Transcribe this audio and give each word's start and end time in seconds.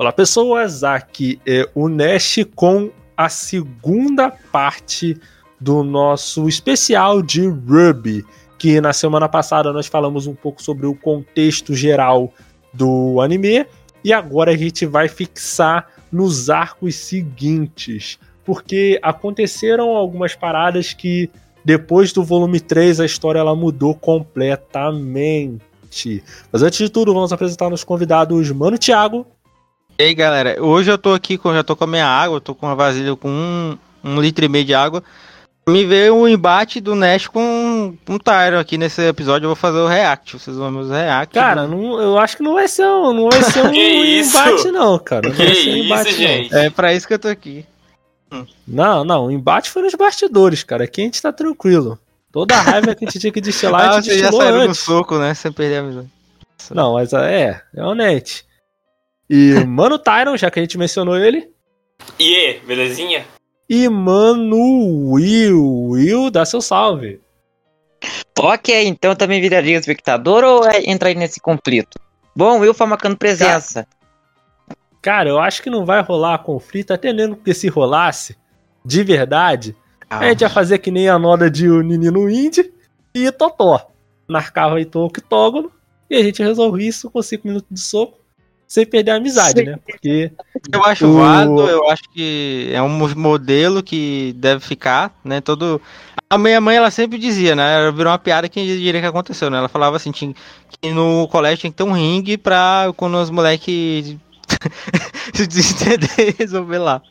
Olá 0.00 0.12
pessoas, 0.14 0.82
aqui 0.82 1.38
é 1.46 1.68
o 1.74 1.86
Nash 1.86 2.38
com 2.54 2.90
a 3.14 3.28
segunda 3.28 4.30
parte 4.30 5.14
do 5.60 5.84
nosso 5.84 6.48
especial 6.48 7.20
de 7.20 7.46
Ruby, 7.46 8.24
que 8.58 8.80
na 8.80 8.94
semana 8.94 9.28
passada 9.28 9.74
nós 9.74 9.88
falamos 9.88 10.26
um 10.26 10.34
pouco 10.34 10.62
sobre 10.62 10.86
o 10.86 10.94
contexto 10.94 11.74
geral 11.74 12.32
do 12.72 13.20
anime 13.20 13.66
e 14.02 14.10
agora 14.10 14.52
a 14.52 14.56
gente 14.56 14.86
vai 14.86 15.06
fixar 15.06 15.86
nos 16.10 16.48
arcos 16.48 16.94
seguintes, 16.94 18.18
porque 18.42 18.98
aconteceram 19.02 19.90
algumas 19.90 20.34
paradas 20.34 20.94
que 20.94 21.28
depois 21.62 22.10
do 22.10 22.24
volume 22.24 22.58
3 22.58 23.00
a 23.00 23.04
história 23.04 23.40
ela 23.40 23.54
mudou 23.54 23.94
completamente. 23.94 26.24
Mas 26.50 26.62
antes 26.62 26.78
de 26.78 26.88
tudo, 26.88 27.12
vamos 27.12 27.34
apresentar 27.34 27.68
nos 27.68 27.84
convidados 27.84 28.50
Mano 28.50 28.78
Thiago. 28.78 29.26
E 30.00 30.02
aí, 30.02 30.14
galera, 30.14 30.56
hoje 30.64 30.90
eu 30.90 30.96
tô 30.96 31.12
aqui, 31.12 31.36
com, 31.36 31.52
já 31.52 31.62
tô 31.62 31.76
com 31.76 31.84
a 31.84 31.86
minha 31.86 32.06
água, 32.06 32.36
eu 32.36 32.40
tô 32.40 32.54
com 32.54 32.64
uma 32.64 32.74
vasilha 32.74 33.14
com 33.14 33.28
um, 33.28 33.76
um 34.02 34.18
litro 34.18 34.42
e 34.42 34.48
meio 34.48 34.64
de 34.64 34.72
água. 34.72 35.04
Me 35.68 35.84
veio 35.84 36.14
o 36.14 36.22
um 36.22 36.26
embate 36.26 36.80
do 36.80 36.94
Nash 36.94 37.28
com 37.28 37.94
um 38.08 38.18
Tyro 38.18 38.58
aqui 38.58 38.78
nesse 38.78 39.02
episódio, 39.02 39.44
eu 39.44 39.50
vou 39.50 39.56
fazer 39.56 39.76
o 39.76 39.86
react, 39.86 40.38
vocês 40.38 40.56
vão 40.56 40.72
ver 40.72 40.78
os 40.78 40.90
react. 40.90 41.34
Cara, 41.34 41.66
não, 41.66 42.00
eu 42.00 42.16
acho 42.16 42.38
que 42.38 42.42
não 42.42 42.54
vai 42.54 42.66
ser 42.66 42.86
um, 42.86 43.12
não 43.12 43.28
vai 43.28 43.42
ser 43.42 43.60
um 43.62 43.74
embate 43.74 44.72
não, 44.72 44.98
cara. 44.98 45.28
Não 45.28 45.36
que 45.36 45.44
vai 45.44 45.54
ser 45.54 45.68
um 45.68 45.76
embate, 45.76 46.08
isso, 46.08 46.18
gente? 46.18 46.54
É 46.54 46.70
pra 46.70 46.94
isso 46.94 47.06
que 47.06 47.12
eu 47.12 47.18
tô 47.18 47.28
aqui. 47.28 47.66
Não, 48.66 49.04
não, 49.04 49.26
o 49.26 49.30
embate 49.30 49.68
foi 49.68 49.82
nos 49.82 49.94
bastidores, 49.94 50.64
cara. 50.64 50.84
Aqui 50.84 51.02
a 51.02 51.04
gente 51.04 51.20
tá 51.20 51.30
tranquilo. 51.30 51.98
Toda 52.32 52.54
a 52.54 52.62
raiva 52.62 52.94
que 52.94 53.04
a 53.04 53.06
gente 53.06 53.20
tinha 53.20 53.32
que 53.32 53.42
destilar, 53.42 53.82
ah, 53.82 53.90
a 53.90 54.00
gente 54.00 54.16
destilou 54.16 54.40
já 54.40 54.48
antes. 54.48 54.68
no 54.68 54.74
soco, 54.74 55.18
né? 55.18 55.34
Sem 55.34 55.52
perder 55.52 55.80
a 55.80 55.82
visão. 55.82 56.10
Não, 56.70 56.94
mas 56.94 57.12
é, 57.12 57.60
é 57.76 57.84
honesto. 57.84 58.48
E 59.32 59.64
Mano 59.64 59.96
Tyron, 59.96 60.36
já 60.36 60.50
que 60.50 60.58
a 60.58 60.62
gente 60.62 60.76
mencionou 60.76 61.16
ele. 61.16 61.48
E 62.18 62.34
aí, 62.34 62.60
belezinha? 62.66 63.24
E 63.68 63.88
Mano 63.88 65.12
Will. 65.12 65.90
Will, 65.90 66.30
dá 66.32 66.44
seu 66.44 66.60
salve. 66.60 67.20
Ok, 68.36 68.88
então 68.88 69.14
também 69.14 69.40
viraria 69.40 69.78
espectador 69.78 70.42
ou 70.42 70.66
é 70.66 70.82
entrar 70.90 71.14
nesse 71.14 71.40
conflito? 71.40 71.96
Bom, 72.34 72.58
Will 72.58 72.74
foi 72.74 72.88
marcando 72.88 73.16
presença. 73.16 73.86
Cara, 75.00 75.28
eu 75.28 75.38
acho 75.38 75.62
que 75.62 75.70
não 75.70 75.86
vai 75.86 76.02
rolar 76.02 76.38
conflito, 76.38 76.92
até 76.92 77.12
mesmo 77.12 77.36
porque 77.36 77.54
se 77.54 77.68
rolasse, 77.68 78.36
de 78.84 79.04
verdade, 79.04 79.76
ah. 80.08 80.18
a 80.18 80.28
gente 80.30 80.40
ia 80.40 80.50
fazer 80.50 80.78
que 80.78 80.90
nem 80.90 81.08
a 81.08 81.20
noda 81.20 81.48
de 81.48 81.68
o 81.68 81.82
Nino 81.82 82.28
Indy 82.28 82.72
e 83.14 83.30
Totó. 83.30 83.92
Marcava 84.26 84.78
aí 84.78 84.90
o 84.92 84.98
octógono 84.98 85.70
e 86.10 86.16
a 86.16 86.22
gente 86.22 86.42
resolve 86.42 86.84
isso 86.84 87.08
com 87.08 87.22
5 87.22 87.46
minutos 87.46 87.68
de 87.70 87.80
soco 87.80 88.19
sem 88.70 88.86
perder 88.86 89.10
a 89.10 89.16
amizade, 89.16 89.58
Sim. 89.58 89.66
né? 89.66 89.78
Porque. 89.84 90.30
Eu 90.72 90.84
acho 90.84 91.04
o... 91.04 91.14
válido, 91.14 91.68
eu 91.68 91.90
acho 91.90 92.04
que 92.14 92.70
é 92.72 92.80
um 92.80 92.88
modelo 93.16 93.82
que 93.82 94.32
deve 94.36 94.60
ficar, 94.60 95.12
né? 95.24 95.40
Todo. 95.40 95.82
A 96.30 96.38
minha 96.38 96.60
mãe, 96.60 96.76
ela 96.76 96.92
sempre 96.92 97.18
dizia, 97.18 97.56
né? 97.56 97.74
Ela 97.74 97.90
virou 97.90 98.12
uma 98.12 98.18
piada 98.18 98.48
que 98.48 98.64
diria 98.64 99.00
que 99.00 99.06
aconteceu, 99.08 99.50
né? 99.50 99.58
Ela 99.58 99.68
falava 99.68 99.96
assim, 99.96 100.12
tinha, 100.12 100.32
que 100.80 100.92
no 100.92 101.26
colégio 101.26 101.58
tinha 101.58 101.72
que 101.72 101.76
ter 101.78 101.82
um 101.82 101.90
ringue 101.90 102.38
pra 102.38 102.92
quando 102.96 103.16
os 103.16 103.28
moleques 103.28 104.16
se 105.34 105.46
desentender 105.48 106.36
resolver 106.38 106.78
lá. 106.78 107.02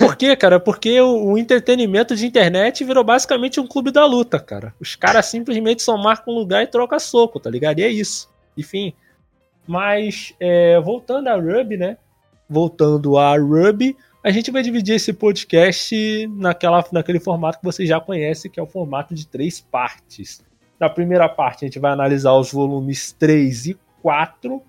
Por 0.00 0.16
quê, 0.16 0.34
cara? 0.34 0.58
Porque 0.58 1.00
o, 1.00 1.34
o, 1.34 1.38
entretenimento 1.38 2.16
de 2.16 2.26
internet 2.26 2.82
virou 2.82 3.04
basicamente 3.04 3.60
um 3.60 3.66
clube 3.66 3.92
da 3.92 4.04
luta, 4.04 4.40
cara. 4.40 4.74
Os 4.80 4.96
caras 4.96 5.26
simplesmente 5.26 5.82
só 5.82 5.96
marcam 5.96 6.34
um 6.34 6.38
lugar 6.38 6.64
e 6.64 6.66
trocam 6.66 6.98
soco, 6.98 7.38
tá 7.38 7.48
ligado? 7.48 7.78
E 7.78 7.84
é 7.84 7.88
isso. 7.88 8.28
Enfim, 8.58 8.92
mas, 9.66 10.34
é, 10.40 10.80
voltando 10.80 11.28
a 11.28 11.34
Ruby, 11.34 11.76
né? 11.76 11.96
Voltando 12.48 13.16
a 13.16 13.36
Ruby, 13.36 13.96
a 14.22 14.30
gente 14.30 14.50
vai 14.50 14.62
dividir 14.62 14.94
esse 14.96 15.12
podcast 15.12 16.26
naquela, 16.28 16.84
naquele 16.92 17.18
formato 17.18 17.58
que 17.58 17.64
vocês 17.64 17.88
já 17.88 18.00
conhecem, 18.00 18.50
que 18.50 18.60
é 18.60 18.62
o 18.62 18.66
formato 18.66 19.14
de 19.14 19.26
três 19.26 19.60
partes. 19.60 20.42
Na 20.78 20.88
primeira 20.88 21.28
parte, 21.28 21.64
a 21.64 21.68
gente 21.68 21.78
vai 21.78 21.92
analisar 21.92 22.32
os 22.34 22.52
volumes 22.52 23.12
3 23.12 23.66
e 23.66 23.78
4. 24.02 24.62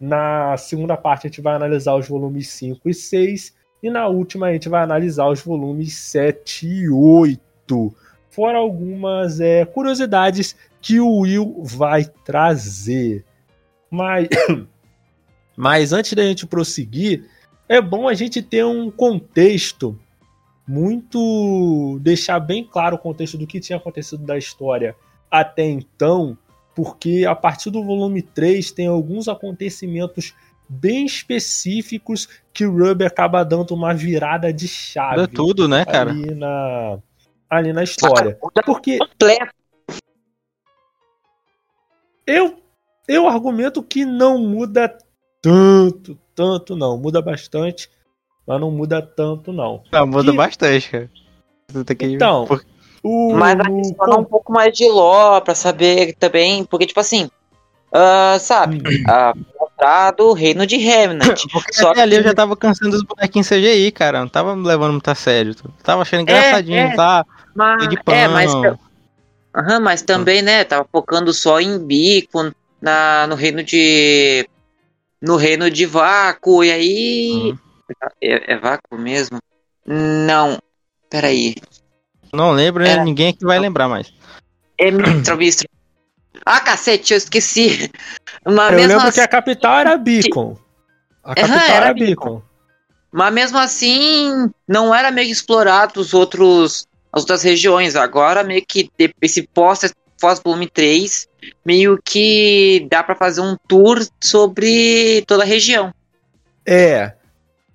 Na 0.00 0.56
segunda 0.56 0.96
parte, 0.96 1.26
a 1.26 1.30
gente 1.30 1.40
vai 1.40 1.54
analisar 1.54 1.94
os 1.96 2.08
volumes 2.08 2.48
5 2.48 2.88
e 2.88 2.94
6. 2.94 3.54
E 3.82 3.90
na 3.90 4.06
última, 4.08 4.46
a 4.46 4.52
gente 4.52 4.68
vai 4.68 4.82
analisar 4.82 5.28
os 5.28 5.40
volumes 5.40 5.96
7 5.96 6.66
e 6.66 6.88
8. 6.88 7.94
Fora 8.30 8.58
algumas 8.58 9.40
é, 9.40 9.64
curiosidades 9.64 10.56
que 10.80 11.00
o 11.00 11.20
Will 11.20 11.62
vai 11.64 12.04
trazer. 12.24 13.24
Mas, 13.90 14.28
mas 15.56 15.92
antes 15.92 16.12
da 16.12 16.22
gente 16.22 16.46
prosseguir, 16.46 17.28
é 17.68 17.80
bom 17.80 18.08
a 18.08 18.14
gente 18.14 18.42
ter 18.42 18.64
um 18.64 18.90
contexto 18.90 19.98
muito. 20.66 21.98
deixar 22.00 22.40
bem 22.40 22.64
claro 22.64 22.96
o 22.96 22.98
contexto 22.98 23.38
do 23.38 23.46
que 23.46 23.60
tinha 23.60 23.78
acontecido 23.78 24.24
da 24.24 24.36
história 24.36 24.94
até 25.30 25.64
então, 25.64 26.36
porque 26.74 27.24
a 27.28 27.34
partir 27.34 27.70
do 27.70 27.84
volume 27.84 28.22
3 28.22 28.70
tem 28.70 28.86
alguns 28.86 29.28
acontecimentos 29.28 30.34
bem 30.68 31.06
específicos 31.06 32.28
que 32.52 32.64
o 32.64 32.72
Ruby 32.72 33.04
acaba 33.04 33.44
dando 33.44 33.74
uma 33.74 33.94
virada 33.94 34.52
de 34.52 34.68
chave. 34.68 35.22
É 35.22 35.26
tudo, 35.26 35.66
né, 35.66 35.84
cara? 35.84 36.10
Ali 36.10 36.34
na, 36.34 36.98
ali 37.48 37.72
na 37.72 37.82
história. 37.82 38.38
Porque. 38.64 38.98
Eu 42.26 42.58
eu 43.08 43.26
argumento 43.26 43.82
que 43.82 44.04
não 44.04 44.38
muda 44.38 44.96
tanto, 45.42 46.18
tanto 46.34 46.76
não. 46.76 46.98
Muda 46.98 47.22
bastante, 47.22 47.90
mas 48.46 48.60
não 48.60 48.70
muda 48.70 49.00
tanto 49.00 49.52
não. 49.52 49.82
Não, 49.90 50.06
muda 50.06 50.32
bastante, 50.32 50.90
cara. 50.90 51.10
Que... 51.96 52.06
Então, 52.06 52.46
o... 53.02 53.34
mas 53.34 53.58
aqui 53.58 53.94
falar 53.96 54.18
um 54.18 54.24
pouco 54.24 54.52
mais 54.52 54.72
de 54.72 54.88
lore 54.88 55.44
pra 55.44 55.54
saber 55.54 56.14
também, 56.18 56.64
porque 56.64 56.86
tipo 56.86 57.00
assim, 57.00 57.30
uh, 57.92 58.38
sabe, 58.40 58.78
uh, 58.78 59.38
mostrado 59.78 60.28
o 60.28 60.32
reino 60.32 60.66
de 60.66 60.76
Remnant. 60.76 61.40
porque 61.52 61.72
só 61.72 61.92
que 61.92 62.00
ali 62.00 62.16
eu 62.16 62.22
já 62.22 62.34
tava 62.34 62.56
cansando 62.56 62.90
dos 62.90 63.02
bonequinhos 63.02 63.48
CGI, 63.48 63.92
cara. 63.92 64.20
Não 64.20 64.28
tava 64.28 64.56
me 64.56 64.66
levando 64.66 64.92
muito 64.92 65.08
a 65.08 65.14
sério. 65.14 65.54
Tava 65.82 66.02
achando 66.02 66.22
engraçadinho, 66.22 66.76
é, 66.76 66.92
é, 66.92 66.96
tá? 66.96 67.24
Mas, 67.54 67.88
de 67.88 68.02
pano. 68.02 68.18
É, 68.18 68.28
mas, 68.28 68.54
uhum, 68.54 69.80
mas 69.82 70.02
também, 70.02 70.42
né, 70.42 70.64
tava 70.64 70.86
focando 70.90 71.32
só 71.32 71.60
em 71.60 71.78
bico, 71.78 72.52
na, 72.80 73.26
no 73.26 73.34
reino 73.34 73.62
de. 73.62 74.48
No 75.20 75.36
reino 75.36 75.70
de 75.70 75.86
vácuo, 75.86 76.62
e 76.64 76.70
aí. 76.70 77.32
Uhum. 77.32 77.58
É, 78.22 78.52
é 78.52 78.58
vácuo 78.58 78.98
mesmo? 78.98 79.38
Não. 79.86 80.58
Peraí. 81.10 81.54
Não 82.32 82.52
lembro, 82.52 82.82
né? 82.82 82.90
Era... 82.92 83.04
ninguém 83.04 83.30
aqui 83.30 83.44
vai 83.44 83.58
lembrar 83.58 83.88
mais. 83.88 84.12
É 84.76 84.90
Mistro, 84.90 85.36
Mistro. 85.38 85.68
Ah, 86.44 86.60
cacete, 86.60 87.12
eu 87.12 87.18
esqueci. 87.18 87.90
Mas 88.44 88.72
eu 88.72 88.78
lembro 88.78 89.08
assim... 89.08 89.12
que 89.12 89.20
a 89.20 89.28
capital 89.28 89.78
era 89.80 89.96
Beacon. 89.96 90.56
A 91.24 91.34
capital 91.34 91.58
uhum, 91.58 91.64
era, 91.64 91.86
era 91.86 91.94
Beacon. 91.94 92.06
Beacon. 92.06 92.42
Mas 93.10 93.32
mesmo 93.32 93.58
assim, 93.58 94.50
não 94.66 94.94
era 94.94 95.10
meio 95.10 95.30
explorado 95.30 96.00
os 96.00 96.12
outros, 96.12 96.86
as 97.12 97.22
outras 97.22 97.42
regiões. 97.42 97.96
Agora, 97.96 98.44
meio 98.44 98.64
que 98.66 98.90
esse 99.20 99.42
pós 99.42 99.92
Foz 100.20 100.40
Volume 100.44 100.68
3, 100.68 101.28
meio 101.64 101.98
que 102.02 102.86
dá 102.90 103.02
para 103.02 103.14
fazer 103.14 103.40
um 103.40 103.56
tour 103.68 104.04
sobre 104.20 105.22
toda 105.26 105.42
a 105.42 105.46
região. 105.46 105.92
É. 106.66 107.12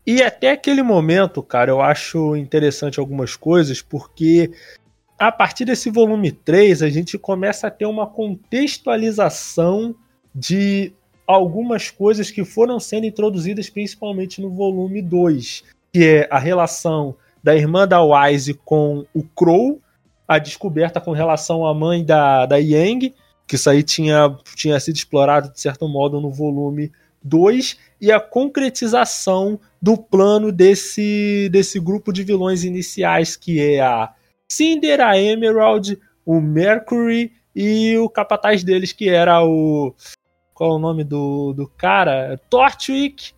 E 0.05 0.21
até 0.21 0.51
aquele 0.51 0.83
momento, 0.83 1.41
cara, 1.41 1.71
eu 1.71 1.81
acho 1.81 2.35
interessante 2.35 2.99
algumas 2.99 3.35
coisas, 3.35 3.81
porque 3.81 4.51
a 5.17 5.31
partir 5.31 5.63
desse 5.63 5.89
volume 5.89 6.31
3, 6.31 6.83
a 6.83 6.89
gente 6.89 7.17
começa 7.17 7.67
a 7.67 7.71
ter 7.71 7.85
uma 7.85 8.05
contextualização 8.05 9.95
de 10.35 10.91
algumas 11.25 11.89
coisas 11.89 12.29
que 12.29 12.43
foram 12.43 12.79
sendo 12.79 13.05
introduzidas 13.05 13.69
principalmente 13.69 14.41
no 14.41 14.49
volume 14.49 15.01
2, 15.01 15.63
que 15.93 16.03
é 16.03 16.27
a 16.29 16.37
relação 16.37 17.15
da 17.41 17.55
irmã 17.55 17.87
da 17.87 18.03
Wise 18.03 18.53
com 18.53 19.05
o 19.13 19.23
Crow, 19.23 19.79
a 20.33 20.39
descoberta 20.39 20.99
com 20.99 21.11
relação 21.11 21.65
à 21.65 21.73
mãe 21.73 22.03
da, 22.03 22.45
da 22.45 22.57
Yang, 22.57 23.13
que 23.47 23.55
isso 23.55 23.69
aí 23.69 23.83
tinha, 23.83 24.35
tinha 24.55 24.79
sido 24.79 24.95
explorado 24.95 25.51
de 25.51 25.59
certo 25.59 25.87
modo 25.87 26.19
no 26.19 26.31
volume 26.31 26.91
2, 27.23 27.77
e 28.01 28.11
a 28.11 28.19
concretização 28.19 29.59
do 29.81 29.97
plano 29.97 30.51
desse, 30.51 31.49
desse 31.51 31.79
grupo 31.79 32.11
de 32.11 32.23
vilões 32.23 32.63
iniciais, 32.63 33.35
que 33.35 33.61
é 33.61 33.79
a 33.79 34.13
Cinder, 34.51 35.01
a 35.01 35.17
Emerald, 35.17 35.99
o 36.25 36.41
Mercury 36.41 37.31
e 37.55 37.97
o 37.97 38.09
capataz 38.09 38.63
deles, 38.63 38.91
que 38.91 39.09
era 39.09 39.43
o. 39.43 39.93
Qual 40.53 40.71
é 40.71 40.75
o 40.75 40.79
nome 40.79 41.03
do, 41.03 41.53
do 41.53 41.67
cara? 41.67 42.39
Torchwick. 42.49 43.33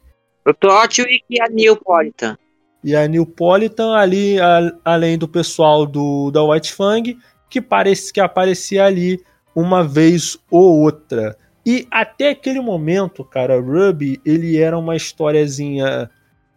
O 0.46 0.54
Torchwick 0.54 1.24
e 1.30 1.42
a 1.42 1.48
Neopolitan 1.48 2.38
e 2.86 2.96
a 2.96 3.08
Neapolitan 3.08 3.96
ali, 3.96 4.40
a, 4.40 4.72
além 4.86 5.18
do 5.18 5.28
pessoal 5.28 5.88
do 5.88 6.30
da 6.30 6.44
White 6.44 6.72
Fang, 6.72 7.18
que 7.50 7.60
parece 7.60 8.14
que 8.14 8.20
aparecia 8.20 8.86
ali 8.86 9.20
uma 9.56 9.84
vez 9.84 10.38
ou 10.52 10.82
outra. 10.82 11.36
E 11.66 11.88
até 11.90 12.30
aquele 12.30 12.62
momento, 12.62 13.24
cara, 13.24 13.60
Ruby, 13.60 14.22
ele 14.24 14.58
era 14.58 14.78
uma 14.78 14.96
historiazinha 14.96 16.12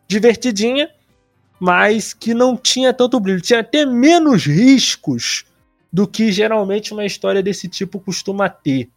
divertidinha, 0.06 0.90
mas 1.58 2.12
que 2.12 2.34
não 2.34 2.58
tinha 2.58 2.92
tanto 2.92 3.18
brilho. 3.18 3.40
Tinha 3.40 3.60
até 3.60 3.86
menos 3.86 4.44
riscos 4.44 5.46
do 5.90 6.06
que 6.06 6.30
geralmente 6.30 6.92
uma 6.92 7.06
história 7.06 7.42
desse 7.42 7.68
tipo 7.68 7.98
costuma 7.98 8.50
ter, 8.50 8.90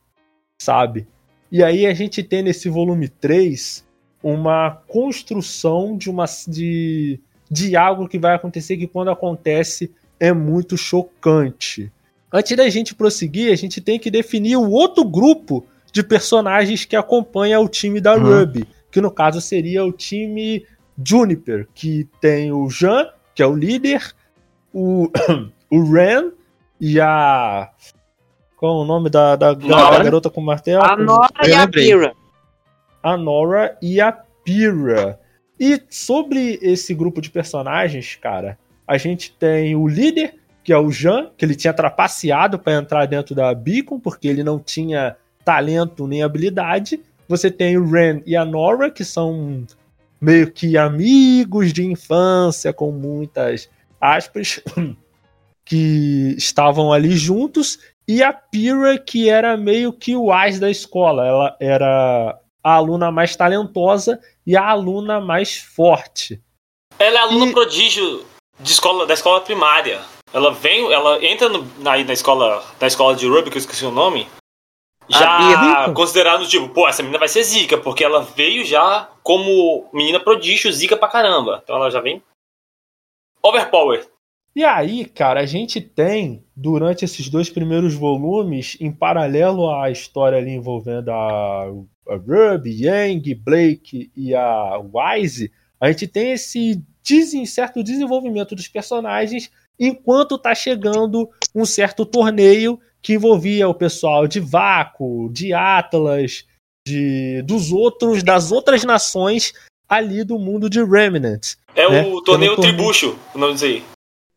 sabe? 0.61 1.07
E 1.49 1.63
aí 1.63 1.85
a 1.85 1.93
gente 1.93 2.21
tem 2.21 2.43
nesse 2.43 2.67
volume 2.67 3.07
3 3.07 3.89
uma 4.23 4.71
construção 4.87 5.97
de 5.97 6.09
uma 6.09 6.25
de, 6.47 7.19
de 7.49 7.75
algo 7.75 8.07
que 8.07 8.19
vai 8.19 8.35
acontecer 8.35 8.77
que 8.77 8.87
quando 8.87 9.11
acontece 9.11 9.91
é 10.19 10.31
muito 10.31 10.77
chocante. 10.77 11.91
Antes 12.31 12.55
da 12.55 12.69
gente 12.69 12.95
prosseguir, 12.95 13.51
a 13.51 13.55
gente 13.55 13.81
tem 13.81 13.99
que 13.99 14.11
definir 14.11 14.55
o 14.55 14.69
outro 14.69 15.03
grupo 15.03 15.65
de 15.91 16.01
personagens 16.03 16.85
que 16.85 16.95
acompanha 16.95 17.59
o 17.59 17.67
time 17.67 17.99
da 17.99 18.15
uhum. 18.15 18.39
Ruby, 18.39 18.67
que 18.89 19.01
no 19.01 19.11
caso 19.11 19.41
seria 19.41 19.83
o 19.83 19.91
time 19.91 20.65
Juniper, 21.03 21.67
que 21.73 22.07
tem 22.21 22.51
o 22.51 22.69
Jean, 22.69 23.09
que 23.35 23.43
é 23.43 23.47
o 23.47 23.55
líder, 23.55 24.13
o, 24.73 25.09
o 25.69 25.91
Ren 25.91 26.31
e 26.79 26.99
a. 26.99 27.69
Qual 28.55 28.79
é 28.79 28.83
o 28.83 28.85
nome 28.85 29.09
da, 29.09 29.35
da, 29.35 29.53
da 29.53 30.03
garota 30.03 30.29
com 30.29 30.39
martelo? 30.39 30.83
A 30.83 30.95
Nora 30.95 31.29
e 31.47 31.53
a 31.53 31.67
Pira. 31.67 32.13
A 33.01 33.17
Nora 33.17 33.77
e 33.81 33.99
a 33.99 34.11
Pira. 34.11 35.19
E 35.59 35.79
sobre 35.89 36.57
esse 36.61 36.93
grupo 36.93 37.21
de 37.21 37.29
personagens, 37.29 38.15
cara, 38.15 38.57
a 38.87 38.97
gente 38.97 39.31
tem 39.33 39.75
o 39.75 39.87
líder, 39.87 40.35
que 40.63 40.73
é 40.73 40.77
o 40.77 40.91
Jean, 40.91 41.29
que 41.37 41.45
ele 41.45 41.55
tinha 41.55 41.73
trapaceado 41.73 42.57
para 42.57 42.73
entrar 42.73 43.05
dentro 43.05 43.35
da 43.35 43.53
Beacon, 43.53 43.99
porque 43.99 44.27
ele 44.27 44.43
não 44.43 44.59
tinha 44.59 45.15
talento 45.45 46.07
nem 46.07 46.23
habilidade. 46.23 46.99
Você 47.27 47.49
tem 47.49 47.77
o 47.77 47.89
Ren 47.89 48.21
e 48.25 48.35
a 48.35 48.43
Nora, 48.43 48.89
que 48.89 49.05
são 49.05 49.65
meio 50.19 50.51
que 50.51 50.77
amigos 50.77 51.71
de 51.71 51.85
infância, 51.85 52.73
com 52.73 52.91
muitas 52.91 53.69
aspas, 53.99 54.61
que 55.63 56.35
estavam 56.37 56.91
ali 56.91 57.11
juntos. 57.11 57.79
E 58.07 58.21
a 58.21 58.33
Pira, 58.33 58.97
que 58.97 59.29
era 59.29 59.55
meio 59.55 59.93
que 59.93 60.15
o 60.15 60.31
as 60.31 60.59
da 60.59 60.69
escola. 60.69 61.25
Ela 61.25 61.57
era 61.59 62.40
a 62.63 62.75
aluna 62.75 63.11
mais 63.11 63.35
talentosa 63.35 64.19
e 64.45 64.55
a 64.55 64.67
aluna 64.67 65.19
mais 65.19 65.57
forte. 65.57 66.41
Ela 66.99 67.19
é 67.19 67.21
aluna 67.21 67.47
e... 67.47 67.53
prodígio 67.53 68.25
de 68.59 68.71
escola, 68.71 69.05
da 69.05 69.13
escola 69.13 69.41
primária. 69.41 70.01
Ela 70.33 70.53
vem, 70.53 70.91
ela 70.91 71.23
entra 71.25 71.49
no, 71.49 71.63
na, 71.79 71.97
na 71.97 72.13
escola 72.13 72.63
na 72.79 72.87
escola 72.87 73.15
de 73.15 73.27
Ruby, 73.27 73.49
que 73.49 73.57
eu 73.57 73.61
esqueci 73.61 73.85
o 73.85 73.91
nome, 73.91 74.27
já 75.09 75.91
considerando, 75.93 76.47
tipo, 76.47 76.69
pô, 76.69 76.87
essa 76.87 77.01
menina 77.01 77.19
vai 77.19 77.27
ser 77.27 77.43
zica, 77.43 77.77
porque 77.77 78.03
ela 78.03 78.21
veio 78.21 78.63
já 78.63 79.09
como 79.23 79.89
menina 79.93 80.19
prodígio, 80.19 80.71
zica 80.71 80.95
pra 80.95 81.09
caramba. 81.09 81.59
Então 81.63 81.75
ela 81.75 81.89
já 81.89 81.99
vem 81.99 82.23
overpower. 83.43 84.07
E 84.55 84.63
aí, 84.65 85.05
cara, 85.05 85.39
a 85.39 85.45
gente 85.45 85.79
tem, 85.79 86.43
durante 86.55 87.05
esses 87.05 87.29
dois 87.29 87.49
primeiros 87.49 87.93
volumes, 87.93 88.75
em 88.81 88.91
paralelo 88.91 89.69
à 89.69 89.89
história 89.89 90.37
ali 90.37 90.51
envolvendo 90.51 91.09
a, 91.09 91.71
a 92.09 92.15
Ruby, 92.15 92.85
Yang, 92.85 93.35
Blake 93.35 94.11
e 94.15 94.35
a 94.35 94.77
Wise, 94.77 95.51
a 95.79 95.89
gente 95.89 96.07
tem 96.07 96.33
esse 96.33 96.83
certo 97.47 97.83
desenvolvimento 97.83 98.55
dos 98.55 98.67
personagens 98.67 99.49
enquanto 99.79 100.37
tá 100.37 100.53
chegando 100.53 101.29
um 101.55 101.65
certo 101.65 102.05
torneio 102.05 102.79
que 103.01 103.13
envolvia 103.13 103.67
o 103.67 103.73
pessoal 103.73 104.27
de 104.27 104.39
Vaco, 104.39 105.29
de 105.31 105.53
Atlas, 105.53 106.45
de 106.87 107.41
dos 107.43 107.71
outros 107.71 108.21
das 108.21 108.51
outras 108.51 108.83
nações 108.83 109.53
ali 109.89 110.23
do 110.23 110.37
mundo 110.37 110.69
de 110.69 110.83
Remnant. 110.83 111.55
É 111.75 111.89
né? 111.89 112.05
o 112.05 112.21
torneio 112.21 112.55
Tribucho, 112.57 113.17
o 113.33 113.37
nome 113.37 113.53
disso 113.53 113.65
aí. 113.65 113.83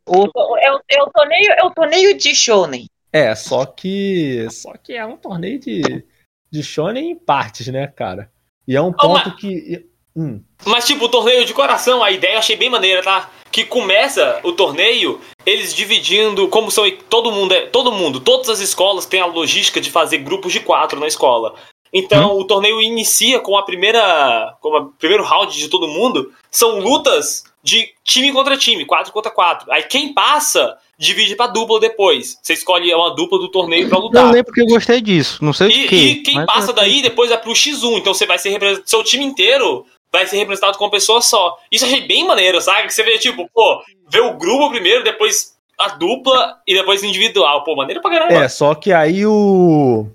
O, 0.06 0.24
é, 0.58 0.72
o, 0.72 0.80
é, 0.88 1.02
o 1.02 1.10
torneio, 1.10 1.52
é 1.52 1.64
o 1.64 1.70
torneio 1.70 2.16
de 2.16 2.34
Shonen. 2.34 2.86
É, 3.12 3.34
só 3.34 3.64
que 3.64 4.46
só 4.50 4.72
que 4.76 4.92
é 4.92 5.06
um 5.06 5.16
torneio 5.16 5.58
de, 5.58 6.04
de 6.50 6.62
Shonen 6.62 7.12
em 7.12 7.16
partes, 7.16 7.68
né, 7.68 7.86
cara? 7.86 8.30
E 8.66 8.74
é 8.74 8.82
um 8.82 8.92
ponto 8.92 9.28
oh, 9.28 9.36
que 9.36 9.86
hum. 10.16 10.42
Mas 10.66 10.86
tipo, 10.86 11.04
o 11.04 11.08
torneio 11.08 11.44
de 11.44 11.54
coração, 11.54 12.02
a 12.02 12.10
ideia 12.10 12.34
eu 12.34 12.38
achei 12.38 12.56
bem 12.56 12.68
maneira, 12.68 13.02
tá? 13.02 13.30
Que 13.50 13.64
começa 13.64 14.40
o 14.42 14.52
torneio 14.52 15.20
eles 15.46 15.74
dividindo, 15.74 16.48
como 16.48 16.70
são 16.70 16.90
todo 17.08 17.30
mundo, 17.30 17.52
é, 17.54 17.66
todo 17.66 17.92
mundo, 17.92 18.20
todas 18.20 18.48
as 18.48 18.60
escolas 18.60 19.06
têm 19.06 19.20
a 19.20 19.26
logística 19.26 19.80
de 19.80 19.90
fazer 19.90 20.18
grupos 20.18 20.52
de 20.52 20.60
quatro 20.60 20.98
na 20.98 21.06
escola. 21.06 21.54
Então 21.92 22.36
hum. 22.36 22.40
o 22.40 22.44
torneio 22.44 22.80
inicia 22.82 23.38
com 23.38 23.56
a 23.56 23.62
primeira, 23.62 24.56
com 24.60 24.68
o 24.76 24.86
primeiro 24.92 25.22
round 25.22 25.56
de 25.56 25.68
todo 25.68 25.86
mundo, 25.86 26.32
são 26.50 26.80
lutas 26.80 27.44
de 27.64 27.88
time 28.04 28.30
contra 28.30 28.58
time, 28.58 28.84
4 28.84 29.10
contra 29.10 29.32
4. 29.32 29.72
Aí 29.72 29.84
quem 29.84 30.12
passa 30.12 30.76
divide 30.98 31.34
pra 31.34 31.46
dupla 31.46 31.80
depois. 31.80 32.38
Você 32.42 32.52
escolhe 32.52 32.94
uma 32.94 33.14
dupla 33.16 33.38
do 33.38 33.48
torneio 33.48 33.88
pra 33.88 33.98
lutar. 33.98 34.22
Não 34.22 34.30
lembro 34.30 34.44
porque 34.44 34.60
eu 34.60 34.66
gostei 34.66 35.00
disso, 35.00 35.42
não 35.42 35.54
sei 35.54 35.68
e, 35.68 35.86
o 35.86 35.88
que. 35.88 35.96
E 35.96 36.22
quem 36.22 36.44
passa 36.44 36.74
daí 36.74 37.00
depois 37.00 37.30
é 37.30 37.36
pro 37.38 37.52
X1, 37.52 37.98
então 37.98 38.12
você 38.12 38.26
vai 38.26 38.38
ser 38.38 38.50
representado, 38.50 38.88
seu 38.88 39.02
time 39.02 39.24
inteiro 39.24 39.86
vai 40.12 40.26
ser 40.26 40.36
representado 40.36 40.76
com 40.76 40.84
uma 40.84 40.90
pessoa 40.90 41.22
só. 41.22 41.56
Isso 41.72 41.86
eu 41.86 41.88
achei 41.88 42.06
bem 42.06 42.26
maneiro, 42.26 42.60
sabe? 42.60 42.92
Você 42.92 43.02
vê, 43.02 43.18
tipo, 43.18 43.48
pô, 43.52 43.82
vê 44.10 44.20
o 44.20 44.36
grupo 44.36 44.70
primeiro, 44.70 45.02
depois 45.02 45.54
a 45.80 45.88
dupla 45.88 46.58
e 46.66 46.74
depois 46.74 47.02
individual. 47.02 47.64
Pô, 47.64 47.74
maneiro 47.74 48.02
pra 48.02 48.10
caramba. 48.10 48.44
É, 48.44 48.46
só 48.46 48.74
que 48.74 48.92
aí 48.92 49.24
o. 49.24 50.06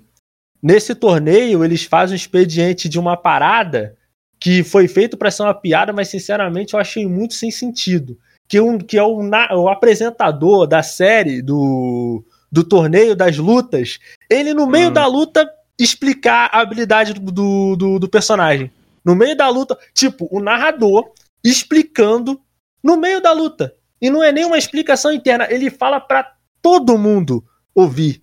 Nesse 0.62 0.94
torneio, 0.94 1.64
eles 1.64 1.82
fazem 1.84 2.14
um 2.14 2.16
expediente 2.16 2.88
de 2.88 2.98
uma 2.98 3.16
parada 3.16 3.96
que 4.40 4.64
foi 4.64 4.88
feito 4.88 5.18
para 5.18 5.30
ser 5.30 5.42
uma 5.42 5.54
piada, 5.54 5.92
mas 5.92 6.08
sinceramente 6.08 6.72
eu 6.72 6.80
achei 6.80 7.06
muito 7.06 7.34
sem 7.34 7.50
sentido. 7.50 8.18
Que, 8.48 8.58
um, 8.58 8.78
que 8.78 8.98
é 8.98 9.02
o, 9.02 9.20
o 9.20 9.68
apresentador 9.68 10.66
da 10.66 10.82
série, 10.82 11.42
do, 11.42 12.24
do 12.50 12.64
torneio 12.64 13.14
das 13.14 13.36
lutas, 13.36 13.98
ele 14.28 14.54
no 14.54 14.66
meio 14.66 14.88
hum. 14.88 14.92
da 14.92 15.06
luta 15.06 15.48
explicar 15.78 16.50
a 16.52 16.60
habilidade 16.60 17.12
do, 17.14 17.76
do, 17.76 17.98
do 17.98 18.08
personagem. 18.08 18.72
No 19.04 19.14
meio 19.14 19.36
da 19.36 19.48
luta, 19.48 19.78
tipo, 19.94 20.26
o 20.30 20.40
narrador 20.40 21.12
explicando 21.44 22.40
no 22.82 22.96
meio 22.96 23.20
da 23.20 23.32
luta. 23.32 23.74
E 24.00 24.10
não 24.10 24.22
é 24.22 24.32
nenhuma 24.32 24.58
explicação 24.58 25.12
interna, 25.12 25.46
ele 25.50 25.70
fala 25.70 26.00
para 26.00 26.34
todo 26.60 26.98
mundo 26.98 27.44
ouvir. 27.74 28.20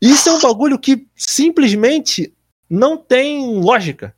Isso 0.00 0.28
é 0.28 0.32
um 0.32 0.40
bagulho 0.40 0.78
que 0.78 1.06
simplesmente 1.16 2.34
não 2.68 2.96
tem 2.96 3.60
lógica 3.60 4.14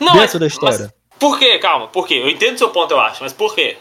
não, 0.00 0.12
dentro 0.12 0.38
mas, 0.38 0.40
da 0.40 0.46
história. 0.46 0.94
por 1.18 1.38
quê? 1.38 1.58
Calma, 1.58 1.88
por 1.88 2.06
quê? 2.06 2.14
Eu 2.14 2.28
entendo 2.28 2.54
o 2.54 2.58
seu 2.58 2.70
ponto, 2.70 2.92
eu 2.92 3.00
acho, 3.00 3.22
mas 3.22 3.32
por 3.32 3.54
quê? 3.54 3.76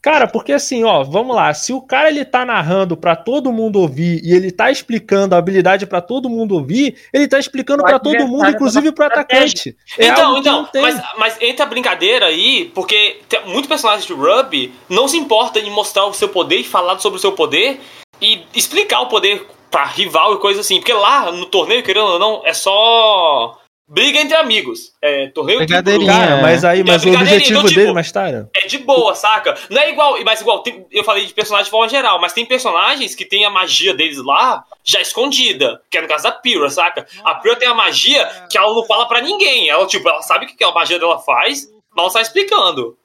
Cara, 0.00 0.28
porque 0.28 0.52
assim, 0.52 0.84
ó, 0.84 1.02
vamos 1.02 1.34
lá, 1.34 1.52
se 1.52 1.72
o 1.72 1.80
cara 1.80 2.08
ele 2.08 2.24
tá 2.24 2.44
narrando 2.44 2.96
para 2.96 3.16
todo 3.16 3.52
mundo 3.52 3.80
ouvir 3.80 4.20
e 4.22 4.32
ele 4.32 4.52
tá 4.52 4.70
explicando 4.70 5.34
a 5.34 5.38
habilidade 5.38 5.86
para 5.86 6.00
todo 6.00 6.30
mundo 6.30 6.54
ouvir, 6.54 6.96
ele 7.12 7.26
tá 7.26 7.36
explicando 7.36 7.82
para 7.82 7.98
todo 7.98 8.28
mundo, 8.28 8.48
inclusive 8.48 8.92
pro 8.92 9.06
atacante. 9.06 9.76
É 9.98 10.06
então, 10.06 10.38
então, 10.38 10.68
mas, 10.74 11.02
mas 11.18 11.42
entra 11.42 11.64
a 11.64 11.68
brincadeira 11.68 12.26
aí, 12.26 12.70
porque 12.74 13.20
tem, 13.28 13.44
muitos 13.46 13.66
personagens 13.66 14.06
de 14.06 14.12
Ruby 14.12 14.72
não 14.88 15.08
se 15.08 15.16
importam 15.16 15.60
em 15.60 15.70
mostrar 15.70 16.06
o 16.06 16.14
seu 16.14 16.28
poder 16.28 16.58
e 16.58 16.64
falar 16.64 16.96
sobre 17.00 17.18
o 17.18 17.20
seu 17.20 17.32
poder 17.32 17.80
e 18.22 18.44
explicar 18.54 19.00
o 19.00 19.08
poder 19.08 19.44
pra 19.68 19.84
rival 19.84 20.34
e 20.34 20.38
coisa 20.38 20.60
assim, 20.60 20.76
porque 20.76 20.92
lá 20.92 21.32
no 21.32 21.46
torneio, 21.46 21.82
querendo 21.82 22.06
ou 22.06 22.18
não, 22.20 22.42
é 22.44 22.54
só 22.54 23.57
briga 23.88 24.20
entre 24.20 24.36
amigos. 24.36 24.92
É, 25.00 25.28
torneio 25.28 25.58
Brincadeirinha. 25.58 26.12
Cara, 26.12 26.42
mas 26.42 26.64
aí, 26.64 26.84
mas 26.84 27.04
o 27.04 27.08
objetivo 27.08 27.58
então, 27.58 27.68
tipo, 27.68 27.80
dele, 27.80 27.92
mas 27.92 28.12
tá. 28.12 28.28
É 28.28 28.66
de 28.66 28.78
boa, 28.78 29.14
saca? 29.14 29.56
Não 29.70 29.80
é 29.80 29.90
igual, 29.90 30.22
mas 30.24 30.40
igual, 30.40 30.62
tem, 30.62 30.86
eu 30.90 31.02
falei 31.02 31.24
de 31.24 31.32
personagens 31.32 31.66
de 31.66 31.70
forma 31.70 31.88
geral, 31.88 32.20
mas 32.20 32.32
tem 32.32 32.44
personagens 32.44 33.14
que 33.14 33.24
tem 33.24 33.44
a 33.44 33.50
magia 33.50 33.94
deles 33.94 34.18
lá 34.18 34.62
já 34.84 35.00
escondida, 35.00 35.80
que 35.90 35.96
é 35.96 36.02
no 36.02 36.08
caso 36.08 36.24
da 36.24 36.32
Pyrrha, 36.32 36.68
saca? 36.68 37.06
A 37.24 37.36
Pyrrha 37.36 37.56
tem 37.56 37.68
a 37.68 37.74
magia 37.74 38.26
que 38.50 38.58
ela 38.58 38.72
não 38.72 38.84
fala 38.84 39.06
para 39.06 39.22
ninguém. 39.22 39.68
Ela, 39.68 39.86
tipo, 39.86 40.08
ela 40.08 40.22
sabe 40.22 40.44
o 40.44 40.48
que 40.48 40.62
a 40.62 40.72
magia 40.72 40.98
dela 40.98 41.18
faz, 41.18 41.66
mas 41.90 41.98
ela 41.98 42.06
está 42.08 42.20
explicando. 42.20 42.98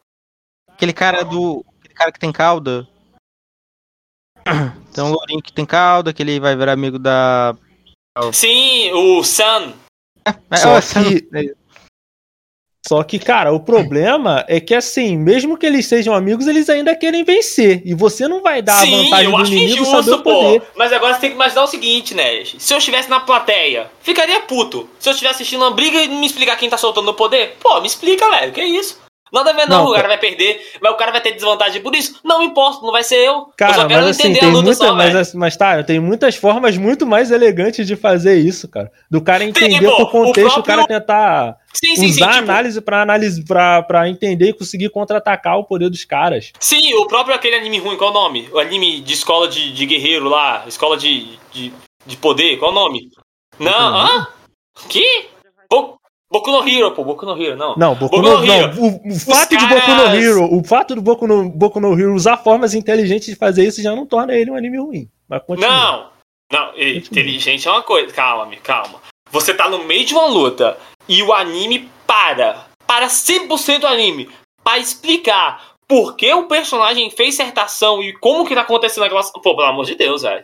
Aquele 0.69 0.93
cara 0.93 1.23
do. 1.23 1.63
Aquele 1.79 1.93
cara 1.93 2.11
que 2.11 2.19
tem 2.19 2.31
cauda. 2.31 2.87
Tem 4.93 5.03
um 5.03 5.11
lourinho 5.11 5.41
que 5.41 5.53
tem 5.53 5.65
cauda, 5.65 6.13
que 6.13 6.21
ele 6.21 6.39
vai 6.39 6.55
virar 6.55 6.73
amigo 6.73 6.99
da. 6.99 7.55
Sim, 8.31 8.91
o 8.91 9.23
Sun. 9.23 9.73
É, 10.51 10.57
só 10.57 10.79
que. 10.81 11.55
Só 12.85 13.01
que, 13.01 13.17
cara, 13.17 13.53
o 13.53 13.61
problema 13.61 14.43
é 14.45 14.59
que, 14.59 14.75
assim, 14.75 15.17
mesmo 15.17 15.57
que 15.57 15.65
eles 15.65 15.85
sejam 15.85 16.13
amigos, 16.13 16.47
eles 16.47 16.67
ainda 16.69 16.93
querem 16.93 17.23
vencer. 17.23 17.81
E 17.85 17.93
você 17.93 18.27
não 18.27 18.41
vai 18.41 18.61
dar 18.61 18.81
Sim, 18.81 18.93
a 18.93 19.03
vantagem 19.03 19.31
do 19.31 19.45
inimigo 19.45 19.73
injusto, 19.73 20.03
saber 20.03 20.11
o 20.11 20.21
poder. 20.21 20.59
Pô. 20.59 20.67
Mas 20.75 20.91
agora 20.91 21.13
você 21.13 21.21
tem 21.21 21.29
que 21.29 21.35
imaginar 21.37 21.63
o 21.63 21.67
seguinte, 21.67 22.13
né? 22.13 22.43
Se 22.43 22.73
eu 22.73 22.77
estivesse 22.77 23.09
na 23.09 23.21
plateia, 23.21 23.89
ficaria 24.01 24.41
puto. 24.41 24.89
Se 24.99 25.07
eu 25.07 25.13
estivesse 25.13 25.35
assistindo 25.35 25.61
uma 25.61 25.71
briga 25.71 26.03
e 26.03 26.09
me 26.09 26.25
explicar 26.25 26.57
quem 26.57 26.69
tá 26.69 26.77
soltando 26.77 27.07
o 27.07 27.13
poder, 27.13 27.55
pô, 27.61 27.79
me 27.79 27.87
explica, 27.87 28.29
velho, 28.29 28.51
que 28.51 28.59
é 28.59 28.67
isso? 28.67 29.01
Nada 29.33 29.49
a 29.49 29.53
ver, 29.53 29.67
não. 29.67 29.85
não 29.85 29.91
o 29.91 29.95
cara 29.95 30.07
vai 30.07 30.19
perder, 30.19 30.61
mas 30.79 30.91
o 30.93 30.95
cara 30.95 31.11
vai 31.11 31.19
ter 31.19 31.31
desvantagem 31.31 31.81
por 31.81 31.95
isso. 31.95 32.19
Não 32.23 32.43
importa, 32.43 32.85
não 32.85 32.91
vai 32.91 33.03
ser 33.03 33.15
eu. 33.15 33.47
Cara, 33.57 33.81
eu 33.81 33.89
mas 33.89 34.05
assim, 34.05 34.31
tem 34.31 34.51
muita, 34.51 34.75
só, 34.75 34.93
mas, 34.93 35.33
mas 35.33 35.57
tá, 35.57 35.83
tem 35.83 35.99
muitas 35.99 36.35
formas 36.35 36.77
muito 36.77 37.07
mais 37.07 37.31
elegantes 37.31 37.87
de 37.87 37.95
fazer 37.95 38.35
isso, 38.37 38.67
cara. 38.67 38.91
Do 39.09 39.21
cara 39.21 39.43
entender 39.43 39.79
tem, 39.79 40.05
contexto, 40.05 40.59
o, 40.59 40.61
próprio... 40.61 40.61
o 40.61 40.63
cara 40.63 40.85
tentar 40.85 41.57
sim, 41.73 41.95
sim, 41.95 42.05
usar 42.05 42.33
sim, 42.33 42.39
tipo... 42.39 42.51
análise 42.51 42.81
para 42.81 43.01
análise 43.01 43.43
pra, 43.43 43.81
pra 43.81 44.07
entender 44.07 44.49
e 44.49 44.53
conseguir 44.53 44.89
contra-atacar 44.89 45.57
o 45.57 45.63
poder 45.63 45.89
dos 45.89 46.05
caras. 46.05 46.51
Sim, 46.59 46.93
o 46.93 47.07
próprio 47.07 47.33
aquele 47.33 47.55
anime 47.55 47.79
ruim, 47.79 47.97
qual 47.97 48.09
é 48.09 48.11
o 48.11 48.21
nome? 48.21 48.47
O 48.53 48.59
anime 48.59 49.01
de 49.01 49.13
escola 49.13 49.47
de, 49.47 49.73
de 49.73 49.85
guerreiro 49.87 50.29
lá, 50.29 50.63
escola 50.67 50.95
de, 50.95 51.39
de, 51.51 51.73
de 52.05 52.17
poder, 52.17 52.57
qual 52.57 52.69
é 52.69 52.71
o 52.71 52.75
nome? 52.75 53.09
Não, 53.59 53.97
hã? 53.97 54.27
Que? 54.87 55.33
Boku 56.33 56.49
no 56.49 56.67
Hero, 56.67 56.91
pô, 56.93 57.03
Boku 57.03 57.27
no 57.27 57.39
Hero, 57.39 57.55
não. 57.55 57.75
Não, 57.77 57.93
Boku, 57.93 58.19
Boku 58.19 58.27
no, 58.27 58.39
no, 58.39 58.51
Hero. 58.51 58.75
Não, 58.75 58.87
o, 58.87 59.07
o 59.07 59.19
fato 59.19 59.49
caras... 59.51 59.69
de 59.69 59.75
Boku 59.75 59.91
no 59.91 60.15
Hero, 60.15 60.55
o 60.55 60.63
fato 60.63 60.95
do 60.95 61.01
Boku 61.03 61.27
no, 61.27 61.47
Boku 61.47 61.79
no 61.79 61.93
Hero 61.93 62.15
usar 62.15 62.37
formas 62.37 62.73
inteligentes 62.73 63.27
de 63.27 63.35
fazer 63.35 63.67
isso 63.67 63.83
já 63.83 63.95
não 63.95 64.07
torna 64.07 64.33
ele 64.33 64.49
um 64.49 64.55
anime 64.55 64.79
ruim. 64.79 65.07
Mas 65.29 65.43
continua. 65.43 65.69
Não, 65.69 66.09
não, 66.51 66.65
continua. 66.69 66.97
inteligente 66.97 67.67
é 67.67 67.71
uma 67.71 67.83
coisa. 67.83 68.11
Calma, 68.11 68.47
me 68.47 68.57
calma. 68.57 68.99
Você 69.29 69.53
tá 69.53 69.69
no 69.69 69.83
meio 69.83 70.05
de 70.05 70.15
uma 70.15 70.25
luta 70.25 70.75
e 71.07 71.21
o 71.21 71.31
anime 71.31 71.87
para. 72.07 72.65
Para 72.87 73.05
100% 73.05 73.83
o 73.83 73.87
anime. 73.87 74.27
Para 74.63 74.79
explicar 74.79 75.75
por 75.87 76.15
que 76.15 76.33
o 76.33 76.47
personagem 76.47 77.11
fez 77.11 77.35
certa 77.35 77.61
ação 77.61 78.01
e 78.01 78.11
como 78.13 78.43
que 78.43 78.55
tá 78.55 78.61
acontecendo 78.61 79.03
aquela. 79.03 79.21
Pô, 79.21 79.55
pelo 79.55 79.67
amor 79.67 79.85
de 79.85 79.93
Deus, 79.93 80.23
velho. 80.23 80.43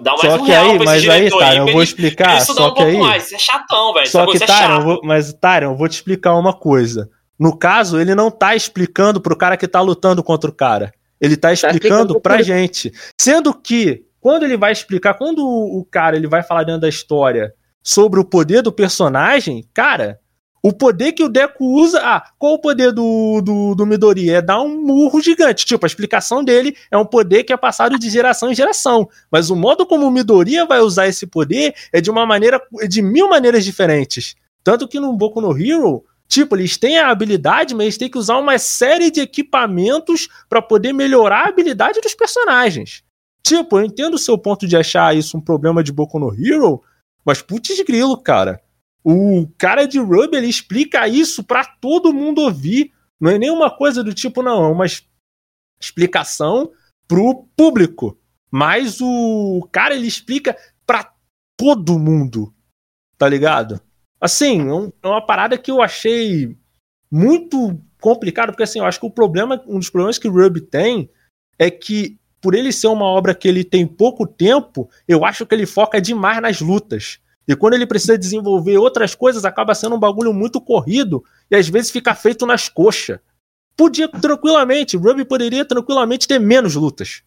Dá 0.00 0.12
mais 0.12 0.20
só 0.20 0.36
um 0.36 0.44
que 0.44 0.54
aí, 0.54 0.78
mas 0.78 1.08
aí, 1.08 1.28
Tyron, 1.28 1.68
eu 1.68 1.72
vou 1.72 1.82
explicar. 1.82 2.40
Só 2.40 2.70
um 2.70 2.74
que 2.74 2.82
aí. 2.82 2.96
Mais. 2.96 3.30
É 3.30 3.38
chatão, 3.38 3.92
velho. 3.92 4.06
Só 4.08 4.26
que, 4.26 4.38
Tyron, 4.38 4.82
vou, 4.82 5.00
mas 5.04 5.32
Tyron, 5.34 5.72
eu 5.72 5.76
vou 5.76 5.88
te 5.88 5.92
explicar 5.92 6.34
uma 6.34 6.54
coisa. 6.54 7.10
No 7.38 7.56
caso, 7.56 8.00
ele 8.00 8.14
não 8.14 8.30
tá 8.30 8.56
explicando 8.56 9.20
pro 9.20 9.36
cara 9.36 9.56
que 9.56 9.68
tá 9.68 9.80
lutando 9.82 10.22
contra 10.22 10.48
o 10.48 10.54
cara. 10.54 10.92
Ele 11.20 11.36
tá, 11.36 11.48
tá 11.48 11.52
explicando 11.52 12.14
tá 12.14 12.20
pra 12.20 12.42
gente. 12.42 12.90
Sendo 13.20 13.52
que, 13.52 14.04
quando 14.18 14.44
ele 14.44 14.56
vai 14.56 14.72
explicar, 14.72 15.14
quando 15.14 15.46
o 15.46 15.86
cara 15.90 16.16
ele 16.16 16.26
vai 16.26 16.42
falar 16.42 16.64
dentro 16.64 16.80
da 16.80 16.88
história 16.88 17.52
sobre 17.82 18.18
o 18.18 18.24
poder 18.24 18.62
do 18.62 18.72
personagem, 18.72 19.68
cara, 19.74 20.18
o 20.66 20.72
poder 20.72 21.12
que 21.12 21.22
o 21.22 21.28
Deku 21.28 21.64
usa. 21.80 22.00
Ah, 22.02 22.28
qual 22.36 22.54
o 22.54 22.58
poder 22.58 22.90
do, 22.90 23.40
do, 23.40 23.74
do 23.76 23.86
Midori? 23.86 24.30
É 24.30 24.42
dar 24.42 24.60
um 24.60 24.82
murro 24.84 25.20
gigante. 25.22 25.64
Tipo, 25.64 25.86
a 25.86 25.88
explicação 25.88 26.42
dele 26.42 26.76
é 26.90 26.98
um 26.98 27.04
poder 27.04 27.44
que 27.44 27.52
é 27.52 27.56
passado 27.56 27.96
de 27.96 28.10
geração 28.10 28.50
em 28.50 28.54
geração. 28.54 29.08
Mas 29.30 29.48
o 29.48 29.54
modo 29.54 29.86
como 29.86 30.04
o 30.04 30.10
Midori 30.10 30.56
vai 30.66 30.80
usar 30.80 31.06
esse 31.06 31.24
poder 31.24 31.72
é 31.92 32.00
de 32.00 32.10
uma 32.10 32.26
maneira. 32.26 32.60
de 32.88 33.00
mil 33.00 33.28
maneiras 33.28 33.64
diferentes. 33.64 34.34
Tanto 34.64 34.88
que 34.88 34.98
no 34.98 35.12
Boku 35.12 35.40
no 35.40 35.56
Hero. 35.56 36.04
Tipo, 36.26 36.56
eles 36.56 36.76
têm 36.76 36.98
a 36.98 37.10
habilidade, 37.10 37.72
mas 37.72 37.84
eles 37.84 37.98
têm 37.98 38.10
que 38.10 38.18
usar 38.18 38.36
uma 38.36 38.58
série 38.58 39.12
de 39.12 39.20
equipamentos 39.20 40.26
para 40.48 40.60
poder 40.60 40.92
melhorar 40.92 41.44
a 41.44 41.48
habilidade 41.48 42.00
dos 42.00 42.16
personagens. 42.16 43.04
Tipo, 43.44 43.78
eu 43.78 43.84
entendo 43.84 44.14
o 44.14 44.18
seu 44.18 44.36
ponto 44.36 44.66
de 44.66 44.76
achar 44.76 45.16
isso 45.16 45.38
um 45.38 45.40
problema 45.40 45.84
de 45.84 45.92
Boku 45.92 46.18
no 46.18 46.34
Hero, 46.34 46.82
mas 47.24 47.40
putz 47.40 47.80
grilo, 47.84 48.20
cara. 48.20 48.60
O 49.08 49.46
cara 49.56 49.86
de 49.86 50.00
Ruby 50.00 50.36
ele 50.36 50.48
explica 50.48 51.06
isso 51.06 51.44
para 51.44 51.64
todo 51.64 52.12
mundo 52.12 52.40
ouvir. 52.40 52.92
Não 53.20 53.30
é 53.30 53.38
nenhuma 53.38 53.70
coisa 53.70 54.02
do 54.02 54.12
tipo, 54.12 54.42
não, 54.42 54.64
é 54.64 54.68
uma 54.68 54.84
explicação 55.80 56.72
pro 57.06 57.46
público. 57.56 58.18
Mas 58.50 59.00
o 59.00 59.68
cara 59.70 59.94
ele 59.94 60.08
explica 60.08 60.56
para 60.84 61.14
todo 61.56 62.00
mundo. 62.00 62.52
Tá 63.16 63.28
ligado? 63.28 63.80
Assim, 64.20 64.62
é, 64.62 64.92
é 65.04 65.06
uma 65.06 65.24
parada 65.24 65.56
que 65.56 65.70
eu 65.70 65.80
achei 65.80 66.58
muito 67.08 67.80
complicado, 68.00 68.48
porque 68.48 68.64
assim, 68.64 68.80
eu 68.80 68.86
acho 68.86 68.98
que 68.98 69.06
o 69.06 69.10
problema, 69.10 69.62
um 69.68 69.78
dos 69.78 69.88
problemas 69.88 70.18
que 70.18 70.26
o 70.26 70.32
Ruby 70.32 70.62
tem 70.62 71.08
é 71.56 71.70
que 71.70 72.18
por 72.40 72.56
ele 72.56 72.72
ser 72.72 72.88
uma 72.88 73.06
obra 73.06 73.36
que 73.36 73.46
ele 73.46 73.62
tem 73.62 73.86
pouco 73.86 74.26
tempo, 74.26 74.90
eu 75.06 75.24
acho 75.24 75.46
que 75.46 75.54
ele 75.54 75.64
foca 75.64 76.00
demais 76.00 76.42
nas 76.42 76.60
lutas. 76.60 77.20
E 77.48 77.54
quando 77.54 77.74
ele 77.74 77.86
precisa 77.86 78.18
desenvolver 78.18 78.76
outras 78.78 79.14
coisas, 79.14 79.44
acaba 79.44 79.74
sendo 79.74 79.94
um 79.94 80.00
bagulho 80.00 80.32
muito 80.32 80.60
corrido 80.60 81.24
e 81.50 81.54
às 81.54 81.68
vezes 81.68 81.90
fica 81.90 82.14
feito 82.14 82.44
nas 82.44 82.68
coxas. 82.68 83.20
Podia 83.76 84.08
tranquilamente, 84.08 84.96
Ruby 84.96 85.24
poderia 85.24 85.64
tranquilamente 85.64 86.26
ter 86.26 86.40
menos 86.40 86.74
lutas 86.74 87.22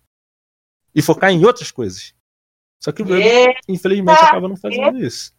e 0.93 1.01
focar 1.01 1.31
em 1.31 1.45
outras 1.45 1.71
coisas. 1.71 2.13
Só 2.79 2.91
que 2.91 3.01
o 3.01 3.05
Ruby, 3.05 3.55
infelizmente, 3.67 4.19
acaba 4.19 4.47
não 4.47 4.57
fazendo 4.57 4.97
isso. 4.97 5.33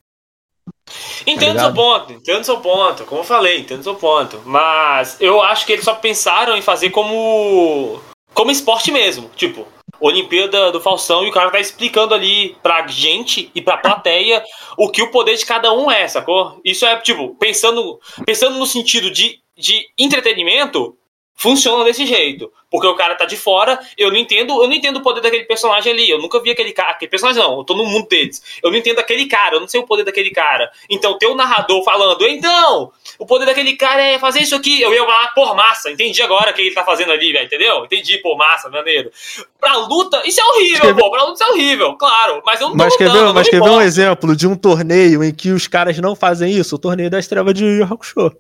Entendo 1.26 1.56
tá 1.56 1.64
seu 1.64 1.75
ponto, 1.75 2.12
entendo 2.12 2.44
seu 2.44 2.60
ponto, 2.60 3.04
como 3.04 3.20
eu 3.20 3.25
falei, 3.25 3.60
entendo 3.60 3.82
seu 3.82 3.94
ponto. 3.94 4.40
Mas 4.44 5.16
eu 5.20 5.40
acho 5.42 5.66
que 5.66 5.72
eles 5.72 5.84
só 5.84 5.94
pensaram 5.94 6.56
em 6.56 6.62
fazer 6.62 6.90
como. 6.90 8.00
como 8.34 8.50
esporte 8.50 8.90
mesmo. 8.90 9.30
Tipo, 9.37 9.66
Olimpíada 10.00 10.73
do 10.73 10.80
Falsão 10.80 11.25
e 11.25 11.28
o 11.28 11.33
cara 11.33 11.50
tá 11.50 11.61
explicando 11.61 12.14
ali 12.14 12.57
pra 12.62 12.87
gente 12.87 13.50
e 13.54 13.61
pra 13.61 13.76
plateia 13.76 14.42
o 14.76 14.88
que 14.88 15.02
o 15.02 15.11
poder 15.11 15.37
de 15.37 15.45
cada 15.45 15.73
um 15.73 15.90
é, 15.90 16.09
sacou? 16.09 16.61
Isso 16.64 16.87
é, 16.87 16.97
tipo, 17.00 17.35
pensando, 17.37 18.00
pensando 18.25 18.59
no 18.59 18.66
sentido 18.66 19.11
de, 19.11 19.40
de 19.57 19.87
entretenimento, 19.99 20.97
funciona 21.40 21.85
desse 21.85 22.04
jeito. 22.04 22.52
Porque 22.71 22.87
o 22.87 22.95
cara 22.95 23.16
tá 23.16 23.25
de 23.25 23.37
fora, 23.37 23.80
eu 23.97 24.11
não 24.11 24.16
entendo, 24.16 24.62
eu 24.62 24.69
não 24.69 24.75
entendo 24.75 24.99
o 24.99 25.02
poder 25.02 25.21
daquele 25.21 25.45
personagem 25.45 25.92
ali. 25.92 26.09
Eu 26.09 26.19
nunca 26.19 26.38
vi 26.40 26.50
aquele 26.50 26.73
cara, 26.73 26.90
aquele 26.90 27.11
personagem 27.11 27.42
não, 27.42 27.59
eu 27.59 27.64
tô 27.64 27.75
no 27.75 27.85
mundo 27.85 28.07
deles. 28.07 28.61
Eu 28.62 28.71
não 28.71 28.78
entendo 28.78 28.99
aquele 28.99 29.26
cara, 29.26 29.57
eu 29.57 29.61
não 29.61 29.66
sei 29.66 29.80
o 29.80 29.87
poder 29.87 30.04
daquele 30.04 30.30
cara. 30.30 30.71
Então, 30.88 31.19
ter 31.19 31.26
o 31.26 31.35
narrador 31.35 31.83
falando, 31.83 32.26
então, 32.26 32.92
o 33.20 33.26
poder 33.26 33.44
daquele 33.44 33.76
cara 33.76 34.02
é 34.02 34.18
fazer 34.18 34.40
isso 34.40 34.56
aqui. 34.56 34.80
Eu 34.80 34.92
ia 34.94 35.04
falar, 35.04 35.28
por 35.34 35.54
massa, 35.54 35.90
entendi 35.90 36.22
agora 36.22 36.50
o 36.50 36.54
que 36.54 36.62
ele 36.62 36.74
tá 36.74 36.82
fazendo 36.82 37.12
ali, 37.12 37.32
velho, 37.32 37.44
entendeu? 37.44 37.84
Entendi, 37.84 38.16
por 38.18 38.34
massa, 38.36 38.70
maneiro. 38.70 39.10
Pra 39.60 39.76
luta, 39.76 40.22
isso 40.24 40.40
é 40.40 40.44
horrível, 40.44 40.96
pô, 40.96 41.10
pra 41.10 41.24
luta 41.24 41.34
isso 41.34 41.44
é 41.44 41.52
horrível, 41.52 41.94
claro. 41.98 42.42
Mas 42.46 42.60
eu 42.62 42.68
não 42.68 42.76
tô 42.76 42.82
mas 42.82 42.92
lutando, 42.94 43.12
quer 43.12 43.18
ver, 43.18 43.32
Mas 43.34 43.48
quer 43.50 43.62
ver 43.62 43.70
um 43.70 43.80
exemplo 43.82 44.34
de 44.34 44.46
um 44.46 44.56
torneio 44.56 45.22
em 45.22 45.34
que 45.34 45.50
os 45.50 45.68
caras 45.68 45.98
não 45.98 46.16
fazem 46.16 46.50
isso? 46.50 46.76
O 46.76 46.78
torneio 46.78 47.10
da 47.10 47.18
estrela 47.18 47.52
de 47.52 47.62
Yu 47.62 47.84
Hakusho. 47.84 48.32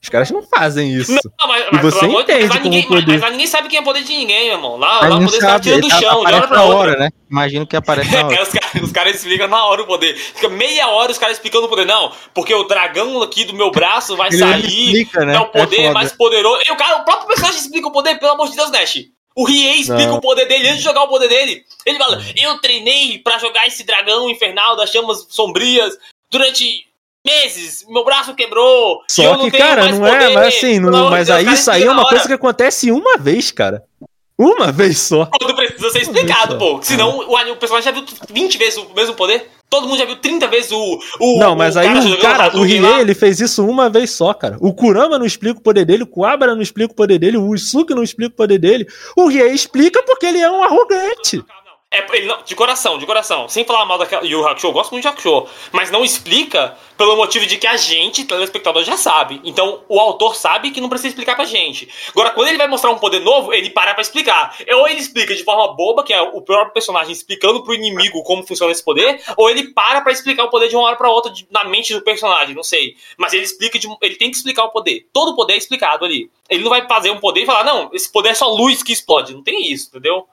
Os 0.00 0.08
caras 0.08 0.30
não 0.30 0.42
fazem 0.42 0.94
isso. 0.94 1.12
Não, 1.12 1.48
mas, 1.48 1.66
mas, 1.72 1.80
e 1.80 1.82
você 1.90 2.06
entende 2.06 2.48
mas, 2.48 2.62
ninguém, 2.62 2.82
poder. 2.84 3.18
Mas, 3.18 3.32
ninguém 3.32 3.46
sabe 3.48 3.68
quem 3.68 3.78
é 3.78 3.80
o 3.80 3.84
poder 3.84 4.04
de 4.04 4.12
ninguém, 4.12 4.44
meu 4.46 4.54
irmão. 4.54 4.76
Lá, 4.76 5.00
lá 5.08 5.16
o 5.18 5.24
poder 5.24 5.40
tá 5.40 5.58
tirando 5.58 5.82
do 5.82 5.90
chão, 5.90 6.24
de 6.24 6.32
hora 6.32 6.46
pra 6.46 6.62
hora. 6.62 6.96
né? 6.96 7.10
Imagino 7.28 7.66
que 7.66 7.76
aparece 7.76 8.10
na 8.12 8.26
hora. 8.26 8.42
os, 8.42 8.48
caras, 8.48 8.82
os 8.82 8.92
caras 8.92 9.16
explicam 9.16 9.48
na 9.48 9.64
hora 9.66 9.82
o 9.82 9.86
poder. 9.86 10.14
Fica 10.14 10.48
meia 10.48 10.88
hora 10.88 11.10
os 11.10 11.18
caras 11.18 11.36
explicando 11.36 11.66
o 11.66 11.68
poder. 11.68 11.84
Não, 11.84 12.12
porque 12.32 12.54
o 12.54 12.64
dragão 12.64 13.20
aqui 13.22 13.44
do 13.44 13.54
meu 13.54 13.72
braço 13.72 14.16
vai 14.16 14.28
Ele 14.30 14.38
sair. 14.38 14.86
Explica, 14.86 15.24
né? 15.24 15.34
É 15.34 15.40
o 15.40 15.46
poder 15.46 15.80
é 15.80 15.90
mais 15.90 16.12
poderoso. 16.12 16.62
E 16.66 16.72
o, 16.72 16.76
cara, 16.76 16.98
o 16.98 17.04
próprio 17.04 17.26
personagem 17.26 17.60
explica 17.60 17.88
o 17.88 17.92
poder, 17.92 18.18
pelo 18.20 18.32
amor 18.32 18.48
de 18.48 18.56
Deus, 18.56 18.70
Nash. 18.70 18.98
O 19.36 19.44
Riei 19.44 19.80
explica 19.80 20.06
não. 20.06 20.16
o 20.16 20.20
poder 20.20 20.46
dele 20.46 20.68
antes 20.68 20.78
de 20.78 20.84
jogar 20.84 21.02
o 21.02 21.08
poder 21.08 21.28
dele. 21.28 21.64
Ele 21.84 21.98
fala: 21.98 22.20
Eu 22.36 22.58
treinei 22.60 23.18
para 23.18 23.38
jogar 23.38 23.66
esse 23.66 23.84
dragão 23.84 24.28
infernal 24.30 24.76
das 24.76 24.90
chamas 24.90 25.26
sombrias 25.28 25.96
durante 26.30 26.87
meses, 27.28 27.84
meu 27.88 28.04
braço 28.04 28.34
quebrou. 28.34 29.02
Só 29.08 29.36
que, 29.36 29.50
cara, 29.50 29.92
não 29.92 30.06
é, 30.06 30.32
mas 30.32 30.46
assim, 30.48 30.78
não, 30.80 31.10
mas 31.10 31.28
aí 31.30 31.46
isso 31.52 31.70
aí 31.70 31.82
é 31.82 31.90
uma 31.90 32.08
coisa 32.08 32.26
que 32.26 32.32
acontece 32.32 32.90
uma 32.90 33.18
vez, 33.18 33.50
cara. 33.50 33.84
Uma 34.40 34.70
vez 34.70 35.00
só. 35.00 35.26
Quando 35.26 35.56
precisa 35.56 35.90
ser 35.90 36.02
explicado, 36.02 36.56
pô. 36.58 36.78
Senão 36.80 37.18
o, 37.18 37.34
o 37.34 37.56
personagem 37.56 37.82
já 37.82 37.90
viu 37.90 38.04
20 38.30 38.56
vezes 38.56 38.76
o 38.76 38.94
mesmo 38.94 39.14
poder. 39.14 39.50
Todo 39.68 39.88
mundo 39.88 39.98
já 39.98 40.04
viu 40.04 40.14
30 40.14 40.46
vezes 40.46 40.70
o. 40.70 40.98
o 41.20 41.38
não, 41.40 41.56
mas 41.56 41.74
o 41.74 41.80
aí 41.80 42.12
o 42.12 42.18
cara, 42.20 42.56
o 42.56 42.62
Rie, 42.62 42.78
ele 43.00 43.14
fez 43.14 43.40
isso 43.40 43.66
uma 43.66 43.90
vez 43.90 44.12
só, 44.12 44.32
cara. 44.32 44.56
O 44.60 44.72
Kurama 44.72 45.18
não 45.18 45.26
explica 45.26 45.58
o 45.58 45.62
poder 45.62 45.84
dele, 45.84 46.04
o 46.04 46.06
Kuabara 46.06 46.54
não 46.54 46.62
explica 46.62 46.92
o 46.92 46.96
poder 46.96 47.18
dele, 47.18 47.36
o 47.36 47.52
Isuki 47.52 47.94
não 47.94 48.02
explica 48.04 48.32
o 48.32 48.36
poder 48.36 48.58
dele. 48.58 48.86
O 49.16 49.26
Rie 49.26 49.52
explica 49.52 50.02
porque 50.04 50.26
ele 50.26 50.38
é 50.38 50.48
um 50.48 50.62
arrogante. 50.62 51.44
É, 51.90 52.20
não, 52.26 52.42
de 52.42 52.54
coração, 52.54 52.98
de 52.98 53.06
coração. 53.06 53.48
Sem 53.48 53.64
falar 53.64 53.86
mal 53.86 53.96
daquela 53.96 54.22
Yu 54.26 54.46
Hakusho, 54.46 54.66
eu 54.66 54.72
gosto 54.72 54.92
muito 54.92 55.02
de 55.02 55.08
Hakusho. 55.08 55.46
Mas 55.72 55.90
não 55.90 56.04
explica 56.04 56.76
pelo 56.98 57.16
motivo 57.16 57.46
de 57.46 57.56
que 57.56 57.66
a 57.66 57.78
gente, 57.78 58.26
telespectador, 58.26 58.84
já 58.84 58.98
sabe. 58.98 59.40
Então, 59.42 59.82
o 59.88 59.98
autor 59.98 60.36
sabe 60.36 60.70
que 60.70 60.82
não 60.82 60.90
precisa 60.90 61.08
explicar 61.08 61.34
pra 61.34 61.46
gente. 61.46 61.88
Agora, 62.10 62.30
quando 62.30 62.48
ele 62.48 62.58
vai 62.58 62.68
mostrar 62.68 62.90
um 62.90 62.98
poder 62.98 63.20
novo, 63.20 63.54
ele 63.54 63.70
para 63.70 63.94
pra 63.94 64.02
explicar. 64.02 64.54
Ou 64.70 64.86
ele 64.86 65.00
explica 65.00 65.34
de 65.34 65.42
forma 65.42 65.74
boba, 65.74 66.04
que 66.04 66.12
é 66.12 66.20
o 66.20 66.42
próprio 66.42 66.74
personagem 66.74 67.10
explicando 67.10 67.64
pro 67.64 67.74
inimigo 67.74 68.22
como 68.22 68.46
funciona 68.46 68.70
esse 68.70 68.84
poder, 68.84 69.22
ou 69.34 69.48
ele 69.48 69.72
para 69.72 70.02
pra 70.02 70.12
explicar 70.12 70.44
o 70.44 70.50
poder 70.50 70.68
de 70.68 70.76
uma 70.76 70.84
hora 70.84 70.96
pra 70.96 71.08
outra 71.08 71.32
de, 71.32 71.46
na 71.50 71.64
mente 71.64 71.94
do 71.94 72.02
personagem, 72.02 72.54
não 72.54 72.62
sei. 72.62 72.96
Mas 73.16 73.32
ele 73.32 73.44
explica, 73.44 73.78
de, 73.78 73.88
ele 74.02 74.16
tem 74.16 74.30
que 74.30 74.36
explicar 74.36 74.64
o 74.64 74.70
poder. 74.70 75.08
Todo 75.10 75.34
poder 75.34 75.54
é 75.54 75.56
explicado 75.56 76.04
ali. 76.04 76.30
Ele 76.50 76.62
não 76.62 76.70
vai 76.70 76.86
fazer 76.86 77.10
um 77.10 77.18
poder 77.18 77.44
e 77.44 77.46
falar, 77.46 77.64
não, 77.64 77.88
esse 77.94 78.12
poder 78.12 78.30
é 78.30 78.34
só 78.34 78.46
luz 78.48 78.82
que 78.82 78.92
explode. 78.92 79.32
Não 79.32 79.42
tem 79.42 79.72
isso, 79.72 79.88
entendeu? 79.88 80.28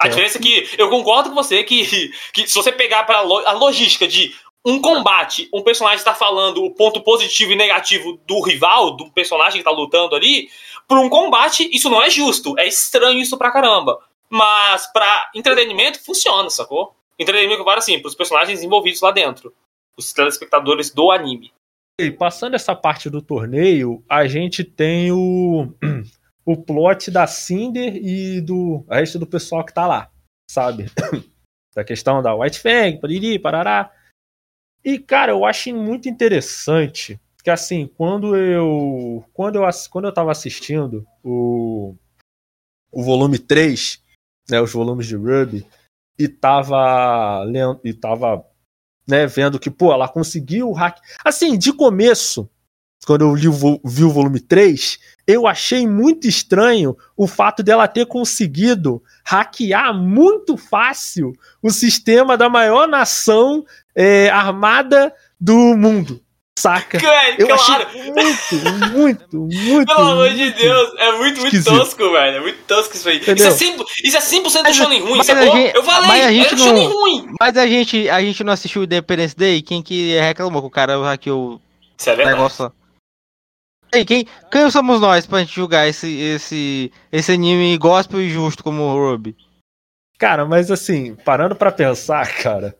A 0.00 0.06
é. 0.06 0.10
diferença 0.10 0.38
é 0.38 0.40
que 0.40 0.68
eu 0.78 0.88
concordo 0.88 1.30
com 1.30 1.34
você 1.34 1.64
que, 1.64 2.12
que 2.32 2.46
se 2.46 2.54
você 2.54 2.70
pegar 2.70 3.04
para 3.04 3.18
a 3.18 3.52
logística 3.52 4.06
de 4.06 4.34
um 4.64 4.80
combate, 4.80 5.48
um 5.52 5.62
personagem 5.62 5.98
está 5.98 6.14
falando 6.14 6.62
o 6.62 6.74
ponto 6.74 7.00
positivo 7.02 7.52
e 7.52 7.56
negativo 7.56 8.20
do 8.26 8.40
rival, 8.40 8.96
do 8.96 9.10
personagem 9.10 9.54
que 9.62 9.68
está 9.68 9.70
lutando 9.70 10.14
ali, 10.14 10.50
para 10.86 11.00
um 11.00 11.08
combate, 11.08 11.68
isso 11.72 11.88
não 11.88 12.02
é 12.02 12.10
justo. 12.10 12.58
É 12.58 12.66
estranho 12.66 13.20
isso 13.20 13.36
pra 13.38 13.50
caramba. 13.50 13.98
Mas 14.28 14.86
para 14.92 15.30
entretenimento, 15.34 16.04
funciona, 16.04 16.50
sacou? 16.50 16.94
Entretenimento, 17.18 17.64
claro, 17.64 17.78
assim, 17.78 17.98
para 17.98 18.08
os 18.08 18.14
personagens 18.14 18.62
envolvidos 18.62 19.00
lá 19.00 19.10
dentro. 19.10 19.52
Os 19.96 20.12
telespectadores 20.12 20.90
do 20.92 21.10
anime. 21.10 21.52
E 22.00 22.10
passando 22.10 22.54
essa 22.54 22.76
parte 22.76 23.10
do 23.10 23.20
torneio, 23.20 24.04
a 24.08 24.26
gente 24.26 24.62
tem 24.62 25.10
o, 25.10 25.72
o 26.48 26.56
plot 26.56 27.10
da 27.10 27.26
Cinder 27.26 27.94
e 27.94 28.40
do 28.40 28.82
resto 28.88 29.18
do 29.18 29.26
pessoal 29.26 29.62
que 29.62 29.74
tá 29.74 29.86
lá, 29.86 30.10
sabe? 30.50 30.86
Da 31.74 31.84
questão 31.84 32.20
da 32.20 32.34
White 32.34 32.58
Fang, 32.58 32.98
pariri, 32.98 33.38
parará. 33.38 33.92
E, 34.82 34.98
cara, 34.98 35.30
eu 35.30 35.44
achei 35.44 35.72
muito 35.72 36.08
interessante 36.08 37.20
que, 37.44 37.50
assim, 37.50 37.86
quando 37.86 38.34
eu 38.34 39.24
quando 39.32 39.56
eu, 39.56 39.62
quando 39.88 40.06
eu 40.06 40.12
tava 40.12 40.32
assistindo 40.32 41.06
o, 41.22 41.94
o 42.90 43.04
volume 43.04 43.38
3, 43.38 44.02
né, 44.50 44.60
os 44.60 44.72
volumes 44.72 45.06
de 45.06 45.14
Ruby, 45.14 45.64
e 46.18 46.26
tava 46.26 47.44
lendo, 47.44 47.78
e 47.84 47.94
tava 47.94 48.44
né, 49.06 49.24
vendo 49.28 49.60
que, 49.60 49.70
pô, 49.70 49.92
ela 49.92 50.08
conseguiu 50.08 50.72
hack. 50.72 50.98
Assim, 51.24 51.56
de 51.56 51.72
começo, 51.72 52.50
quando 53.08 53.22
eu 53.22 53.34
li, 53.34 53.48
vi 53.84 54.04
o 54.04 54.10
volume 54.10 54.38
3, 54.38 54.98
eu 55.26 55.46
achei 55.46 55.86
muito 55.86 56.28
estranho 56.28 56.94
o 57.16 57.26
fato 57.26 57.62
dela 57.62 57.88
ter 57.88 58.04
conseguido 58.06 59.02
hackear 59.24 59.94
muito 59.94 60.58
fácil 60.58 61.32
o 61.62 61.70
sistema 61.70 62.36
da 62.36 62.50
maior 62.50 62.86
nação 62.86 63.64
é, 63.96 64.28
armada 64.28 65.10
do 65.40 65.54
mundo. 65.76 66.20
Saca? 66.58 66.98
Eu 67.38 67.46
claro. 67.46 67.62
achei 67.86 68.12
muito, 68.12 68.90
muito, 68.92 69.38
muito. 69.70 69.94
Pelo 69.94 70.08
amor 70.08 70.30
de 70.30 70.50
Deus, 70.50 70.90
é 70.98 71.12
muito, 71.12 71.40
muito 71.40 71.56
esquisito. 71.56 71.78
tosco, 71.78 72.10
velho. 72.12 72.36
É 72.36 72.40
muito 72.40 72.58
tosco 72.66 72.94
isso 72.96 73.08
aí. 73.08 73.18
Isso 73.20 73.30
Entendeu? 73.30 73.46
é, 73.46 73.54
100%, 73.54 73.84
isso 74.04 74.16
é 74.16 74.20
100% 74.20 74.62
Mas- 74.64 74.76
shonen 74.76 75.00
ruim, 75.00 75.16
mas 75.18 75.26
sacou? 75.28 75.52
a 75.52 75.56
gente- 75.56 75.76
Eu 75.76 75.82
falei, 75.84 76.08
mas 76.08 76.24
a 76.26 76.32
gente 76.32 76.54
é 76.54 76.56
shonen 76.58 76.88
não- 76.88 76.94
ruim. 77.00 77.26
Mas 77.40 77.56
a 77.56 77.66
gente, 77.66 78.10
a 78.10 78.20
gente 78.20 78.42
não 78.44 78.52
assistiu 78.52 78.82
o 78.82 78.84
Independence 78.84 79.34
Day? 79.36 79.62
Quem 79.62 79.82
que 79.82 80.18
reclamou 80.18 80.60
que 80.60 80.66
o 80.66 80.70
cara 80.70 81.00
hackeou 81.00 81.60
Isso 81.96 82.10
é 82.10 82.12
o 82.12 82.16
verdade. 82.16 82.36
negócio 82.36 82.64
lá? 82.64 82.72
Ei, 83.92 84.04
quem, 84.04 84.26
quem 84.50 84.70
somos 84.70 85.00
nós 85.00 85.26
pra 85.26 85.40
gente 85.40 85.54
julgar 85.54 85.88
esse, 85.88 86.08
esse, 86.20 86.92
esse 87.10 87.32
anime 87.32 87.76
gospel 87.78 88.20
e 88.20 88.28
justo 88.28 88.62
como 88.62 88.82
o 88.82 89.10
Ruby? 89.10 89.36
Cara, 90.18 90.44
mas 90.44 90.70
assim, 90.70 91.14
parando 91.14 91.54
pra 91.54 91.72
pensar, 91.72 92.26
cara, 92.42 92.76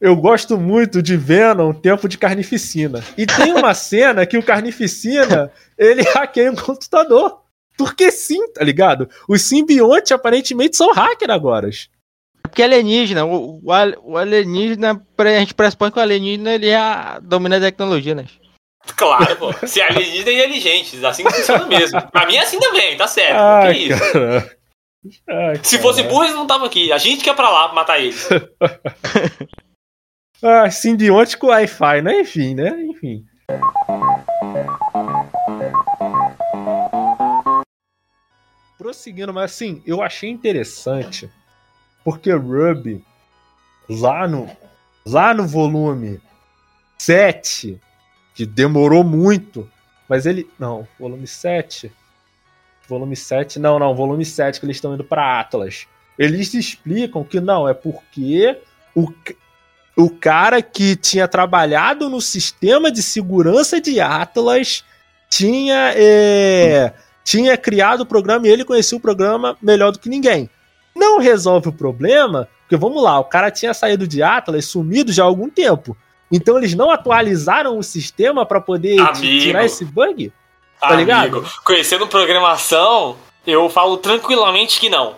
eu 0.00 0.16
gosto 0.16 0.58
muito 0.58 1.02
de 1.02 1.16
Venom 1.16 1.72
Tempo 1.72 2.08
de 2.08 2.16
Carnificina. 2.16 3.04
E 3.18 3.26
tem 3.26 3.52
uma 3.52 3.74
cena 3.74 4.24
que 4.24 4.38
o 4.38 4.42
Carnificina, 4.42 5.50
ele 5.76 6.02
hackeia 6.02 6.52
um 6.52 6.56
computador. 6.56 7.40
Porque 7.76 8.10
sim, 8.10 8.52
tá 8.52 8.62
ligado? 8.62 9.08
Os 9.28 9.42
simbiontes 9.42 10.12
aparentemente 10.12 10.76
são 10.76 10.92
hacker 10.92 11.30
agora. 11.30 11.68
É 11.68 11.72
Porque 12.42 12.62
alienígena, 12.62 13.24
o, 13.24 13.58
o, 13.58 13.62
o 14.02 14.16
alienígena, 14.16 15.02
a 15.16 15.38
gente 15.38 15.54
pressupõe 15.54 15.90
que 15.90 15.98
o 15.98 16.02
alienígena 16.02 16.54
ele 16.54 16.68
é, 16.68 17.18
domina 17.22 17.56
a 17.56 17.60
tecnologia, 17.60 18.14
né? 18.14 18.26
Claro, 18.96 19.36
pô. 19.36 19.66
Se 19.66 19.80
é 19.80 19.88
alienígena 19.88 20.30
é 20.30 20.46
inteligente, 20.46 21.06
assim 21.06 21.24
que 21.24 21.32
funciona 21.32 21.66
mesmo. 21.66 22.00
Pra 22.10 22.26
mim 22.26 22.36
é 22.36 22.40
assim 22.40 22.58
também, 22.58 22.96
tá 22.96 23.06
certo. 23.06 23.36
Ai, 23.36 23.74
que 23.74 23.80
isso? 23.80 24.02
Ai, 25.28 25.60
Se 25.62 25.78
fosse 25.78 26.02
burro, 26.02 26.24
eles 26.24 26.34
não 26.34 26.42
estavam 26.42 26.66
aqui. 26.66 26.92
A 26.92 26.98
gente 26.98 27.22
que 27.22 27.30
é 27.30 27.34
pra 27.34 27.50
lá 27.50 27.72
matar 27.72 28.00
eles. 28.00 28.28
Ah, 30.42 30.70
simbionte 30.70 31.36
com 31.36 31.48
Wi-Fi, 31.48 32.00
né? 32.00 32.20
Enfim, 32.20 32.54
né? 32.54 32.70
Enfim. 32.84 33.26
Prosseguindo, 38.78 39.34
mas 39.34 39.52
assim, 39.52 39.82
eu 39.86 40.02
achei 40.02 40.30
interessante 40.30 41.30
porque 42.02 42.32
Ruby, 42.32 43.04
lá 43.88 44.26
no, 44.26 44.50
lá 45.06 45.34
no 45.34 45.46
volume 45.46 46.20
7, 46.98 47.78
que 48.40 48.46
demorou 48.46 49.04
muito, 49.04 49.68
mas 50.08 50.24
ele. 50.24 50.48
Não, 50.58 50.88
volume 50.98 51.26
7. 51.26 51.92
Volume 52.88 53.14
7, 53.14 53.58
não, 53.58 53.78
não, 53.78 53.94
volume 53.94 54.24
7 54.24 54.58
que 54.58 54.64
eles 54.64 54.78
estão 54.78 54.94
indo 54.94 55.04
para 55.04 55.38
Atlas. 55.38 55.86
Eles 56.18 56.54
explicam 56.54 57.22
que 57.22 57.38
não, 57.38 57.68
é 57.68 57.74
porque 57.74 58.58
o, 58.96 59.12
o 59.94 60.08
cara 60.08 60.62
que 60.62 60.96
tinha 60.96 61.28
trabalhado 61.28 62.08
no 62.08 62.20
sistema 62.20 62.90
de 62.90 63.02
segurança 63.02 63.78
de 63.78 64.00
Atlas 64.00 64.84
tinha, 65.28 65.92
é, 65.94 66.94
tinha 67.22 67.58
criado 67.58 68.00
o 68.00 68.06
programa 68.06 68.48
e 68.48 68.50
ele 68.50 68.64
conhecia 68.64 68.96
o 68.96 69.00
programa 69.00 69.56
melhor 69.60 69.92
do 69.92 69.98
que 69.98 70.08
ninguém. 70.08 70.48
Não 70.96 71.20
resolve 71.20 71.68
o 71.68 71.72
problema, 71.72 72.48
porque 72.62 72.76
vamos 72.76 73.02
lá, 73.02 73.20
o 73.20 73.24
cara 73.24 73.50
tinha 73.50 73.74
saído 73.74 74.08
de 74.08 74.22
Atlas, 74.22 74.64
sumido 74.64 75.12
já 75.12 75.24
há 75.24 75.26
algum 75.26 75.50
tempo. 75.50 75.94
Então 76.30 76.58
eles 76.58 76.74
não 76.74 76.90
atualizaram 76.90 77.76
o 77.78 77.82
sistema 77.82 78.46
para 78.46 78.60
poder 78.60 79.00
Amigo. 79.00 79.42
tirar 79.42 79.64
esse 79.64 79.84
bug? 79.84 80.32
Tá 80.80 80.94
ligado? 80.94 81.38
Amigo, 81.38 81.50
conhecendo 81.64 82.06
programação, 82.06 83.16
eu 83.46 83.68
falo 83.68 83.96
tranquilamente 83.96 84.78
que 84.80 84.88
não. 84.88 85.16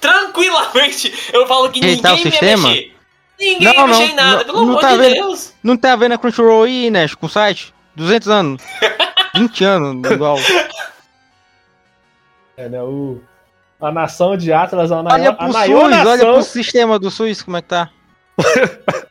Tranquilamente, 0.00 1.12
eu 1.32 1.46
falo 1.46 1.70
que 1.70 1.78
Ele 1.78 2.00
tá 2.00 2.10
ninguém 2.10 2.26
o 2.26 2.30
sistema? 2.30 2.68
mexer. 2.68 2.94
Ninguém 3.38 3.76
Não, 3.76 3.86
mexer 3.86 4.00
não, 4.00 4.08
em 4.08 4.14
nada, 4.14 4.36
não, 4.38 4.44
pelo 4.44 4.56
não 4.58 4.68
amor 4.70 4.80
tá 4.80 4.92
de 4.92 4.98
vendo? 4.98 5.14
Deus. 5.14 5.54
Não 5.62 5.76
tá 5.76 5.96
vendo 5.96 6.12
a 6.12 6.18
Crunchyroll 6.18 6.64
aí, 6.64 6.90
né? 6.90 7.06
Com 7.08 7.26
o 7.26 7.30
site? 7.30 7.72
200 7.94 8.28
anos. 8.28 8.62
20 9.34 9.64
anos, 9.64 10.10
igual. 10.10 10.36
É, 12.56 12.68
né, 12.68 12.82
o, 12.82 13.20
a 13.80 13.92
nação 13.92 14.36
de 14.36 14.52
Atlas, 14.52 14.90
a, 14.90 14.96
Olha 14.98 15.04
maior, 15.04 15.30
a 15.30 15.34
pro 15.34 15.46
SUS, 15.46 15.54
maior 15.54 16.06
olha 16.06 16.18
pro 16.18 16.42
sistema 16.42 16.98
do 16.98 17.10
SUS, 17.10 17.42
como 17.42 17.56
é 17.56 17.62
que 17.62 17.68
tá. 17.68 17.90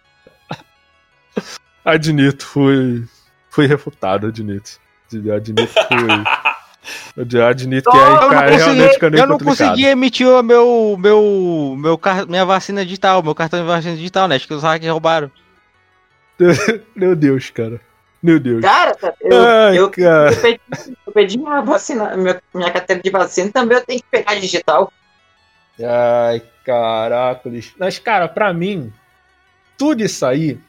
Admito, 1.86 2.46
fui, 2.46 3.06
fui 3.50 3.66
refutado, 3.66 4.28
admito. 4.28 4.80
Admito 5.34 5.74
fui. 5.74 6.08
Eu 7.18 7.46
admito 7.46 7.90
que 7.90 7.98
aí, 7.98 8.18
cara, 8.30 8.50
realmente 8.50 8.64
consegui, 8.64 8.94
fica 8.94 9.10
meio 9.10 9.24
eu 9.24 9.28
não 9.28 9.38
complicado. 9.38 9.68
consegui 9.70 9.86
emitir 9.88 10.28
o 10.28 10.42
meu, 10.42 10.96
meu, 10.98 11.76
meu, 11.78 11.98
car- 11.98 12.26
minha 12.28 12.46
vacina 12.46 12.86
digital, 12.86 13.22
meu 13.22 13.36
cartão 13.36 13.60
de 13.60 13.66
vacina 13.66 13.96
digital, 13.96 14.28
né? 14.28 14.36
Acho 14.36 14.48
que 14.48 14.54
os 14.54 14.64
hackers 14.64 14.92
roubaram. 14.92 15.30
Meu 16.96 17.16
Deus, 17.16 17.50
cara. 17.50 17.82
Meu 18.22 18.40
Deus. 18.40 18.62
Cara, 18.62 18.96
eu, 19.22 19.42
Ai, 19.44 19.78
eu, 19.80 19.90
cara. 19.90 20.32
eu 20.32 20.38
pedi, 20.42 20.62
eu 21.08 21.14
pedi 21.14 21.38
minha 21.38 21.62
vacina, 21.62 22.16
minha, 22.16 22.42
minha 22.54 22.72
carteira 22.72 23.02
de 23.02 23.10
vacina, 23.10 23.52
também 23.52 23.78
eu 23.78 23.86
tenho 23.86 24.00
que 24.00 24.06
pegar 24.10 24.36
digital. 24.36 24.94
Ai, 25.84 26.42
caracoles. 26.64 27.74
Mas, 27.78 27.98
cara, 28.00 28.28
pra 28.28 28.54
mim, 28.54 28.94
tudo 29.78 30.04
isso 30.04 30.26
aí 30.26 30.60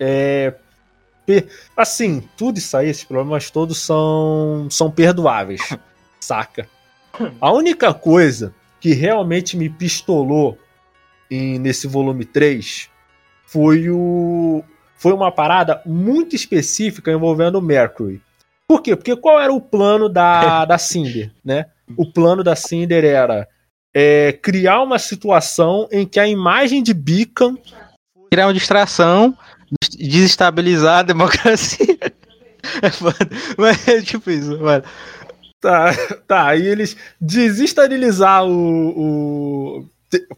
é. 0.00 0.54
Assim, 1.76 2.26
tudo 2.36 2.56
isso 2.58 2.74
aí, 2.76 2.88
esses 2.88 3.04
problemas 3.04 3.50
todos 3.50 3.78
são, 3.78 4.66
são 4.70 4.90
perdoáveis, 4.90 5.60
saca? 6.20 6.66
A 7.40 7.52
única 7.52 7.92
coisa 7.92 8.54
que 8.80 8.94
realmente 8.94 9.56
me 9.56 9.68
pistolou 9.68 10.56
em- 11.30 11.58
nesse 11.58 11.86
volume 11.86 12.24
3 12.24 12.88
foi 13.46 13.90
o. 13.90 14.64
Foi 14.96 15.12
uma 15.12 15.30
parada 15.30 15.80
muito 15.86 16.34
específica 16.34 17.12
envolvendo 17.12 17.56
o 17.56 17.62
Mercury. 17.62 18.20
Por 18.66 18.82
quê? 18.82 18.96
Porque 18.96 19.14
qual 19.16 19.40
era 19.40 19.52
o 19.52 19.60
plano 19.60 20.08
da, 20.08 20.64
da 20.64 20.76
Cinder, 20.78 21.30
né? 21.44 21.66
O 21.96 22.10
plano 22.10 22.42
da 22.42 22.56
Cinder 22.56 23.04
era 23.04 23.46
é, 23.94 24.32
criar 24.32 24.82
uma 24.82 24.98
situação 24.98 25.88
em 25.92 26.06
que 26.06 26.18
a 26.18 26.26
imagem 26.26 26.82
de 26.82 26.92
Beacon 26.94 27.56
Criar 28.30 28.46
uma 28.46 28.52
distração, 28.54 29.34
desestabilizar 29.98 30.98
a 31.00 31.02
democracia. 31.02 31.98
É 32.82 32.90
foda. 32.90 33.16
Mas 33.56 33.86
é 33.86 34.02
tipo 34.02 34.28
isso, 34.30 34.58
mano. 34.58 34.82
tá, 35.60 35.92
tá 36.26 36.48
aí 36.48 36.66
eles 36.66 36.96
desestabilizar 37.20 38.44
o, 38.44 39.80
o 39.80 39.86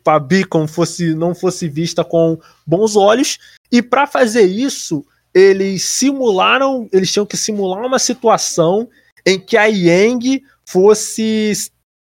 para 0.05 0.21
Beacon 0.21 0.69
fosse 0.69 1.15
não 1.15 1.35
fosse 1.35 1.67
vista 1.69 2.05
com 2.05 2.39
bons 2.67 2.95
olhos 2.95 3.39
e 3.73 3.81
para 3.81 4.07
fazer 4.07 4.43
isso 4.43 5.05
eles 5.35 5.83
simularam 5.85 6.89
eles 6.93 7.11
tinham 7.11 7.27
que 7.27 7.39
simular 7.39 7.85
uma 7.85 7.99
situação 7.99 8.89
em 9.27 9.41
que 9.41 9.57
a 9.57 9.65
Yang 9.65 10.43
fosse 10.65 11.53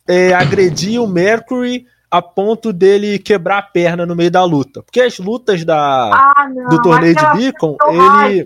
é, 0.08 0.34
agredir 0.34 1.02
o 1.02 1.08
Mercury 1.08 1.86
a 2.18 2.22
ponto 2.22 2.72
dele 2.72 3.20
quebrar 3.20 3.58
a 3.58 3.62
perna 3.62 4.06
no 4.06 4.16
meio 4.16 4.32
da 4.32 4.44
luta 4.44 4.82
porque 4.84 5.02
as 5.02 5.18
lutas 5.20 5.64
da 5.66 6.12
Ah, 6.14 6.50
não. 6.50 6.70
do 6.70 6.82
torneio 6.82 7.16
de 7.16 7.34
Beacon, 7.38 7.78
ele, 7.90 8.46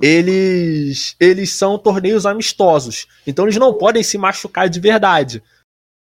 eles 0.00 1.16
eles 1.18 1.52
são 1.52 1.78
torneios 1.78 2.24
amistosos. 2.26 3.06
Então 3.26 3.44
eles 3.44 3.56
não 3.56 3.74
podem 3.74 4.02
se 4.02 4.16
machucar 4.16 4.68
de 4.68 4.80
verdade. 4.80 5.42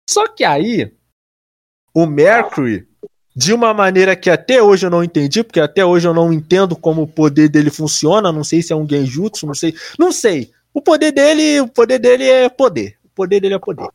Só 0.10 0.28
que 0.28 0.44
aí 0.44 0.92
o 1.94 2.06
Mercury, 2.06 2.88
de 3.36 3.54
uma 3.54 3.74
maneira 3.74 4.16
que 4.16 4.30
até 4.30 4.62
hoje 4.62 4.86
eu 4.86 4.90
não 4.90 5.04
entendi, 5.04 5.44
porque 5.44 5.60
até 5.60 5.86
hoje 5.86 6.08
eu 6.08 6.14
não 6.14 6.32
entendo 6.32 6.76
como 6.76 7.04
o 7.04 7.08
poder 7.08 7.50
dele 7.50 7.70
funciona, 7.70 8.32
não 8.32 8.44
sei 8.44 8.62
se 8.62 8.74
é 8.74 8.76
um 8.76 8.88
genjutsu, 8.88 9.48
não 9.48 9.56
sei, 9.56 9.74
não 9.98 10.12
sei. 10.12 10.52
O 10.74 10.82
poder 10.82 11.12
dele, 11.12 11.62
o 11.62 11.68
poder 11.68 12.00
dele 12.00 12.26
é 12.26 12.50
poder. 12.50 12.98
O 13.06 13.10
poder 13.16 13.40
dele 13.40 13.56
é 13.56 13.60
poder. 13.60 13.88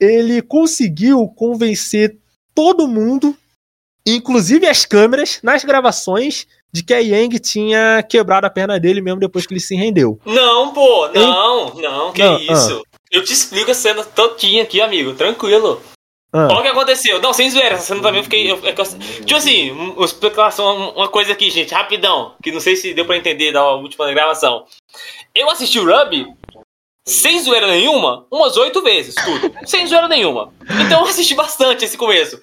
Ele 0.00 0.40
conseguiu 0.42 1.26
convencer 1.28 2.16
todo 2.54 2.88
mundo, 2.88 3.36
inclusive 4.06 4.66
as 4.66 4.84
câmeras, 4.84 5.40
nas 5.42 5.64
gravações, 5.64 6.46
de 6.72 6.82
que 6.82 6.94
a 6.94 6.98
Yang 6.98 7.38
tinha 7.38 8.02
quebrado 8.08 8.46
a 8.46 8.50
perna 8.50 8.78
dele 8.78 9.00
mesmo 9.00 9.20
depois 9.20 9.46
que 9.46 9.52
ele 9.52 9.60
se 9.60 9.74
rendeu. 9.74 10.20
Não, 10.24 10.72
pô, 10.72 11.08
não, 11.08 11.74
não, 11.74 12.12
que 12.12 12.22
não, 12.22 12.38
isso. 12.38 12.82
Ah. 12.84 12.98
Eu 13.10 13.24
te 13.24 13.32
explico 13.32 13.70
a 13.70 13.74
cena 13.74 14.04
todinha 14.04 14.62
aqui, 14.62 14.80
amigo, 14.80 15.14
tranquilo. 15.14 15.80
Ah. 16.32 16.48
Olha 16.50 16.58
o 16.58 16.62
que 16.62 16.68
aconteceu. 16.68 17.20
Não, 17.22 17.32
sem 17.32 17.50
zoeira, 17.50 17.74
essa 17.74 17.86
cena 17.86 18.02
também 18.02 18.18
eu 18.18 18.24
fiquei. 18.24 18.50
Eu, 18.50 18.58
eu, 18.62 18.74
tipo 18.74 19.34
assim, 19.34 19.70
uma 19.70 20.04
explicação, 20.04 20.90
uma 20.90 21.08
coisa 21.08 21.32
aqui, 21.32 21.50
gente, 21.50 21.72
rapidão, 21.72 22.34
que 22.42 22.52
não 22.52 22.60
sei 22.60 22.76
se 22.76 22.92
deu 22.92 23.06
pra 23.06 23.16
entender 23.16 23.52
da 23.52 23.74
última 23.74 24.10
gravação. 24.10 24.66
Eu 25.34 25.48
assisti 25.48 25.78
o 25.78 25.86
Ruby 25.86 26.26
sem 27.08 27.40
zoeira 27.40 27.66
nenhuma, 27.66 28.26
umas 28.30 28.56
oito 28.56 28.82
vezes, 28.82 29.14
tudo. 29.14 29.52
sem 29.66 29.86
zoeira 29.86 30.08
nenhuma. 30.08 30.52
Então 30.86 31.00
eu 31.02 31.08
assisti 31.08 31.34
bastante 31.34 31.84
esse 31.84 31.96
começo. 31.96 32.40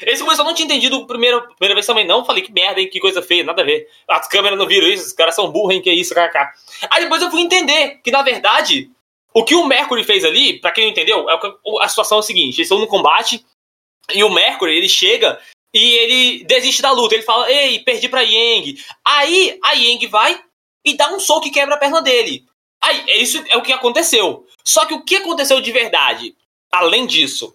Esse 0.00 0.22
começo 0.22 0.40
eu 0.40 0.44
não 0.44 0.54
tinha 0.54 0.66
entendido 0.66 1.06
primeira, 1.06 1.40
primeira 1.40 1.74
vez 1.74 1.86
também, 1.86 2.06
não. 2.06 2.24
Falei 2.24 2.42
que 2.42 2.52
merda, 2.52 2.80
hein, 2.80 2.88
que 2.88 3.00
coisa 3.00 3.22
feia, 3.22 3.42
nada 3.42 3.62
a 3.62 3.64
ver. 3.64 3.88
As 4.08 4.28
câmeras 4.28 4.58
não 4.58 4.66
viram 4.66 4.86
isso, 4.86 5.06
os 5.06 5.12
caras 5.12 5.34
são 5.34 5.50
burros, 5.50 5.74
hein, 5.74 5.82
que 5.82 5.90
isso, 5.90 6.14
kkk. 6.14 6.50
Aí 6.90 7.02
depois 7.02 7.22
eu 7.22 7.30
fui 7.30 7.40
entender 7.40 8.00
que, 8.02 8.10
na 8.10 8.22
verdade, 8.22 8.90
o 9.34 9.44
que 9.44 9.54
o 9.54 9.66
Mercury 9.66 10.04
fez 10.04 10.24
ali, 10.24 10.60
pra 10.60 10.70
quem 10.70 10.84
não 10.84 10.90
entendeu, 10.90 11.28
é 11.28 11.38
a 11.80 11.88
situação 11.88 12.18
é 12.18 12.20
a 12.20 12.22
seguinte: 12.22 12.56
eles 12.56 12.66
estão 12.66 12.78
no 12.78 12.86
combate 12.86 13.44
e 14.12 14.22
o 14.22 14.30
Mercury 14.30 14.76
ele 14.76 14.88
chega 14.88 15.38
e 15.74 15.96
ele 15.96 16.44
desiste 16.44 16.80
da 16.80 16.92
luta. 16.92 17.14
Ele 17.14 17.24
fala: 17.24 17.50
Ei, 17.50 17.80
perdi 17.80 18.08
pra 18.08 18.22
Yang. 18.22 18.82
Aí 19.04 19.58
a 19.64 19.72
Yang 19.72 20.06
vai 20.06 20.40
e 20.84 20.96
dá 20.96 21.12
um 21.12 21.20
soco 21.20 21.46
e 21.46 21.50
quebra 21.50 21.74
a 21.74 21.78
perna 21.78 22.00
dele. 22.00 22.44
Aí, 22.80 23.22
isso 23.22 23.42
é 23.48 23.56
o 23.56 23.62
que 23.62 23.72
aconteceu. 23.72 24.46
Só 24.64 24.84
que 24.86 24.94
o 24.94 25.04
que 25.04 25.16
aconteceu 25.16 25.60
de 25.60 25.72
verdade, 25.72 26.36
além 26.70 27.06
disso, 27.06 27.54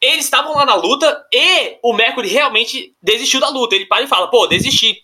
eles 0.00 0.24
estavam 0.24 0.54
lá 0.54 0.64
na 0.64 0.74
luta 0.74 1.26
e 1.32 1.78
o 1.82 1.92
Mercury 1.92 2.28
realmente 2.28 2.94
desistiu 3.02 3.40
da 3.40 3.48
luta. 3.48 3.74
Ele 3.74 3.86
para 3.86 4.02
e 4.02 4.08
fala: 4.08 4.28
Pô, 4.28 4.46
desisti. 4.46 5.02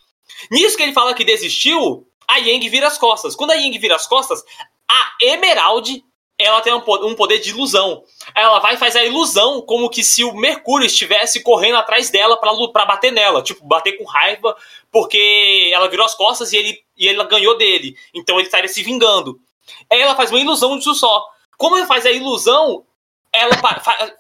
Nisso 0.51 0.77
que 0.77 0.83
ele 0.83 0.93
fala 0.93 1.15
que 1.15 1.25
desistiu, 1.25 2.07
a 2.27 2.39
Yang 2.39 2.69
vira 2.69 2.87
as 2.87 2.99
costas. 2.99 3.37
Quando 3.37 3.51
a 3.51 3.55
Yang 3.55 3.79
vira 3.79 3.97
as 3.97 4.07
costas, 4.07 4.43
a 4.91 5.17
Emerald, 5.21 6.05
ela 6.39 6.61
tem 6.61 6.73
um 6.73 7.15
poder 7.15 7.39
de 7.39 7.51
ilusão. 7.51 8.05
Ela 8.35 8.59
vai 8.59 8.77
fazer 8.77 8.99
a 8.99 9.05
ilusão 9.05 9.63
como 9.63 9.89
que 9.89 10.05
se 10.05 10.23
o 10.23 10.35
Mercúrio 10.35 10.87
estivesse 10.87 11.43
correndo 11.43 11.77
atrás 11.77 12.11
dela 12.11 12.37
para 12.37 12.85
bater 12.85 13.11
nela. 13.11 13.43
Tipo, 13.43 13.65
bater 13.67 13.93
com 13.97 14.05
raiva, 14.05 14.55
porque 14.91 15.71
ela 15.73 15.89
virou 15.89 16.05
as 16.05 16.15
costas 16.15 16.53
e 16.53 16.57
ele, 16.57 16.83
e 16.97 17.09
ela 17.09 17.25
ganhou 17.25 17.57
dele. 17.57 17.97
Então 18.15 18.37
ele 18.37 18.47
estaria 18.47 18.69
se 18.69 18.83
vingando. 18.83 19.41
Aí 19.91 20.01
ela 20.01 20.15
faz 20.15 20.31
uma 20.31 20.41
ilusão 20.41 20.77
disso 20.77 20.95
só. 20.95 21.27
Como 21.57 21.77
ele 21.77 21.87
faz 21.87 22.05
a 22.05 22.11
ilusão, 22.11 22.85
ela 23.37 23.57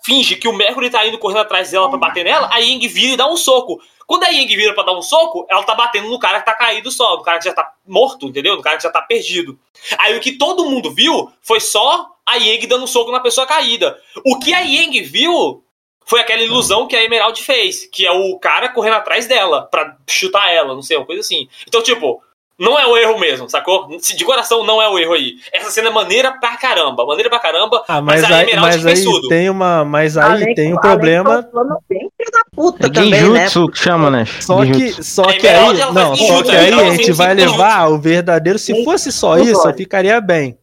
finge 0.05 0.37
que 0.37 0.49
o 0.49 0.53
Mercury 0.53 0.91
tá 0.91 1.07
indo 1.07 1.19
correndo 1.19 1.41
atrás 1.41 1.71
dela 1.71 1.89
para 1.89 1.99
bater 1.99 2.25
nela, 2.25 2.49
a 2.53 2.59
Ying 2.59 2.87
vira 2.89 3.13
e 3.13 3.17
dá 3.17 3.27
um 3.27 3.37
soco. 3.37 3.81
Quando 4.07 4.25
a 4.25 4.29
Ying 4.29 4.47
vira 4.47 4.73
pra 4.73 4.85
dar 4.85 4.97
um 4.97 5.03
soco, 5.03 5.47
ela 5.51 5.65
tá 5.65 5.75
batendo 5.75 6.09
no 6.09 6.19
cara 6.19 6.39
que 6.39 6.47
tá 6.47 6.55
caído 6.55 6.91
só, 6.91 7.17
no 7.17 7.23
cara 7.23 7.39
que 7.39 7.45
já 7.45 7.55
tá 7.55 7.73
morto, 7.87 8.27
entendeu? 8.27 8.57
No 8.57 8.63
cara 8.63 8.77
que 8.77 8.83
já 8.85 8.91
tá 8.91 9.03
perdido. 9.03 9.59
Aí 9.99 10.17
o 10.17 10.21
que 10.21 10.33
todo 10.33 10.65
mundo 10.65 10.93
viu 10.93 11.33
foi 11.43 11.61
só 11.61 12.07
a 12.25 12.37
Ying 12.37 12.67
dando 12.67 12.85
um 12.85 12.89
soco 12.89 13.11
na 13.11 13.21
pessoa 13.21 13.47
caída. 13.47 13.99
O 14.25 14.39
que 14.39 14.55
a 14.55 14.61
Ying 14.61 15.03
viu 15.03 15.63
foi 16.07 16.21
aquela 16.21 16.43
ilusão 16.43 16.87
que 16.87 16.95
a 16.95 17.03
Emerald 17.03 17.43
fez, 17.43 17.85
que 17.87 18.07
é 18.07 18.13
o 18.13 18.39
cara 18.39 18.69
correndo 18.69 18.95
atrás 18.95 19.27
dela 19.27 19.63
pra 19.63 19.97
chutar 20.09 20.53
ela, 20.53 20.73
não 20.73 20.83
sei, 20.83 20.97
uma 20.97 21.05
coisa 21.05 21.21
assim. 21.21 21.49
Então, 21.67 21.83
tipo, 21.83 22.23
não 22.59 22.79
é 22.79 22.87
o 22.87 22.97
erro 22.97 23.19
mesmo, 23.19 23.49
sacou? 23.51 23.89
De 23.89 24.25
coração 24.25 24.65
não 24.65 24.81
é 24.81 24.89
o 24.89 24.99
erro 24.99 25.13
aí. 25.13 25.35
Essa 25.53 25.71
cena 25.71 25.89
é 25.89 25.93
maneira 25.93 26.33
pra 26.33 26.57
caramba, 26.57 27.05
maneira 27.05 27.29
pra 27.29 27.39
caramba. 27.39 27.85
Ah, 27.87 28.01
mas, 28.01 28.23
mas 28.23 28.33
aí, 28.33 28.57
mas 28.57 28.87
aí 28.87 29.05
tudo. 29.05 29.29
tem 29.29 29.51
uma, 29.51 29.85
mas 29.85 30.17
aí 30.17 30.43
além, 30.43 30.55
tem 30.55 30.73
um 30.73 30.79
problema. 30.79 31.47
Bem 31.89 32.09
da 32.33 32.43
puta 32.55 32.87
é 32.87 32.91
também, 32.91 33.21
Genjutsu 33.21 33.67
né? 33.67 33.73
que 33.73 33.79
chama, 33.79 34.11
né? 34.11 34.25
Só 34.41 34.65
que, 34.65 35.05
só 35.05 35.25
que 35.25 35.47
aí, 35.47 35.79
não, 35.93 36.17
só 36.17 36.43
que 36.43 36.51
aí 36.51 36.73
a 36.73 36.91
gente 36.97 37.13
vai 37.13 37.35
levar 37.35 37.89
o 37.89 37.99
verdadeiro. 37.99 38.59
Se 38.59 38.83
fosse 38.85 39.13
só 39.13 39.39
isso, 39.39 39.71
ficaria 39.75 40.21
bem. 40.21 40.59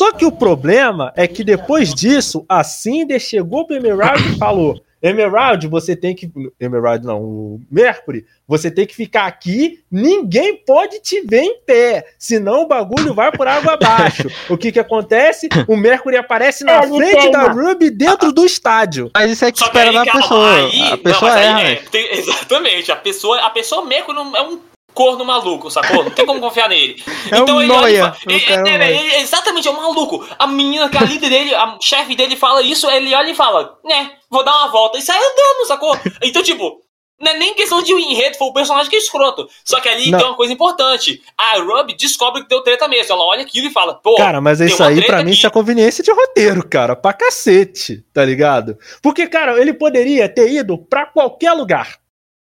Só 0.00 0.12
que 0.12 0.24
o 0.24 0.30
problema 0.30 1.12
é 1.16 1.26
que 1.26 1.42
depois 1.42 1.92
disso, 1.92 2.44
a 2.48 2.62
Cinder 2.62 3.18
chegou 3.18 3.66
pro 3.66 3.76
Emerald 3.76 4.22
e 4.34 4.38
falou: 4.38 4.80
Emerald, 5.02 5.66
você 5.68 5.94
tem 5.94 6.14
que. 6.14 6.30
Emerald 6.58 7.06
não, 7.06 7.20
o 7.20 7.60
Mercury, 7.70 8.24
você 8.46 8.70
tem 8.70 8.86
que 8.86 8.94
ficar 8.94 9.26
aqui, 9.26 9.80
ninguém 9.90 10.56
pode 10.56 11.00
te 11.00 11.20
ver 11.20 11.42
em 11.42 11.60
pé, 11.60 12.04
senão 12.18 12.62
o 12.62 12.66
bagulho 12.66 13.14
vai 13.14 13.30
por 13.30 13.46
água 13.46 13.74
abaixo. 13.74 14.28
o 14.50 14.56
que 14.56 14.72
que 14.72 14.80
acontece? 14.80 15.48
O 15.68 15.76
Mercury 15.76 16.16
aparece 16.16 16.64
na 16.64 16.84
é, 16.84 16.86
frente 16.86 17.30
da 17.30 17.44
Ruby 17.44 17.90
dentro 17.90 18.32
do 18.32 18.44
estádio. 18.44 19.10
Mas 19.14 19.30
isso 19.30 19.44
é 19.44 19.52
que 19.52 19.58
Só 19.58 19.66
espera 19.66 19.92
da 19.92 20.04
pessoa. 20.04 20.56
Aí, 20.56 20.92
a 20.92 20.98
pessoa 20.98 21.30
não, 21.30 21.38
erra. 21.38 21.62
É, 21.62 21.74
tem, 21.76 22.12
exatamente, 22.18 22.90
a 22.90 22.96
pessoa, 22.96 23.40
a 23.40 23.50
pessoa 23.50 23.84
Mercury 23.84 24.18
é 24.18 24.42
um 24.42 24.60
corno 24.98 25.24
maluco, 25.24 25.70
sacou? 25.70 26.02
Não 26.02 26.10
tem 26.10 26.26
como 26.26 26.40
confiar 26.40 26.68
nele. 26.68 27.00
É 27.30 27.38
então 27.38 27.58
um 27.58 27.60
ele, 27.60 27.68
noia, 27.68 28.12
ele, 28.26 28.44
ele, 28.44 28.68
ele, 28.68 28.84
ele, 28.84 29.16
Exatamente, 29.16 29.68
é 29.68 29.70
um 29.70 29.76
maluco. 29.76 30.26
A 30.36 30.44
menina 30.48 30.88
que 30.88 30.96
é 30.96 31.00
a 31.00 31.04
líder 31.04 31.30
dele, 31.30 31.54
a 31.54 31.78
chefe 31.80 32.16
dele 32.16 32.34
fala 32.34 32.62
isso, 32.62 32.90
ele 32.90 33.14
olha 33.14 33.30
e 33.30 33.34
fala, 33.34 33.78
né, 33.84 34.10
vou 34.30 34.44
dar 34.44 34.56
uma 34.56 34.68
volta. 34.68 34.98
E 34.98 35.02
sai 35.02 35.18
andando, 35.18 35.66
sacou? 35.66 35.96
Então, 36.22 36.42
tipo, 36.42 36.80
não 37.20 37.32
é 37.32 37.38
nem 37.38 37.54
questão 37.54 37.82
de 37.82 37.92
enredo, 37.92 38.36
foi 38.36 38.48
o 38.48 38.52
personagem 38.52 38.88
que 38.88 38.96
é 38.96 38.98
escroto. 38.98 39.48
Só 39.64 39.80
que 39.80 39.88
ali 39.88 40.10
não. 40.10 40.18
tem 40.18 40.28
uma 40.28 40.36
coisa 40.36 40.52
importante. 40.52 41.20
A 41.36 41.58
Ruby 41.58 41.96
descobre 41.96 42.42
que 42.42 42.48
deu 42.48 42.62
treta 42.62 42.86
mesmo. 42.86 43.12
Ela 43.12 43.24
olha 43.24 43.42
aquilo 43.42 43.66
e 43.66 43.72
fala, 43.72 43.94
pô. 43.94 44.14
Cara, 44.16 44.40
mas 44.40 44.60
isso 44.60 44.82
aí 44.82 45.04
pra 45.04 45.24
mim 45.24 45.32
isso 45.32 45.46
é 45.46 45.50
conveniência 45.50 46.04
de 46.04 46.12
roteiro, 46.12 46.66
cara. 46.68 46.94
Pra 46.94 47.12
cacete, 47.12 48.04
tá 48.12 48.24
ligado? 48.24 48.78
Porque, 49.02 49.26
cara, 49.26 49.60
ele 49.60 49.72
poderia 49.72 50.28
ter 50.28 50.52
ido 50.52 50.78
pra 50.78 51.06
qualquer 51.06 51.52
lugar. 51.52 51.98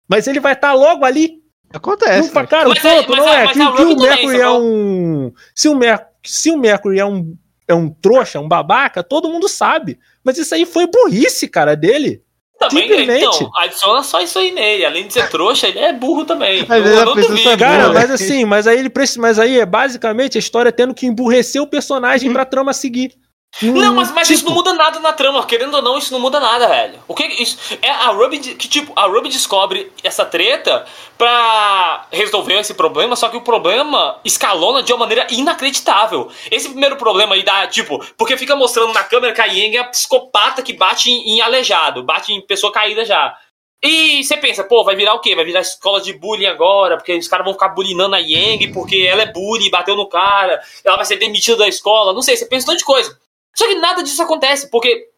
Mas 0.08 0.28
ele 0.28 0.40
vai 0.40 0.54
estar 0.54 0.70
tá 0.70 0.74
logo 0.74 1.04
ali 1.04 1.42
Acontece. 1.74 2.34
Não, 2.34 2.46
cara, 2.46 2.70
o 2.70 2.76
ponto 2.76 3.16
não 3.16 3.30
é 3.30 3.48
que, 3.48 3.54
que 3.54 3.82
o 3.82 4.00
Mercury 4.00 4.40
é 4.40 4.50
um. 4.50 5.34
Se 5.54 5.68
o, 5.68 5.76
Mer... 5.76 6.08
se 6.24 6.50
o 6.50 6.58
Mercury 6.58 7.00
é 7.00 7.06
um, 7.06 7.36
é 7.68 7.74
um 7.74 7.90
trouxa, 7.90 8.40
um 8.40 8.48
babaca, 8.48 9.04
todo 9.04 9.30
mundo 9.30 9.50
sabe. 9.50 10.00
Mas 10.28 10.38
isso 10.38 10.54
aí 10.54 10.66
foi 10.66 10.86
burrice, 10.88 11.48
cara, 11.48 11.74
dele. 11.74 12.22
Também, 12.60 12.86
Simplesmente. 12.86 13.24
então, 13.24 13.50
adiciona 13.56 14.04
só 14.04 14.20
isso 14.20 14.38
aí 14.38 14.52
nele. 14.52 14.84
Além 14.84 15.08
de 15.08 15.14
ser 15.14 15.30
trouxa, 15.30 15.70
ele 15.70 15.80
é 15.80 15.94
burro 15.94 16.26
também. 16.26 16.66
Vezes 16.66 16.98
a 17.00 17.14
pessoa 17.14 17.58
cara, 17.58 17.94
mas 17.94 18.12
assim, 18.12 18.44
mas 18.44 18.68
aí 18.68 18.78
ele 18.78 18.90
precisa. 18.90 19.22
Mas 19.22 19.40
aí 19.40 19.58
é 19.58 19.66
basicamente 19.66 20.38
a 20.38 20.40
história 20.40 20.70
tendo 20.70 20.94
que 20.94 21.06
emburrecer 21.06 21.62
o 21.62 21.68
personagem 21.68 22.34
pra 22.34 22.44
trama 22.44 22.74
seguir. 22.74 23.14
Não, 23.62 23.96
mas, 23.96 24.12
mas 24.12 24.28
tipo... 24.28 24.40
isso 24.40 24.46
não 24.46 24.54
muda 24.54 24.74
nada 24.74 25.00
na 25.00 25.14
trama, 25.14 25.46
querendo 25.46 25.76
ou 25.76 25.82
não, 25.82 25.98
isso 25.98 26.14
não 26.14 26.20
muda 26.20 26.40
nada, 26.40 26.68
velho. 26.68 27.00
O 27.08 27.16
que 27.16 27.26
isso 27.26 27.58
é 27.82 27.90
a 27.90 28.08
Ruby 28.08 28.40
que 28.40 28.68
tipo, 28.68 28.94
a 28.96 29.06
Ruby 29.08 29.30
descobre 29.30 29.92
essa 30.04 30.26
treta 30.26 30.86
pra 31.18 32.06
resolver 32.12 32.60
esse 32.60 32.74
problema, 32.74 33.16
só 33.16 33.30
que 33.30 33.38
o 33.38 33.42
problema 33.42 34.20
escalona 34.24 34.84
de 34.84 34.94
uma 34.94 35.00
maneira 35.00 35.26
inacreditável. 35.32 36.30
Esse 36.52 36.70
primeiro 36.70 36.98
problema 36.98 37.36
aí 37.36 37.44
dá, 37.44 37.66
tipo, 37.68 38.04
porque 38.16 38.38
fica 38.38 38.56
mostrando 38.56 38.94
na 38.94 39.04
câmera 39.04 39.34
que 39.34 39.42
a 39.42 39.46
Yang 39.46 39.78
é 39.78 39.80
a 39.80 39.86
psicopata 39.86 40.62
que 40.62 40.74
bate 40.74 41.10
em, 41.10 41.36
em 41.36 41.42
aleijado, 41.42 42.04
bate 42.04 42.32
em 42.32 42.42
pessoa 42.42 42.72
caída 42.72 43.04
já. 43.04 43.36
E 43.82 44.24
você 44.24 44.36
pensa, 44.38 44.64
pô, 44.64 44.84
vai 44.84 44.96
virar 44.96 45.14
o 45.14 45.20
quê? 45.20 45.36
Vai 45.36 45.46
virar 45.46 45.62
escola 45.62 46.02
de 46.02 46.12
bullying 46.14 46.48
agora, 46.48 46.98
porque 46.98 47.16
os 47.16 47.28
caras 47.28 47.46
vão 47.46 47.54
ficar 47.54 47.70
bullyingando 47.70 48.16
a 48.16 48.20
Yang, 48.20 48.74
porque 48.74 49.08
ela 49.08 49.22
é 49.22 49.32
bullying, 49.32 49.70
bateu 49.70 49.96
no 49.96 50.08
cara, 50.08 50.60
ela 50.84 50.96
vai 50.96 51.06
ser 51.06 51.18
demitida 51.18 51.58
da 51.58 51.68
escola, 51.68 52.14
não 52.14 52.24
sei, 52.24 52.36
você 52.36 52.46
pensa 52.46 52.68
um 52.68 52.72
monte 52.72 52.80
de 52.80 52.86
coisa. 52.86 53.18
Só 53.58 53.68
que 53.68 53.76
nada 53.76 54.04
disso 54.04 54.22
acontece, 54.22 54.70
porque 54.70 55.10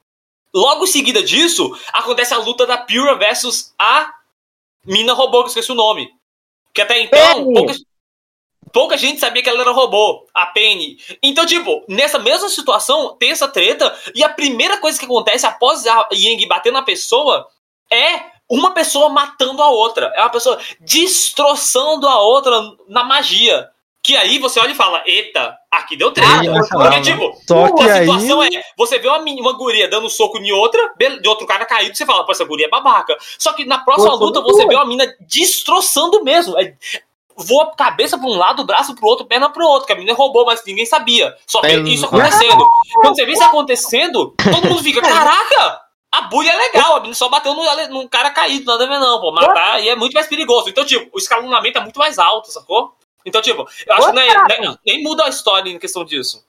logo 0.54 0.86
em 0.86 0.88
seguida 0.88 1.21
disso, 1.21 1.78
acontece 1.91 2.34
a 2.34 2.38
luta 2.38 2.65
da 2.65 2.78
Pura 2.78 3.15
versus 3.15 3.73
a 3.78 4.13
mina 4.86 5.13
robô, 5.13 5.39
que 5.39 5.45
eu 5.45 5.47
esqueci 5.47 5.71
o 5.71 5.75
nome. 5.75 6.10
Que 6.73 6.82
até 6.82 7.02
então, 7.02 7.43
pouca, 7.54 7.73
pouca, 8.71 8.97
gente 8.97 9.19
sabia 9.19 9.43
que 9.43 9.49
ela 9.49 9.60
era 9.60 9.71
robô, 9.71 10.25
a 10.34 10.45
Penny. 10.45 10.97
Então, 11.21 11.45
tipo, 11.45 11.84
nessa 11.89 12.17
mesma 12.17 12.47
situação, 12.47 13.17
tem 13.17 13.32
essa 13.32 13.47
treta, 13.47 13.93
e 14.15 14.23
a 14.23 14.30
primeira 14.30 14.78
coisa 14.78 14.97
que 14.97 15.06
acontece 15.06 15.45
após 15.45 15.86
a 15.86 16.08
Yang 16.13 16.47
bater 16.47 16.71
na 16.71 16.82
pessoa 16.82 17.45
é 17.91 18.21
uma 18.47 18.71
pessoa 18.71 19.10
matando 19.10 19.62
a 19.62 19.69
outra. 19.69 20.13
É 20.15 20.21
uma 20.21 20.30
pessoa 20.30 20.58
destroçando 20.80 22.08
a 22.08 22.21
outra 22.21 22.58
na 22.88 23.04
magia. 23.04 23.69
Que 24.02 24.15
aí 24.15 24.39
você 24.39 24.62
olha 24.62 24.71
e 24.71 24.75
fala, 24.75 25.04
eita, 25.06 25.59
aqui 25.71 25.95
deu 25.95 26.12
treta. 26.12 26.41
Porque, 26.69 27.01
tipo, 27.01 27.38
Só 27.47 27.73
que 27.73 27.84
a 27.84 27.99
situação 28.01 28.41
aí... 28.41 28.55
é, 28.55 28.63
você 28.77 28.99
vê 28.99 29.08
uma, 29.08 29.19
uma 29.19 29.53
guria 29.53 29.88
dando 29.88 30.08
um 30.08 30.10
soco 30.10 30.38
em 30.38 30.51
outra, 30.51 30.93
de 31.21 31.27
outro 31.27 31.45
cara 31.45 31.65
caído, 31.65 31.95
você 31.95 32.05
fala, 32.05 32.25
pô, 32.25 32.32
essa 32.32 32.45
guria 32.45 32.65
é 32.65 32.69
babaca. 32.69 33.17
Só 33.38 33.53
que 33.53 33.65
na 33.65 33.79
próxima 33.79 34.13
luta 34.15 34.41
você 34.41 34.65
vê 34.65 34.75
uma 34.75 34.86
mina 34.86 35.05
destroçando 35.21 36.23
mesmo. 36.23 36.60
É, 36.60 36.73
voa 37.36 37.73
cabeça 37.75 38.17
pra 38.17 38.27
um 38.27 38.36
lado, 38.36 38.65
braço 38.65 38.95
pro 38.95 39.08
outro, 39.08 39.25
perna 39.25 39.49
pro 39.49 39.65
outro, 39.65 39.88
que 39.88 39.93
a 39.93 39.95
menina 39.95 40.13
roubou, 40.13 40.45
mas 40.45 40.63
ninguém 40.65 40.86
sabia. 40.86 41.36
Só 41.47 41.62
vê 41.62 41.79
isso 41.82 42.05
acontecendo. 42.05 42.65
Quando 42.95 43.15
você 43.15 43.25
vê 43.25 43.32
isso 43.32 43.43
acontecendo, 43.43 44.36
todo 44.38 44.67
mundo 44.67 44.84
fica, 44.84 45.01
caraca! 45.01 45.82
A 46.12 46.21
bulha 46.21 46.49
é 46.49 46.58
legal, 46.58 46.95
a 46.95 46.99
menina 46.99 47.13
só 47.13 47.29
bateu 47.29 47.53
no, 47.53 47.88
num 47.89 48.08
cara 48.08 48.32
caído, 48.32 48.65
nada 48.65 48.84
a 48.84 48.88
ver 48.88 48.99
não, 48.99 49.21
pô. 49.21 49.32
Matar 49.32 49.79
e 49.82 49.89
é 49.89 49.95
muito 49.95 50.13
mais 50.13 50.25
perigoso. 50.25 50.67
Então, 50.67 50.84
tipo, 50.84 51.08
o 51.13 51.19
escalonamento 51.19 51.77
é 51.77 51.82
muito 51.82 51.99
mais 51.99 52.17
alto, 52.17 52.51
sacou? 52.51 52.95
Então, 53.25 53.41
tipo, 53.41 53.67
eu 53.86 53.93
acho 53.93 54.12
que 54.12 54.19
é, 54.19 54.60
nem, 54.60 54.77
nem 54.86 55.03
muda 55.03 55.25
a 55.25 55.29
história 55.29 55.69
em 55.69 55.79
questão 55.79 56.05
disso. 56.05 56.45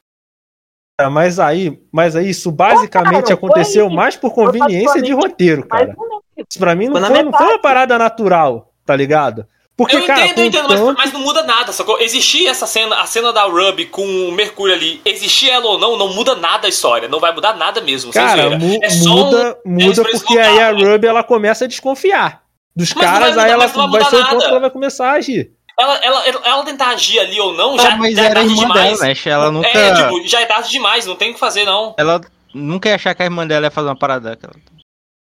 É, 1.00 1.08
mas 1.08 1.38
aí, 1.38 1.80
mas 1.90 2.14
aí 2.14 2.28
isso 2.28 2.50
basicamente 2.50 3.32
aconteceu 3.32 3.86
foi, 3.86 3.96
mais 3.96 4.16
por 4.16 4.32
conveniência 4.32 5.00
de 5.00 5.12
roteiro, 5.12 5.66
cara. 5.66 5.96
Isso 6.36 6.58
pra 6.58 6.74
mim 6.74 6.88
não 6.88 7.00
foi, 7.00 7.22
não 7.22 7.32
foi 7.32 7.46
uma 7.46 7.58
parada 7.58 7.98
natural, 7.98 8.72
tá 8.84 8.94
ligado? 8.94 9.46
Porque, 9.80 9.96
eu 9.96 10.04
cara, 10.04 10.26
entendo, 10.26 10.38
eu 10.40 10.44
entendo, 10.44 10.68
tanto... 10.68 10.84
mas, 10.84 10.96
mas, 10.96 11.12
não 11.14 11.20
muda 11.20 11.42
nada, 11.42 11.72
sacou? 11.72 11.98
Existir 12.02 12.46
essa 12.46 12.66
cena, 12.66 13.00
a 13.00 13.06
cena 13.06 13.32
da 13.32 13.44
Ruby 13.44 13.86
com 13.86 14.04
o 14.04 14.30
Mercúrio 14.30 14.74
ali, 14.74 15.00
existir 15.06 15.48
ela 15.48 15.64
ou 15.64 15.78
não, 15.78 15.96
não 15.96 16.12
muda 16.12 16.34
nada 16.34 16.66
a 16.66 16.68
história. 16.68 17.08
Não 17.08 17.18
vai 17.18 17.32
mudar 17.34 17.56
nada 17.56 17.80
mesmo. 17.80 18.12
Cara, 18.12 18.58
mu 18.58 18.78
é 18.82 18.94
muda, 18.96 19.58
um, 19.64 19.70
muda 19.70 20.02
é 20.02 20.10
porque 20.10 20.38
aí 20.38 20.60
a 20.60 20.70
Ruby 20.70 21.06
ela 21.06 21.24
começa 21.24 21.64
a 21.64 21.68
desconfiar 21.68 22.42
dos 22.76 22.92
mas 22.92 23.04
caras, 23.04 23.30
mudar, 23.30 23.44
aí 23.44 23.50
ela 23.52 23.66
vai, 23.66 23.88
vai 23.88 24.04
ser 24.04 24.16
o 24.16 24.28
ponto 24.28 24.44
que 24.44 24.50
ela 24.50 24.60
vai 24.60 24.70
começar 24.70 25.12
a 25.12 25.12
agir. 25.12 25.50
Ela, 25.80 25.98
ela, 26.02 26.24
ela 26.44 26.64
tentar 26.64 26.88
agir 26.88 27.18
ali 27.18 27.40
ou 27.40 27.54
não, 27.54 27.74
ah, 27.74 27.78
já, 27.78 27.96
mas 27.96 28.14
já 28.14 28.24
era 28.24 28.32
é 28.32 28.34
tarde 28.34 28.54
demais. 28.54 29.00
Dela? 29.00 29.14
Ela 29.24 29.50
nunca... 29.50 29.68
É, 29.68 29.94
tipo, 29.94 30.28
já 30.28 30.40
é 30.42 30.46
tarde 30.46 30.68
demais, 30.68 31.06
não 31.06 31.16
tem 31.16 31.30
o 31.30 31.34
que 31.34 31.40
fazer, 31.40 31.64
não. 31.64 31.94
Ela 31.96 32.20
nunca 32.52 32.90
ia 32.90 32.96
achar 32.96 33.14
que 33.14 33.22
a 33.22 33.24
irmã 33.24 33.46
dela 33.46 33.66
ia 33.66 33.70
fazer 33.70 33.88
uma 33.88 33.98
parada 33.98 34.28
daquela. 34.28 34.52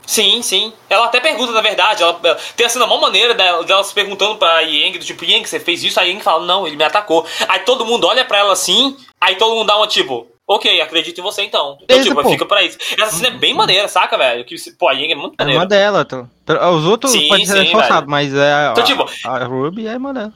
Sim, 0.05 0.43
sim. 0.43 0.71
Ela 0.89 1.05
até 1.05 1.19
pergunta, 1.19 1.51
na 1.53 1.61
verdade, 1.61 2.03
ela, 2.03 2.13
tem 2.55 2.65
assim, 2.65 2.79
a 2.79 2.85
maior 2.85 3.01
maneira 3.01 3.33
dela, 3.33 3.63
dela 3.63 3.83
se 3.83 3.93
perguntando 3.93 4.35
pra 4.35 4.59
Yang, 4.59 4.99
do 4.99 5.05
tipo, 5.05 5.25
Yang, 5.25 5.47
você 5.47 5.59
fez 5.59 5.83
isso? 5.83 5.99
A 5.99 6.03
Yang 6.03 6.21
fala, 6.21 6.45
não, 6.45 6.67
ele 6.67 6.75
me 6.75 6.83
atacou. 6.83 7.25
Aí 7.47 7.61
todo 7.61 7.85
mundo 7.85 8.05
olha 8.05 8.23
pra 8.23 8.37
ela 8.37 8.53
assim, 8.53 8.95
aí 9.19 9.35
todo 9.35 9.55
mundo 9.55 9.67
dá 9.67 9.77
uma 9.77 9.87
tipo, 9.87 10.27
ok, 10.47 10.82
acredito 10.82 11.19
em 11.19 11.23
você 11.23 11.43
então. 11.43 11.77
Então, 11.82 11.97
Eita, 11.97 12.10
tipo, 12.10 12.21
pô. 12.21 12.29
fica 12.29 12.45
pra 12.45 12.63
isso. 12.63 12.77
Essa 12.99 13.17
cena 13.17 13.36
é 13.36 13.39
bem 13.39 13.53
maneira, 13.53 13.88
saca, 13.88 14.17
velho? 14.17 14.45
Que, 14.45 14.56
pô, 14.77 14.88
a 14.88 14.93
Yang 14.93 15.12
é 15.12 15.15
muito 15.15 15.36
maneira. 15.38 15.60
É 15.60 15.62
uma 15.62 15.67
dela, 15.67 16.06
tô. 16.06 16.25
Os 16.75 16.86
outros 16.86 17.12
sim, 17.12 17.27
podem 17.27 17.45
ser 17.45 17.71
forçados, 17.71 18.10
mas 18.10 18.34
é, 18.34 18.71
então, 18.71 18.84
tipo, 18.84 19.06
a, 19.25 19.38
a 19.38 19.43
Ruby 19.45 19.88
é 19.88 19.91
a 19.91 19.93
irmã 19.93 20.13
dela. 20.13 20.34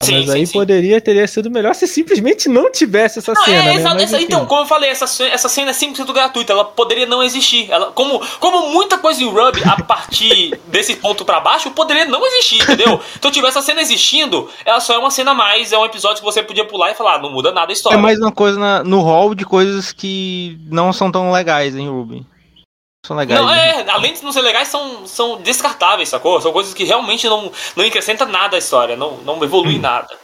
Sim, 0.00 0.20
mas 0.20 0.30
aí 0.30 0.46
sim, 0.46 0.52
poderia 0.52 1.00
teria 1.00 1.26
sido 1.26 1.50
melhor 1.50 1.74
se 1.74 1.88
simplesmente 1.88 2.48
não 2.48 2.70
tivesse 2.70 3.18
essa 3.18 3.34
não, 3.34 3.44
cena. 3.44 3.72
É, 3.72 3.78
né? 3.78 4.02
essa, 4.04 4.22
então, 4.22 4.46
como 4.46 4.62
eu 4.62 4.66
falei, 4.66 4.90
essa, 4.90 5.24
essa 5.24 5.48
cena 5.48 5.72
é 5.72 5.74
100% 5.74 6.12
gratuita, 6.12 6.52
ela 6.52 6.64
poderia 6.64 7.04
não 7.04 7.20
existir. 7.20 7.68
Ela, 7.68 7.90
como, 7.90 8.24
como 8.38 8.68
muita 8.70 8.96
coisa 8.98 9.20
em 9.20 9.28
Ruby, 9.28 9.60
a 9.64 9.82
partir 9.82 10.56
desse 10.70 10.94
ponto 10.94 11.24
para 11.24 11.40
baixo, 11.40 11.72
poderia 11.72 12.04
não 12.04 12.24
existir, 12.24 12.62
entendeu? 12.62 13.00
Então, 13.16 13.28
tipo, 13.28 13.44
essa 13.48 13.60
cena 13.60 13.80
existindo, 13.80 14.48
ela 14.64 14.78
só 14.78 14.94
é 14.94 14.98
uma 14.98 15.10
cena 15.10 15.32
a 15.32 15.34
mais, 15.34 15.72
é 15.72 15.78
um 15.78 15.84
episódio 15.84 16.18
que 16.18 16.24
você 16.24 16.44
podia 16.44 16.64
pular 16.64 16.92
e 16.92 16.94
falar, 16.94 17.16
ah, 17.16 17.18
não 17.18 17.32
muda 17.32 17.50
nada 17.50 17.72
a 17.72 17.74
história. 17.74 17.96
É 17.96 18.00
mais 18.00 18.20
uma 18.20 18.30
coisa 18.30 18.56
na, 18.56 18.84
no 18.84 19.00
hall 19.00 19.34
de 19.34 19.44
coisas 19.44 19.90
que 19.90 20.56
não 20.70 20.92
são 20.92 21.10
tão 21.10 21.32
legais 21.32 21.74
em 21.74 21.88
Ruby. 21.88 22.24
São 23.06 23.16
legais. 23.16 23.40
Não, 23.40 23.48
né? 23.48 23.80
é, 23.80 23.90
além 23.90 24.12
de 24.12 24.22
não 24.22 24.32
ser 24.32 24.42
legais, 24.42 24.68
são, 24.68 25.06
são 25.06 25.40
descartáveis, 25.40 26.08
sacou? 26.08 26.40
São 26.40 26.52
coisas 26.52 26.74
que 26.74 26.84
realmente 26.84 27.28
não, 27.28 27.50
não 27.76 27.84
acrescentam 27.84 28.28
nada 28.28 28.56
à 28.56 28.58
história, 28.58 28.96
não, 28.96 29.18
não 29.18 29.42
evolui 29.42 29.76
hum. 29.76 29.80
nada. 29.80 30.16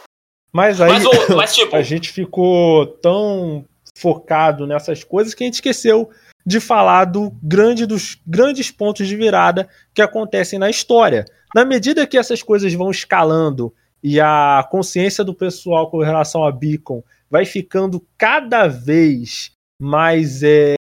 Mas 0.51 0.79
aí 0.79 0.91
mas, 0.91 1.03
mas, 1.35 1.55
tipo... 1.55 1.75
a 1.75 1.81
gente 1.81 2.11
ficou 2.11 2.85
tão 2.87 3.65
focado 3.97 4.67
nessas 4.67 5.03
coisas 5.03 5.33
que 5.33 5.43
a 5.43 5.47
gente 5.47 5.55
esqueceu 5.55 6.09
de 6.45 6.59
falar 6.59 7.05
do 7.05 7.31
grande 7.41 7.85
dos 7.85 8.17
grandes 8.25 8.69
pontos 8.69 9.07
de 9.07 9.15
virada 9.15 9.67
que 9.93 10.01
acontecem 10.01 10.59
na 10.59 10.69
história. 10.69 11.25
Na 11.55 11.65
medida 11.65 12.05
que 12.05 12.17
essas 12.17 12.43
coisas 12.43 12.73
vão 12.73 12.91
escalando 12.91 13.73
e 14.03 14.19
a 14.21 14.65
consciência 14.69 15.23
do 15.23 15.33
pessoal 15.33 15.89
com 15.89 16.03
relação 16.03 16.45
a 16.45 16.51
Beacon 16.51 17.01
vai 17.29 17.45
ficando 17.45 18.05
cada 18.17 18.67
vez 18.67 19.51
mais 19.81 20.43
é, 20.43 20.75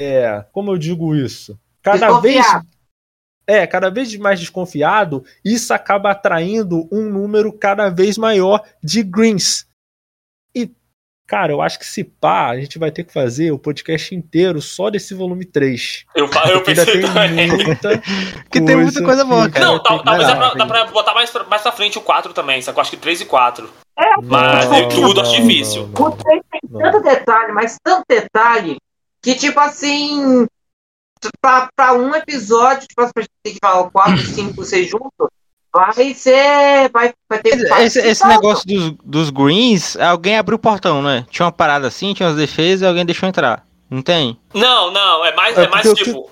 é, 0.00 0.44
como 0.52 0.72
eu 0.72 0.78
digo 0.78 1.14
isso? 1.14 1.58
Cada 1.82 2.18
vez 2.20 2.44
é, 3.46 3.66
cada 3.66 3.90
vez 3.90 4.16
mais 4.16 4.40
desconfiado, 4.40 5.24
isso 5.44 5.74
acaba 5.74 6.10
atraindo 6.10 6.88
um 6.90 7.10
número 7.10 7.52
cada 7.52 7.90
vez 7.90 8.16
maior 8.16 8.62
de 8.82 9.02
greens. 9.02 9.68
E, 10.56 10.70
cara, 11.26 11.52
eu 11.52 11.60
acho 11.60 11.78
que 11.78 11.84
se 11.84 12.02
pá, 12.02 12.48
a 12.48 12.56
gente 12.58 12.78
vai 12.78 12.90
ter 12.90 13.04
que 13.04 13.12
fazer 13.12 13.52
o 13.52 13.58
podcast 13.58 14.14
inteiro 14.14 14.62
só 14.62 14.88
desse 14.88 15.14
volume 15.14 15.44
3. 15.44 16.06
Eu, 16.16 16.30
eu 16.48 16.62
pensei 16.62 17.02
também. 17.02 17.48
Muita 17.48 17.98
que 18.50 18.62
tem 18.62 18.76
muita 18.76 19.04
coisa 19.04 19.24
boa, 19.26 19.50
cara. 19.50 19.66
Não, 19.66 19.82
tal, 19.82 20.02
talvez 20.02 20.26
dá 20.26 20.36
pra, 20.36 20.54
dá 20.54 20.66
pra 20.66 20.84
botar 20.86 21.14
mais 21.14 21.30
pra, 21.30 21.44
mais 21.44 21.60
pra 21.60 21.72
frente 21.72 21.98
o 21.98 22.02
4 22.02 22.32
também, 22.32 22.62
só 22.62 22.72
que 22.72 22.78
eu 22.78 22.82
acho 22.82 22.90
que 22.90 22.96
3 22.96 23.20
e 23.20 23.24
4. 23.26 23.68
É, 23.96 24.22
mas 24.22 24.70
não, 24.70 24.88
tudo 24.88 25.20
acho 25.20 25.36
difícil. 25.36 25.90
O 25.92 26.10
3 26.10 26.42
tem 26.50 26.60
tanto 26.72 27.02
detalhe, 27.02 27.52
mas 27.52 27.76
tanto 27.84 28.04
detalhe 28.08 28.78
que, 29.24 29.34
tipo 29.34 29.58
assim, 29.58 30.46
pra, 31.40 31.70
pra 31.74 31.94
um 31.94 32.14
episódio, 32.14 32.86
tipo, 32.86 33.00
a 33.00 33.06
gente 33.16 33.30
tem 33.42 33.54
que 33.54 33.58
falar 33.58 33.90
4, 33.90 34.18
5, 34.18 34.62
6 34.62 34.90
juntos, 34.90 35.28
vai 35.72 36.12
ser. 36.12 36.90
Vai, 36.92 37.14
vai 37.26 37.38
ter 37.40 37.58
Esse, 37.80 38.00
esse 38.00 38.26
negócio 38.26 38.66
dos, 38.66 38.90
dos 39.02 39.30
greens, 39.30 39.96
alguém 39.96 40.36
abriu 40.36 40.56
o 40.56 40.60
portão, 40.60 41.00
né? 41.00 41.24
Tinha 41.30 41.46
uma 41.46 41.52
parada 41.52 41.86
assim, 41.88 42.12
tinha 42.12 42.28
umas 42.28 42.36
defesas 42.36 42.82
e 42.82 42.86
alguém 42.86 43.06
deixou 43.06 43.26
entrar. 43.26 43.66
Não 43.88 44.02
tem? 44.02 44.38
Não, 44.52 44.90
não, 44.90 45.24
é 45.24 45.34
mais, 45.34 45.56
é, 45.56 45.64
é 45.64 45.68
mais 45.68 45.90
tipo 45.94 46.30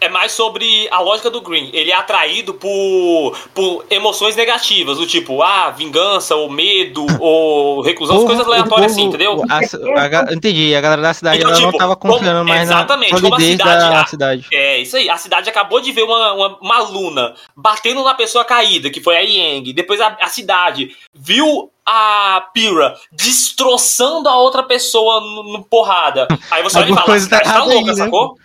é 0.00 0.08
mais 0.08 0.32
sobre 0.32 0.88
a 0.90 1.00
lógica 1.00 1.30
do 1.30 1.40
Green. 1.40 1.70
Ele 1.72 1.90
é 1.90 1.94
atraído 1.94 2.54
por, 2.54 3.36
por 3.54 3.86
emoções 3.88 4.34
negativas, 4.34 4.98
do 4.98 5.06
tipo, 5.06 5.42
ah, 5.42 5.70
vingança, 5.70 6.34
ou 6.34 6.50
medo, 6.50 7.06
ou 7.20 7.80
reclusão, 7.82 8.26
coisas 8.26 8.46
aleatórias 8.46 8.92
assim, 8.92 9.04
entendeu? 9.04 9.42
A, 9.48 9.58
a, 9.58 10.34
entendi, 10.34 10.74
a 10.74 10.80
galera 10.80 11.02
da 11.02 11.14
cidade 11.14 11.38
então, 11.38 11.54
tipo, 11.54 11.70
não 11.70 11.78
tava 11.78 11.94
confiando 11.94 12.38
como, 12.38 12.48
mais 12.48 12.62
exatamente, 12.62 13.12
na 13.12 13.18
solidez 13.18 13.58
como 13.58 13.70
a 13.70 13.74
cidade, 13.74 13.94
da 13.94 14.00
a, 14.00 14.06
cidade. 14.06 14.46
É, 14.52 14.78
isso 14.80 14.96
aí. 14.96 15.08
A 15.08 15.16
cidade 15.16 15.48
acabou 15.48 15.80
de 15.80 15.92
ver 15.92 16.02
uma, 16.02 16.32
uma, 16.32 16.58
uma 16.60 16.78
luna 16.80 17.34
batendo 17.56 18.02
na 18.02 18.14
pessoa 18.14 18.44
caída, 18.44 18.90
que 18.90 19.00
foi 19.00 19.16
a 19.16 19.20
Yang. 19.20 19.72
Depois 19.72 20.00
a, 20.00 20.16
a 20.20 20.26
cidade 20.26 20.96
viu 21.14 21.70
a 21.86 22.48
Pira 22.52 22.96
destroçando 23.12 24.28
a 24.28 24.36
outra 24.36 24.62
pessoa 24.62 25.20
no, 25.20 25.42
no 25.44 25.64
porrada. 25.64 26.26
Aí 26.50 26.62
você 26.62 26.78
olha 26.78 26.90
e 26.90 26.94
fala, 26.94 27.06
coisa 27.06 27.28
tá, 27.28 27.40
tá 27.40 27.58
louca, 27.64 27.74
aí, 27.74 27.84
né? 27.84 27.94
sacou? 27.94 28.36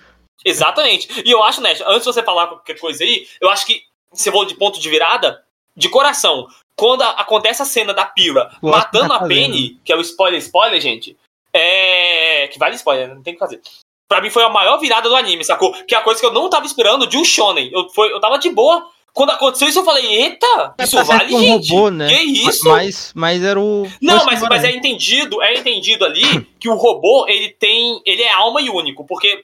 Exatamente. 0.45 1.23
E 1.25 1.31
eu 1.31 1.43
acho, 1.43 1.61
né, 1.61 1.71
antes 1.85 2.03
de 2.03 2.13
você 2.13 2.23
falar 2.23 2.47
qualquer 2.47 2.79
coisa 2.79 3.03
aí, 3.03 3.27
eu 3.41 3.49
acho 3.49 3.65
que 3.65 3.83
você 4.11 4.31
falou 4.31 4.45
de 4.45 4.55
ponto 4.55 4.79
de 4.79 4.89
virada, 4.89 5.43
de 5.75 5.89
coração. 5.89 6.47
Quando 6.75 7.01
a, 7.01 7.11
acontece 7.11 7.61
a 7.61 7.65
cena 7.65 7.93
da 7.93 8.05
Pira 8.05 8.51
matando 8.61 9.09
tá 9.09 9.15
a 9.15 9.27
Penny, 9.27 9.79
que 9.83 9.91
é 9.91 9.95
o 9.95 10.01
spoiler, 10.01 10.39
spoiler, 10.39 10.79
gente, 10.79 11.17
é. 11.53 12.47
Que 12.47 12.59
vale 12.59 12.75
spoiler, 12.75 13.13
não 13.13 13.23
tem 13.23 13.33
o 13.33 13.35
que 13.35 13.39
fazer. 13.39 13.61
Pra 14.07 14.21
mim 14.21 14.29
foi 14.29 14.43
a 14.43 14.49
maior 14.49 14.77
virada 14.77 15.09
do 15.09 15.15
anime, 15.15 15.43
sacou? 15.43 15.73
Que 15.85 15.93
é 15.93 15.97
a 15.97 16.01
coisa 16.01 16.19
que 16.19 16.25
eu 16.25 16.31
não 16.31 16.49
tava 16.49 16.65
esperando 16.65 17.07
de 17.07 17.17
um 17.17 17.25
shonen. 17.25 17.69
Eu, 17.73 17.89
foi, 17.89 18.11
eu 18.11 18.19
tava 18.19 18.37
de 18.37 18.49
boa. 18.49 18.87
Quando 19.11 19.31
aconteceu 19.31 19.67
isso, 19.67 19.79
eu 19.79 19.83
falei, 19.83 20.05
eita, 20.05 20.75
é, 20.77 20.83
isso 20.83 21.03
vale, 21.03 21.33
um 21.33 21.39
gente. 21.39 21.71
Robô, 21.71 21.89
né? 21.89 22.07
Que 22.07 22.21
isso? 22.21 22.67
Mas, 22.69 23.11
mas 23.15 23.43
era 23.43 23.59
o. 23.59 23.87
Não, 23.99 24.23
mas, 24.25 24.41
mas 24.43 24.63
é 24.63 24.71
entendido, 24.71 25.41
é 25.41 25.55
entendido 25.55 26.05
ali 26.05 26.47
que 26.59 26.69
o 26.69 26.75
robô, 26.75 27.25
ele 27.27 27.49
tem. 27.49 27.99
Ele 28.05 28.21
é 28.21 28.31
alma 28.31 28.61
e 28.61 28.69
único. 28.69 29.03
Porque 29.03 29.43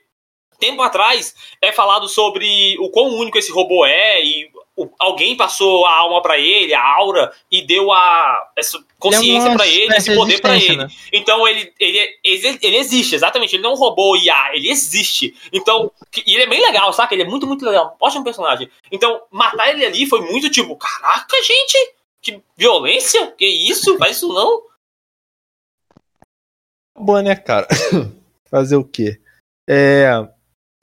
tempo 0.63 0.81
atrás 0.81 1.35
é 1.61 1.71
falado 1.71 2.07
sobre 2.07 2.77
o 2.79 2.89
quão 2.89 3.07
único 3.09 3.37
esse 3.37 3.51
robô 3.51 3.85
é 3.85 4.23
e 4.23 4.49
o, 4.75 4.89
alguém 4.97 5.35
passou 5.35 5.85
a 5.85 5.95
alma 5.95 6.21
para 6.21 6.39
ele, 6.39 6.73
a 6.73 6.81
aura, 6.81 7.31
e 7.51 7.61
deu 7.61 7.91
a 7.91 8.51
essa 8.55 8.83
consciência 8.97 9.53
para 9.53 9.67
ele, 9.67 9.95
esse 9.95 10.15
poder 10.15 10.41
para 10.41 10.55
ele. 10.55 10.77
Né? 10.77 10.87
Então 11.11 11.47
ele, 11.47 11.71
ele, 11.79 12.17
ele, 12.23 12.59
ele, 12.61 12.77
existe, 12.77 13.13
exatamente. 13.13 13.55
Ele 13.55 13.63
não 13.63 13.71
é 13.71 13.73
um 13.73 13.77
robô 13.77 14.15
IA, 14.15 14.55
ele 14.55 14.71
existe. 14.71 15.35
Então, 15.51 15.91
e 16.25 16.33
ele 16.33 16.43
é 16.43 16.47
bem 16.47 16.61
legal, 16.61 16.91
saca? 16.93 17.13
Ele 17.13 17.23
é 17.23 17.27
muito, 17.27 17.45
muito 17.45 17.65
legal. 17.65 17.95
Ótimo 17.99 18.23
personagem. 18.23 18.69
Então, 18.91 19.21
matar 19.29 19.69
ele 19.69 19.85
ali 19.85 20.05
foi 20.07 20.21
muito 20.21 20.49
tipo, 20.49 20.75
caraca, 20.75 21.37
gente, 21.43 21.93
que 22.21 22.41
violência? 22.57 23.31
Que 23.37 23.45
isso? 23.45 23.97
Faz 23.97 24.17
isso 24.17 24.29
não? 24.29 24.63
Boa, 26.97 27.21
né, 27.21 27.35
cara? 27.35 27.67
Fazer 28.49 28.75
o 28.75 28.83
quê? 28.83 29.19
É, 29.67 30.07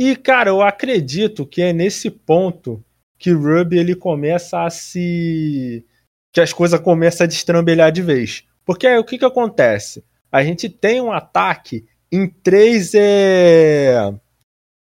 e, 0.02 0.16
cara, 0.16 0.48
eu 0.48 0.62
acredito 0.62 1.44
que 1.44 1.60
é 1.60 1.74
nesse 1.74 2.10
ponto 2.10 2.82
que 3.18 3.34
o 3.34 3.38
Ruby 3.38 3.78
ele 3.78 3.94
começa 3.94 4.64
a 4.64 4.70
se. 4.70 5.84
que 6.32 6.40
as 6.40 6.54
coisas 6.54 6.80
começam 6.80 7.26
a 7.26 7.28
destrambelhar 7.28 7.92
de 7.92 8.00
vez. 8.00 8.44
Porque 8.64 8.86
aí 8.86 8.96
o 8.96 9.04
que, 9.04 9.18
que 9.18 9.26
acontece? 9.26 10.02
A 10.32 10.42
gente 10.42 10.70
tem 10.70 11.02
um 11.02 11.12
ataque 11.12 11.84
em 12.10 12.26
três. 12.26 12.94
É... 12.94 14.10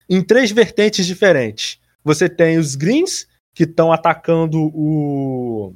em 0.09 0.23
três 0.23 0.53
vertentes 0.53 1.05
diferentes. 1.05 1.81
Você 2.05 2.29
tem 2.29 2.57
os 2.57 2.77
Greens, 2.77 3.27
que 3.53 3.65
estão 3.65 3.93
atacando 3.93 4.71
o. 4.73 5.75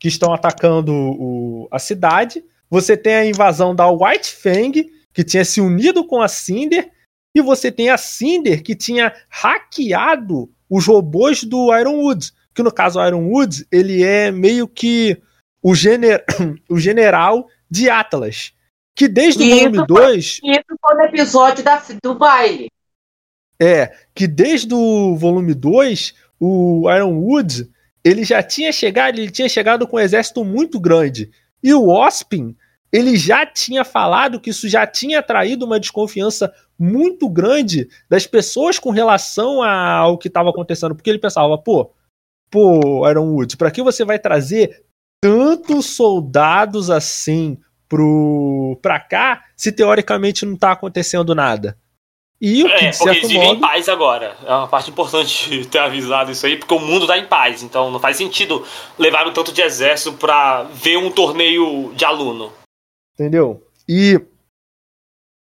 que 0.00 0.08
estão 0.08 0.34
atacando 0.34 0.92
o... 0.92 1.68
a 1.70 1.78
cidade. 1.78 2.44
Você 2.68 2.96
tem 2.96 3.14
a 3.14 3.24
invasão 3.24 3.76
da 3.76 3.88
White 3.88 4.32
Fang, 4.32 4.90
que 5.12 5.22
tinha 5.22 5.44
se 5.44 5.60
unido 5.60 6.04
com 6.04 6.20
a 6.20 6.26
Cinder 6.26 6.90
e 7.34 7.40
você 7.40 7.70
tem 7.70 7.90
a 7.90 7.96
Cinder, 7.96 8.62
que 8.62 8.74
tinha 8.74 9.14
hackeado 9.28 10.50
os 10.68 10.86
robôs 10.86 11.44
do 11.44 11.74
Ironwood. 11.76 12.32
Que 12.54 12.62
no 12.62 12.72
caso, 12.72 12.98
o 12.98 13.06
Ironwood, 13.06 13.66
ele 13.70 14.02
é 14.02 14.30
meio 14.30 14.66
que 14.66 15.20
o, 15.62 15.74
gener... 15.74 16.24
o 16.68 16.78
general 16.78 17.46
de 17.70 17.88
Atlas. 17.88 18.52
Que 18.94 19.06
desde 19.06 19.44
o 19.44 19.48
volume 19.48 19.86
2. 19.86 20.24
Isso 20.24 20.42
foi 20.80 20.94
no 20.96 21.02
episódio 21.04 21.62
da, 21.62 21.82
do 22.02 22.14
baile. 22.14 22.68
É, 23.60 23.92
que 24.14 24.26
desde 24.26 24.74
o 24.74 25.16
volume 25.16 25.54
2, 25.54 26.14
o 26.40 26.90
Ironwood, 26.90 27.70
ele 28.04 28.24
já 28.24 28.42
tinha 28.42 28.72
chegado, 28.72 29.18
ele 29.18 29.30
tinha 29.30 29.48
chegado 29.48 29.86
com 29.86 29.96
um 29.96 30.00
exército 30.00 30.44
muito 30.44 30.80
grande. 30.80 31.30
E 31.62 31.74
o 31.74 31.88
Ospin, 31.88 32.56
ele 32.92 33.16
já 33.16 33.44
tinha 33.44 33.84
falado 33.84 34.40
que 34.40 34.50
isso 34.50 34.68
já 34.68 34.86
tinha 34.86 35.22
traído 35.22 35.66
uma 35.66 35.78
desconfiança 35.78 36.52
muito 36.78 37.28
grande 37.28 37.88
das 38.08 38.26
pessoas 38.26 38.78
com 38.78 38.90
relação 38.90 39.62
ao 39.62 40.16
que 40.16 40.28
estava 40.28 40.50
acontecendo, 40.50 40.94
porque 40.94 41.10
ele 41.10 41.18
pensava, 41.18 41.58
pô, 41.58 41.90
pô, 42.50 43.08
Ironwood, 43.08 43.56
para 43.56 43.70
que 43.70 43.82
você 43.82 44.04
vai 44.04 44.18
trazer 44.18 44.84
tantos 45.20 45.86
soldados 45.86 46.90
assim 46.90 47.58
pro 47.88 48.78
pra 48.82 49.00
cá 49.00 49.44
se 49.56 49.72
teoricamente 49.72 50.46
não 50.46 50.56
tá 50.56 50.72
acontecendo 50.72 51.34
nada? 51.34 51.76
E 52.40 52.62
o 52.62 52.66
que, 52.66 52.84
é, 52.84 52.92
porque 52.92 53.08
eles 53.08 53.28
vivem 53.28 53.46
modo... 53.48 53.58
em 53.58 53.60
paz 53.60 53.88
agora. 53.88 54.36
É 54.46 54.52
uma 54.52 54.68
parte 54.68 54.90
importante 54.90 55.66
ter 55.66 55.78
avisado 55.78 56.30
isso 56.30 56.46
aí, 56.46 56.56
porque 56.56 56.72
o 56.72 56.78
mundo 56.78 57.06
tá 57.06 57.18
em 57.18 57.26
paz. 57.26 57.62
Então 57.62 57.90
não 57.90 57.98
faz 57.98 58.16
sentido 58.16 58.64
levar 58.96 59.26
um 59.26 59.32
tanto 59.32 59.52
de 59.52 59.60
exército 59.60 60.12
pra 60.12 60.62
ver 60.62 60.98
um 60.98 61.10
torneio 61.10 61.92
de 61.94 62.04
aluno. 62.04 62.52
Entendeu? 63.18 63.66
E, 63.88 64.20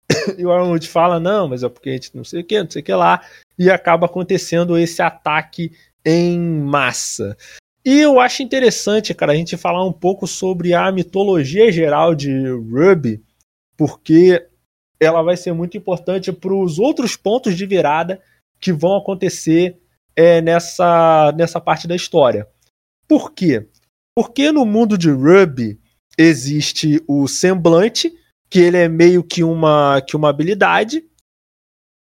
e 0.39 0.47
o 0.47 0.53
Arnold 0.53 0.89
fala, 0.89 1.19
não, 1.19 1.49
mas 1.49 1.65
é 1.65 1.69
porque 1.69 1.91
a 1.91 1.93
gente 1.93 2.15
não 2.15 2.23
sei 2.23 2.43
o 2.43 2.45
que, 2.45 2.63
não 2.63 2.71
sei 2.71 2.81
o 2.81 2.85
que 2.85 2.95
lá. 2.95 3.27
E 3.59 3.69
acaba 3.69 4.07
acontecendo 4.07 4.79
esse 4.79 5.03
ataque 5.03 5.73
em 6.05 6.39
massa. 6.39 7.37
E 7.85 7.99
eu 7.99 8.21
acho 8.21 8.43
interessante, 8.43 9.13
cara, 9.13 9.33
a 9.33 9.37
gente 9.37 9.57
falar 9.57 9.85
um 9.85 9.93
pouco 9.93 10.27
sobre 10.27 10.75
a 10.75 10.93
mitologia 10.93 11.71
geral 11.73 12.15
de 12.15 12.31
Ruby, 12.49 13.23
porque 13.77 14.47
ela 15.01 15.23
vai 15.23 15.37
ser 15.37 15.53
muito 15.53 15.77
importante 15.77 16.33
para 16.33 16.55
os 16.55 16.79
outros 16.79 17.17
pontos 17.17 17.57
de 17.57 17.67
virada 17.67 18.23
que 18.61 18.73
vão 18.73 18.97
acontecer 18.97 19.81
é, 20.15 20.41
nessa, 20.41 21.33
nessa 21.37 21.61
parte 21.61 21.87
da 21.87 21.95
história. 21.95 22.49
Por 23.09 23.33
quê? 23.33 23.69
Porque 24.17 24.51
no 24.51 24.65
mundo 24.65 24.97
de 24.97 25.11
Ruby 25.11 25.79
existe 26.17 27.03
o 27.07 27.27
semblante, 27.29 28.13
que 28.49 28.61
ele 28.61 28.77
é 28.77 28.89
meio 28.89 29.23
que 29.23 29.43
uma, 29.43 30.01
que 30.01 30.17
uma 30.17 30.31
habilidade, 30.31 31.05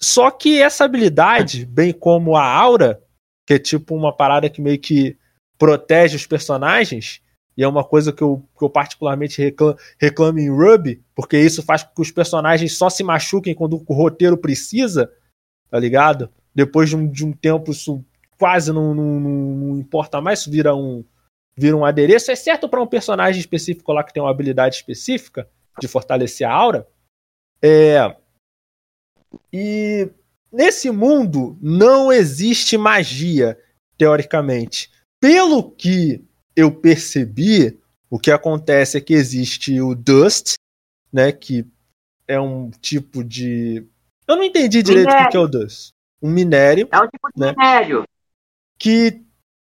só 0.02 0.32
que 0.32 0.60
essa 0.60 0.84
habilidade, 0.84 1.66
bem 1.66 1.94
como 1.94 2.36
a 2.36 2.44
aura, 2.44 3.02
que 3.46 3.54
é 3.54 3.60
tipo 3.60 3.96
uma 3.96 4.16
parada 4.16 4.50
que 4.50 4.62
meio 4.62 4.80
que 4.80 5.16
protege 5.58 6.16
os 6.16 6.26
personagens, 6.26 7.22
e 7.56 7.64
é 7.64 7.68
uma 7.68 7.84
coisa 7.84 8.12
que 8.12 8.24
eu, 8.24 8.44
que 8.58 8.64
eu 8.64 8.70
particularmente 8.70 9.40
reclamo, 9.42 9.78
reclamo 10.00 10.40
em 10.40 10.50
Ruby, 10.50 11.04
porque 11.14 11.38
isso 11.38 11.62
faz 11.62 11.84
com 11.84 11.94
que 11.94 12.02
os 12.02 12.10
personagens 12.10 12.76
só 12.76 12.90
se 12.90 13.04
machuquem 13.04 13.54
quando 13.54 13.84
o 13.86 13.94
roteiro 13.94 14.38
precisa, 14.38 15.12
tá 15.70 15.78
ligado? 15.78 16.30
Depois 16.56 16.90
de 16.90 16.96
um, 16.96 17.08
de 17.08 17.24
um 17.24 17.32
tempo, 17.32 17.72
isso 17.72 18.04
quase 18.40 18.74
não, 18.74 18.96
não, 18.96 19.20
não 19.20 19.78
importa 19.78 20.20
mais, 20.20 20.40
isso 20.40 20.50
vira 20.50 20.76
um, 20.76 21.06
vira 21.56 21.76
um 21.76 21.86
adereço, 21.86 22.32
exceto 22.32 22.68
para 22.68 22.82
um 22.82 22.88
personagem 22.88 23.40
específico 23.40 23.92
lá 23.92 24.04
que 24.04 24.14
tem 24.14 24.22
uma 24.22 24.32
habilidade 24.32 24.76
específica 24.76 25.50
de 25.80 25.88
fortalecer 25.88 26.48
a 26.48 26.54
aura. 26.54 26.88
É... 27.62 28.16
E 29.52 30.10
nesse 30.52 30.92
mundo 30.92 31.58
não 31.62 32.12
existe 32.12 32.78
magia, 32.78 33.58
teoricamente. 33.98 34.92
Pelo 35.20 35.72
que 35.72 36.26
eu 36.56 36.72
percebi, 36.74 37.80
o 38.10 38.20
que 38.20 38.32
acontece 38.32 38.98
é 38.98 39.02
que 39.02 39.14
existe 39.14 39.80
o 39.80 39.96
Dust, 39.96 40.56
né, 41.14 41.32
que 41.32 41.66
é 42.28 42.40
um 42.40 42.72
tipo 42.72 43.24
de 43.24 43.86
eu 44.32 44.38
não 44.38 44.44
entendi 44.44 44.82
direito 44.82 45.08
minério. 45.08 45.28
o 45.28 45.30
que 45.30 45.38
é 45.38 45.40
o 45.40 45.48
Dust. 45.48 45.90
Um 46.22 46.30
minério. 46.30 46.88
É 46.90 46.98
um 47.00 47.08
tipo 47.08 47.28
de 47.36 47.42
né, 47.42 47.52
minério. 47.52 48.04
Que 48.80 49.22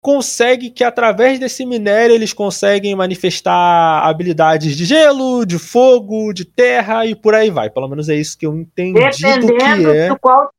consegue 0.05 0.69
que 0.69 0.85
através 0.85 1.39
desse 1.39 1.65
minério 1.65 2.15
eles 2.15 2.35
conseguem 2.35 2.95
manifestar 2.95 4.07
habilidades 4.07 4.77
de 4.77 4.85
gelo, 4.85 5.47
de 5.47 5.59
fogo, 5.59 6.31
de 6.35 6.45
terra 6.45 7.07
e 7.07 7.15
por 7.15 7.35
aí 7.35 7.49
vai. 7.49 7.71
Pelo 7.71 7.89
menos 7.89 8.11
é 8.11 8.15
isso 8.15 8.37
que 8.37 8.45
eu 8.45 8.55
entendi 8.55 9.01
Dependendo 9.01 9.47
do 9.47 9.57
que 9.57 9.63
é. 9.65 10.11
de 10.11 10.19
qual 10.19 10.51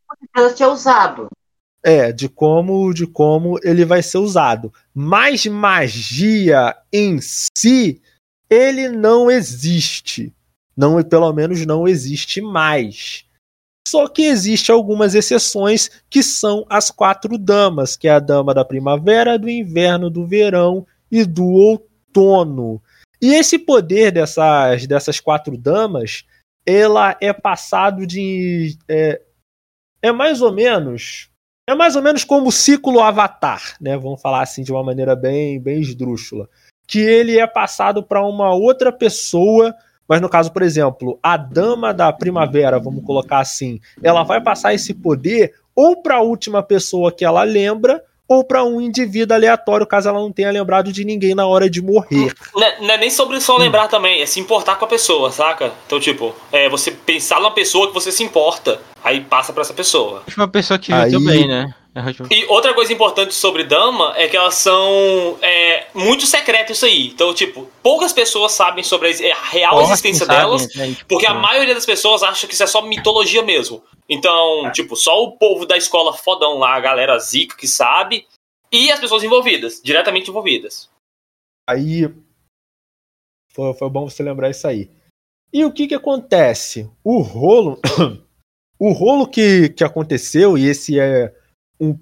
tipo 0.55 0.63
é 0.63 0.67
usado. 0.67 1.27
É, 1.84 2.12
de 2.12 2.27
como, 2.27 2.91
de 2.91 3.05
como 3.05 3.60
ele 3.63 3.86
vai 3.86 4.01
ser 4.01 4.17
usado. 4.17 4.73
Mas 4.91 5.45
magia 5.45 6.75
em 6.91 7.19
si, 7.21 8.01
ele 8.49 8.89
não 8.89 9.29
existe. 9.29 10.34
Não, 10.75 11.03
pelo 11.03 11.31
menos 11.31 11.63
não 11.67 11.88
existe 11.88 12.41
mais. 12.41 13.24
Só 13.88 14.08
que 14.08 14.24
existe 14.24 14.71
algumas 14.71 15.13
exceções 15.13 15.89
que 16.10 16.24
são 16.24 16.65
as 16.69 16.89
quatro 16.89 17.38
damas, 17.38 17.95
que 17.95 18.08
é 18.08 18.12
a 18.12 18.19
dama 18.19 18.54
da 18.54 18.65
primavera, 18.65 19.38
do 19.38 19.50
inverno, 19.50 20.10
do 20.10 20.26
verão 20.26 20.86
e 21.12 21.24
do 21.24 21.45
outono. 21.45 22.82
E 23.21 23.34
esse 23.34 23.60
poder 23.60 24.12
dessas, 24.12 24.88
dessas 24.88 25.19
quatro 25.19 25.58
damas, 25.58 26.26
ela 26.65 27.15
é 27.21 27.32
passado 27.32 28.06
de. 28.06 28.78
É, 28.88 29.21
é 30.02 30.12
mais 30.12 30.41
ou 30.41 30.52
menos 30.52 31.30
é 31.67 31.74
mais 31.74 31.95
ou 31.95 32.02
menos 32.02 32.24
como 32.24 32.50
o 32.50 32.52
ciclo 32.52 33.00
Avatar, 33.00 33.76
né? 33.82 33.98
Vamos 33.98 34.21
falar 34.21 34.43
assim 34.43 34.63
de 34.63 34.71
uma 34.71 34.84
maneira 34.84 35.15
bem, 35.15 35.60
bem 35.60 35.82
esdrúxula. 35.82 36.48
Que 36.88 37.00
ele 37.00 37.39
é 37.39 37.48
passado 37.48 38.04
para 38.04 38.24
uma 38.24 38.54
outra 38.54 38.91
pessoa, 38.91 39.74
mas 40.07 40.21
no 40.21 40.29
caso, 40.29 40.51
por 40.51 40.61
exemplo, 40.61 41.19
a 41.21 41.35
Dama 41.37 41.93
da 41.93 42.11
Primavera, 42.13 42.79
vamos 42.79 43.03
colocar 43.03 43.39
assim, 43.39 43.79
ela 44.01 44.23
vai 44.23 44.41
passar 44.41 44.73
esse 44.73 44.93
poder 44.93 45.53
ou 45.75 46.01
para 46.01 46.17
a 46.17 46.21
última 46.21 46.63
pessoa 46.63 47.11
que 47.11 47.25
ela 47.25 47.43
lembra, 47.43 48.01
ou 48.27 48.43
para 48.43 48.63
um 48.63 48.81
indivíduo 48.81 49.35
aleatório, 49.35 49.85
caso 49.85 50.09
ela 50.09 50.19
não 50.19 50.31
tenha 50.31 50.49
lembrado 50.51 50.91
de 50.91 51.05
ninguém 51.05 51.35
na 51.35 51.45
hora 51.45 51.69
de 51.69 51.81
morrer. 51.81 52.33
Não 52.55 52.63
é, 52.63 52.81
não 52.81 52.91
é 52.91 52.97
nem 52.97 53.09
sobre 53.09 53.39
só 53.39 53.57
lembrar 53.57 53.85
hum. 53.85 53.89
também, 53.89 54.21
é 54.21 54.25
se 54.25 54.39
importar 54.39 54.77
com 54.77 54.85
a 54.85 54.87
pessoa, 54.87 55.31
saca? 55.31 55.71
Então, 55.85 55.99
tipo, 55.99 56.33
é 56.51 56.69
você 56.69 56.91
pensar 56.91 57.39
numa 57.39 57.51
pessoa 57.51 57.87
que 57.87 57.93
você 57.93 58.11
se 58.11 58.23
importa, 58.23 58.79
aí 59.03 59.21
passa 59.21 59.53
para 59.53 59.61
essa 59.61 59.73
pessoa. 59.73 60.23
Uma 60.35 60.47
pessoa 60.47 60.79
que 60.79 60.91
viu 60.91 61.19
aí... 61.19 61.25
bem, 61.25 61.47
né? 61.47 61.73
É 61.95 62.34
e 62.34 62.45
outra 62.47 62.73
coisa 62.73 62.91
importante 62.91 63.34
sobre 63.34 63.63
Dama 63.63 64.13
é 64.17 64.27
que 64.27 64.36
elas 64.36 64.55
são 64.55 65.39
é, 65.41 65.88
muito 65.93 66.27
secretas 66.27 66.75
isso 66.75 66.86
aí. 66.86 67.08
Então, 67.08 67.34
tipo, 67.34 67.71
poucas 67.81 68.12
pessoas 68.12 68.51
sabem 68.51 68.84
sobre 68.84 69.10
a 69.31 69.43
real 69.45 69.81
existência 69.81 70.25
delas, 70.27 70.75
né? 70.75 70.89
Tipo, 70.89 71.05
porque 71.08 71.25
a 71.25 71.34
maioria 71.34 71.73
das 71.73 71.86
pessoas 71.86 72.21
acha 72.21 72.47
que 72.47 72.53
isso 72.53 72.63
é 72.63 72.67
só 72.67 72.81
mitologia 72.81 73.41
mesmo. 73.43 73.81
Então, 74.10 74.67
é. 74.67 74.71
tipo, 74.71 74.93
só 74.97 75.23
o 75.23 75.38
povo 75.38 75.65
da 75.65 75.77
escola 75.77 76.12
fodão 76.12 76.58
lá, 76.58 76.75
a 76.75 76.81
galera 76.81 77.17
zica 77.17 77.55
que 77.55 77.67
sabe, 77.67 78.27
e 78.69 78.91
as 78.91 78.99
pessoas 78.99 79.23
envolvidas, 79.23 79.79
diretamente 79.81 80.29
envolvidas. 80.29 80.89
Aí, 81.65 82.13
foi, 83.53 83.73
foi 83.73 83.89
bom 83.89 84.10
você 84.10 84.21
lembrar 84.21 84.49
isso 84.49 84.67
aí. 84.67 84.91
E 85.53 85.63
o 85.63 85.71
que 85.71 85.88
que 85.88 85.95
acontece? 85.95 86.91
O 87.01 87.21
rolo, 87.21 87.79
o 88.77 88.91
rolo 88.91 89.25
que, 89.25 89.69
que 89.69 89.84
aconteceu, 89.86 90.58
e 90.58 90.65
esse 90.65 90.99
é 90.99 91.34
um, 91.79 91.97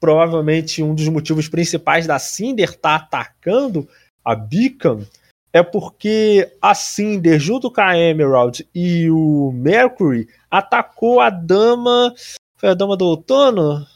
provavelmente 0.00 0.82
um 0.82 0.94
dos 0.94 1.08
motivos 1.08 1.48
principais 1.48 2.06
da 2.06 2.18
Cinder 2.18 2.70
estar 2.70 2.98
tá 2.98 3.04
atacando 3.04 3.88
a 4.24 4.34
Beacon 4.34 5.04
é 5.52 5.62
porque 5.62 6.56
a 6.60 6.74
Cinder, 6.74 7.38
junto 7.38 7.70
com 7.70 7.80
a 7.80 7.96
Emerald 7.96 8.68
e 8.74 9.10
o 9.10 9.50
Mercury, 9.52 10.28
atacou 10.50 11.20
a 11.20 11.30
dama. 11.30 12.14
Foi 12.56 12.68
a 12.70 12.74
dama 12.74 12.96
do 12.96 13.06
outono? 13.06 13.86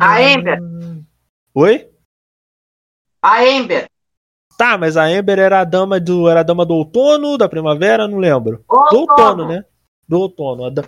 A 0.00 0.22
Ember. 0.22 0.58
Oi? 1.54 1.88
A 3.22 3.46
Ember. 3.46 3.88
Tá, 4.56 4.76
mas 4.76 4.96
a 4.96 5.10
Ember 5.10 5.38
era 5.38 5.60
a 5.60 5.64
dama 5.64 6.00
do. 6.00 6.28
Era 6.28 6.40
a 6.40 6.44
dama 6.44 6.66
do 6.66 6.74
outono, 6.74 7.38
da 7.38 7.48
primavera, 7.48 8.08
não 8.08 8.18
lembro. 8.18 8.64
Outono. 8.68 8.90
Do 8.90 8.98
outono, 8.98 9.48
né? 9.48 9.64
Do 10.08 10.18
outono. 10.18 10.84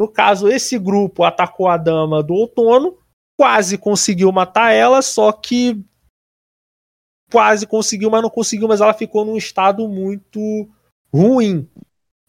No 0.00 0.08
caso, 0.08 0.48
esse 0.48 0.78
grupo 0.78 1.24
atacou 1.24 1.68
a 1.68 1.76
dama 1.76 2.22
do 2.22 2.32
outono, 2.32 2.96
quase 3.38 3.76
conseguiu 3.76 4.32
matar 4.32 4.72
ela, 4.72 5.02
só 5.02 5.30
que 5.30 5.78
quase 7.30 7.66
conseguiu, 7.66 8.08
mas 8.08 8.22
não 8.22 8.30
conseguiu, 8.30 8.66
mas 8.66 8.80
ela 8.80 8.94
ficou 8.94 9.26
num 9.26 9.36
estado 9.36 9.86
muito 9.86 10.40
ruim, 11.12 11.68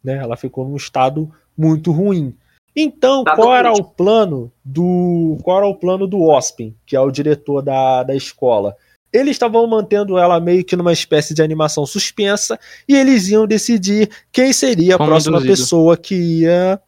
né? 0.04 0.18
Ela 0.18 0.36
ficou 0.36 0.68
num 0.68 0.76
estado 0.76 1.34
muito 1.58 1.94
ruim. 1.94 2.36
Então, 2.76 3.24
tá 3.24 3.38
qual 3.38 3.56
era 3.56 3.72
o 3.72 3.86
plano 3.86 4.52
do 4.66 5.38
qual 5.42 5.60
era 5.60 5.68
o 5.68 5.76
plano 5.76 6.06
do 6.06 6.22
Ospin, 6.24 6.76
que 6.86 6.98
é 6.98 7.00
o 7.00 7.10
diretor 7.10 7.62
da, 7.62 8.04
da 8.04 8.14
escola? 8.14 8.76
Eles 9.14 9.32
estavam 9.32 9.66
mantendo 9.66 10.18
ela 10.18 10.42
meio 10.42 10.66
que 10.66 10.76
numa 10.76 10.92
espécie 10.92 11.34
de 11.34 11.42
animação 11.42 11.86
suspensa 11.86 12.60
e 12.86 12.98
eles 12.98 13.30
iam 13.30 13.48
decidir 13.48 14.10
quem 14.30 14.52
seria 14.52 14.96
a 14.96 14.98
Como 14.98 15.10
próxima 15.10 15.38
induzido. 15.38 15.54
pessoa 15.54 15.96
que 15.96 16.16
ia 16.42 16.82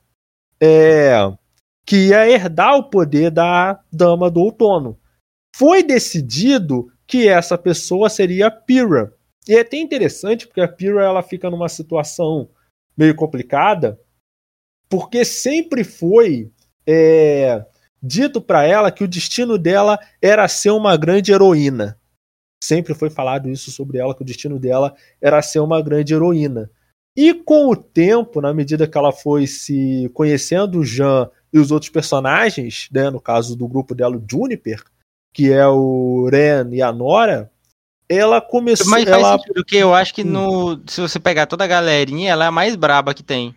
é, 0.64 1.12
que 1.86 2.08
ia 2.08 2.26
herdar 2.26 2.78
o 2.78 2.90
poder 2.90 3.30
da 3.30 3.84
Dama 3.92 4.32
do 4.32 4.40
Outono. 4.40 4.98
Foi 5.54 5.84
decidido 5.84 6.90
que 7.06 7.28
essa 7.28 7.58
pessoa 7.58 8.10
seria 8.10 8.48
a 8.48 8.52
Pyrrha. 8.52 9.12
E 9.46 9.56
é 9.56 9.60
até 9.60 9.76
interessante 9.76 10.48
porque 10.48 10.62
a 10.62 10.68
Pyrrha 10.68 11.02
ela 11.02 11.22
fica 11.22 11.50
numa 11.50 11.68
situação 11.68 12.50
meio 12.96 13.14
complicada, 13.14 14.00
porque 14.88 15.26
sempre 15.26 15.84
foi 15.84 16.50
é, 16.88 17.66
dito 18.02 18.40
para 18.40 18.64
ela 18.64 18.90
que 18.90 19.04
o 19.04 19.08
destino 19.08 19.58
dela 19.58 20.00
era 20.22 20.48
ser 20.48 20.72
uma 20.72 20.96
grande 20.96 21.34
heroína. 21.34 22.00
Sempre 22.64 22.94
foi 22.94 23.10
falado 23.10 23.50
isso 23.50 23.70
sobre 23.70 23.98
ela, 23.98 24.16
que 24.16 24.22
o 24.22 24.26
destino 24.26 24.58
dela 24.58 24.96
era 25.20 25.42
ser 25.42 25.60
uma 25.60 25.82
grande 25.82 26.14
heroína. 26.14 26.72
E 27.16 27.34
com 27.34 27.70
o 27.70 27.76
tempo, 27.76 28.42
na 28.42 28.54
medida 28.54 28.88
que 28.88 28.98
ela 28.98 29.12
foi 29.12 29.46
se 29.46 30.10
conhecendo 30.14 30.80
o 30.80 30.86
Jean 30.86 31.30
e 31.52 31.60
os 31.60 31.72
outros 31.72 31.90
personagens, 31.90 32.90
né, 32.92 33.10
no 33.12 33.22
caso 33.22 33.56
do 33.56 33.68
grupo 33.68 33.94
dela, 33.94 34.18
o 34.18 34.24
Juniper, 34.30 34.84
que 35.32 35.52
é 35.52 35.68
o 35.68 36.28
Ren 36.32 36.70
e 36.72 36.82
a 36.82 36.92
Nora, 36.92 37.52
ela 38.10 38.42
começou. 38.42 38.88
Mas 38.88 39.04
faz 39.04 39.22
ela... 39.22 39.38
sentido, 39.38 39.54
porque 39.54 39.78
eu 39.78 39.94
acho 39.94 40.14
que 40.14 40.24
no, 40.24 40.82
se 40.88 41.02
você 41.02 41.20
pegar 41.20 41.46
toda 41.46 41.64
a 41.64 41.68
galerinha, 41.68 42.32
ela 42.32 42.46
é 42.46 42.48
a 42.48 42.52
mais 42.52 42.76
braba 42.76 43.14
que 43.14 43.24
tem. 43.24 43.56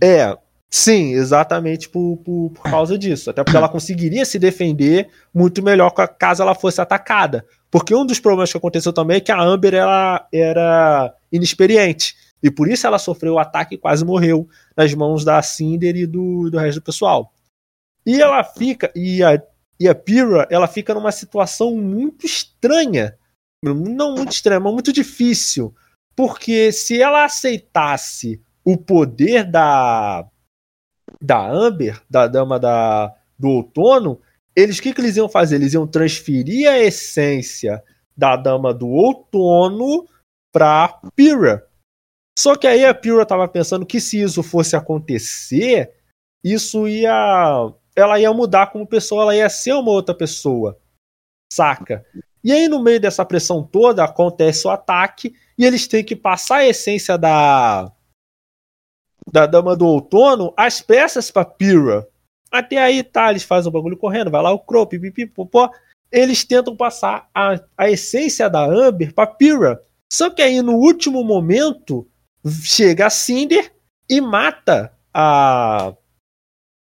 É, 0.00 0.36
sim, 0.70 1.12
exatamente 1.12 1.88
por, 1.88 2.16
por, 2.24 2.50
por 2.54 2.62
causa 2.62 2.98
disso. 2.98 3.30
Até 3.30 3.44
porque 3.44 3.56
ela 3.56 3.68
conseguiria 3.68 4.24
se 4.24 4.38
defender 4.38 5.08
muito 5.34 5.62
melhor 5.62 5.90
caso 5.90 6.42
ela 6.42 6.54
fosse 6.54 6.80
atacada. 6.80 7.44
Porque 7.70 7.94
um 7.94 8.06
dos 8.06 8.20
problemas 8.20 8.50
que 8.50 8.58
aconteceu 8.58 8.92
também 8.92 9.18
é 9.18 9.20
que 9.20 9.32
a 9.32 9.40
Amber 9.40 9.74
ela 9.74 10.26
era 10.32 11.14
inexperiente. 11.30 12.16
E 12.46 12.50
por 12.50 12.68
isso 12.68 12.86
ela 12.86 12.96
sofreu 12.96 13.34
o 13.34 13.38
ataque 13.40 13.74
e 13.74 13.78
quase 13.78 14.04
morreu 14.04 14.48
nas 14.76 14.94
mãos 14.94 15.24
da 15.24 15.42
Cinder 15.42 15.96
e 15.96 16.06
do, 16.06 16.48
do 16.48 16.58
resto 16.58 16.78
do 16.78 16.84
pessoal. 16.84 17.34
E 18.06 18.22
ela 18.22 18.44
fica. 18.44 18.92
E 18.94 19.20
a, 19.20 19.42
e 19.80 19.88
a 19.88 19.94
Pyrrha, 19.96 20.46
ela 20.48 20.68
fica 20.68 20.94
numa 20.94 21.10
situação 21.10 21.74
muito 21.76 22.24
estranha. 22.24 23.18
Não 23.64 24.14
muito 24.14 24.30
estranha, 24.30 24.60
mas 24.60 24.72
muito 24.72 24.92
difícil. 24.92 25.74
Porque 26.14 26.70
se 26.70 27.02
ela 27.02 27.24
aceitasse 27.24 28.40
o 28.64 28.76
poder 28.76 29.42
da. 29.50 30.24
da 31.20 31.50
Amber, 31.50 32.00
da 32.08 32.28
dama 32.28 32.60
da, 32.60 33.12
do 33.36 33.48
outono, 33.48 34.20
eles 34.54 34.78
o 34.78 34.82
que, 34.82 34.94
que 34.94 35.00
eles 35.00 35.16
iam 35.16 35.28
fazer? 35.28 35.56
Eles 35.56 35.74
iam 35.74 35.84
transferir 35.84 36.70
a 36.70 36.78
essência 36.78 37.82
da 38.16 38.36
dama 38.36 38.72
do 38.72 38.86
outono 38.86 40.06
para 40.52 41.00
Pyrrha. 41.16 41.66
Só 42.38 42.54
que 42.54 42.66
aí 42.66 42.84
a 42.84 42.94
Pyrrha 42.94 43.22
estava 43.22 43.48
pensando 43.48 43.86
que 43.86 44.00
se 44.00 44.20
isso 44.20 44.42
fosse 44.42 44.76
acontecer, 44.76 45.94
isso 46.44 46.86
ia. 46.86 47.72
Ela 47.94 48.20
ia 48.20 48.32
mudar 48.32 48.66
como 48.66 48.86
pessoa, 48.86 49.22
ela 49.22 49.36
ia 49.36 49.48
ser 49.48 49.72
uma 49.72 49.90
outra 49.90 50.14
pessoa. 50.14 50.78
Saca? 51.50 52.04
E 52.44 52.52
aí, 52.52 52.68
no 52.68 52.82
meio 52.82 53.00
dessa 53.00 53.24
pressão 53.24 53.62
toda, 53.62 54.04
acontece 54.04 54.66
o 54.66 54.70
ataque 54.70 55.34
e 55.58 55.64
eles 55.64 55.88
têm 55.88 56.04
que 56.04 56.14
passar 56.14 56.58
a 56.58 56.66
essência 56.66 57.16
da. 57.16 57.90
da 59.32 59.46
Dama 59.46 59.74
do 59.74 59.86
Outono 59.86 60.52
as 60.56 60.80
peças 60.80 61.30
pra 61.30 61.44
Pyrrha. 61.44 62.06
Até 62.50 62.78
aí, 62.78 63.02
tá, 63.02 63.30
eles 63.30 63.42
fazem 63.42 63.68
o 63.68 63.72
bagulho 63.72 63.96
correndo, 63.96 64.30
vai 64.30 64.42
lá 64.42 64.52
o 64.52 64.60
Crow, 64.60 64.86
pipipi, 64.86 65.26
popó. 65.26 65.70
Eles 66.12 66.44
tentam 66.44 66.76
passar 66.76 67.28
a, 67.34 67.58
a 67.76 67.90
essência 67.90 68.48
da 68.48 68.64
Amber 68.64 69.12
pra 69.12 69.26
Pyrrha. 69.26 69.80
Só 70.12 70.30
que 70.30 70.42
aí, 70.42 70.62
no 70.62 70.74
último 70.74 71.24
momento, 71.24 72.06
chega 72.62 73.06
a 73.06 73.10
Cinder 73.10 73.72
e 74.08 74.20
mata 74.20 74.96
a, 75.12 75.94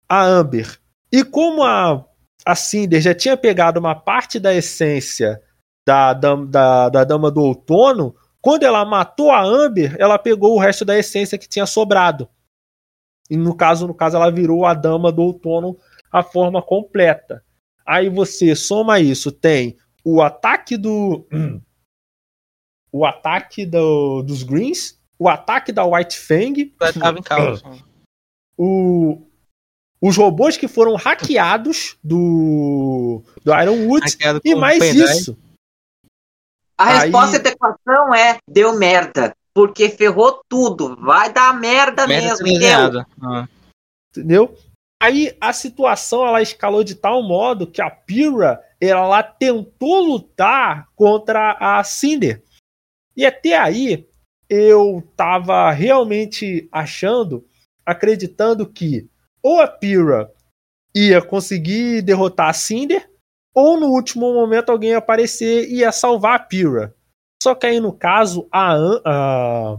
a 0.09 0.25
Amber. 0.25 0.79
E 1.13 1.25
como 1.25 1.63
a, 1.63 2.05
a 2.45 2.55
Cinder 2.55 3.01
já 3.01 3.15
tinha 3.15 3.37
pegado 3.37 3.79
uma 3.79 3.95
parte 3.95 4.39
da 4.41 4.55
essência 4.55 5.41
da, 5.87 6.13
da, 6.15 6.89
da 6.89 7.05
Dama 7.05 7.31
do 7.31 7.41
Outono, 7.41 8.15
quando 8.41 8.65
ela 8.65 8.85
matou 8.85 9.31
a 9.31 9.43
Amber, 9.43 9.97
ela 9.99 10.19
pegou 10.19 10.55
o 10.55 10.59
resto 10.59 10.85
da 10.85 10.99
essência 10.99 11.39
que 11.39 11.49
tinha 11.49 11.67
sobrado. 11.67 12.29
E 13.31 13.37
no 13.37 13.57
caso, 13.57 13.87
no 13.87 13.95
caso, 13.95 14.17
ela 14.17 14.31
virou 14.31 14.67
a 14.67 14.75
Dama 14.75 15.13
do 15.13 15.23
Outono 15.23 15.79
a 16.11 16.23
forma 16.23 16.61
completa. 16.61 17.45
Aí 17.87 18.09
você 18.09 18.55
soma 18.55 19.01
isso, 19.01 19.31
tem 19.33 19.77
o 20.05 20.21
ataque 20.21 20.77
do. 20.77 21.27
O 22.95 23.07
ataque 23.07 23.65
do, 23.65 24.23
dos 24.23 24.43
Greens, 24.43 25.01
o 25.23 25.29
ataque 25.29 25.71
da 25.71 25.85
White 25.85 26.19
Fang. 26.19 26.75
Estava 26.81 27.19
em 27.19 27.23
caos. 27.23 27.63
O, 28.59 29.23
os 30.01 30.17
robôs 30.17 30.57
que 30.57 30.67
foram 30.67 30.97
hackeados 30.97 31.97
do, 32.03 33.23
do 33.45 33.55
Ironwood 33.55 34.05
e 34.45 34.55
mais 34.57 34.83
isso. 34.83 35.39
A 36.77 36.89
Aí... 36.89 36.99
resposta 37.03 37.39
da 37.39 37.51
equação 37.51 38.13
é 38.13 38.39
deu 38.49 38.77
merda. 38.77 39.33
Porque 39.55 39.91
ferrou 39.91 40.43
tudo. 40.49 40.97
Vai 40.97 41.33
dar 41.33 41.55
merda, 41.61 42.07
merda 42.07 42.29
mesmo, 42.29 42.47
entendeu? 42.49 43.05
Ah. 43.23 43.47
Entendeu? 44.11 44.59
Aí 45.01 45.37
a 45.41 45.53
situação 45.53 46.27
ela 46.27 46.41
escalou 46.41 46.83
de 46.83 46.95
tal 46.95 47.23
modo 47.23 47.67
que 47.67 47.83
a 47.83 47.91
Pyrrha 47.91 48.59
ela 48.81 49.23
tentou 49.23 50.01
lutar 50.01 50.89
contra 50.97 51.57
a 51.61 51.85
Cinder. 51.85 52.43
E 53.17 53.27
até 53.27 53.57
aí 53.57 54.09
eu 54.53 55.03
tava 55.17 55.71
realmente 55.71 56.69
achando, 56.71 57.43
acreditando 57.87 58.67
que 58.67 59.09
ou 59.43 59.63
a 59.63 59.67
Pyrrha 59.67 60.31
ia 60.95 61.23
conseguir 61.23 62.03
derrotar 62.03 62.51
a 62.51 62.53
Cinder, 62.53 63.11
ou 63.55 63.81
no 63.81 63.87
último 63.87 64.35
momento 64.35 64.71
alguém 64.71 64.91
ia 64.91 64.99
aparecer 64.99 65.71
e 65.71 65.77
ia 65.77 65.91
salvar 65.91 66.37
a 66.37 66.39
Pyrrha. 66.39 66.95
Só 67.43 67.55
que 67.55 67.67
aí 67.67 67.81
no 67.81 67.95
caso, 67.95 68.47
a, 68.53 68.75
a, 69.07 69.79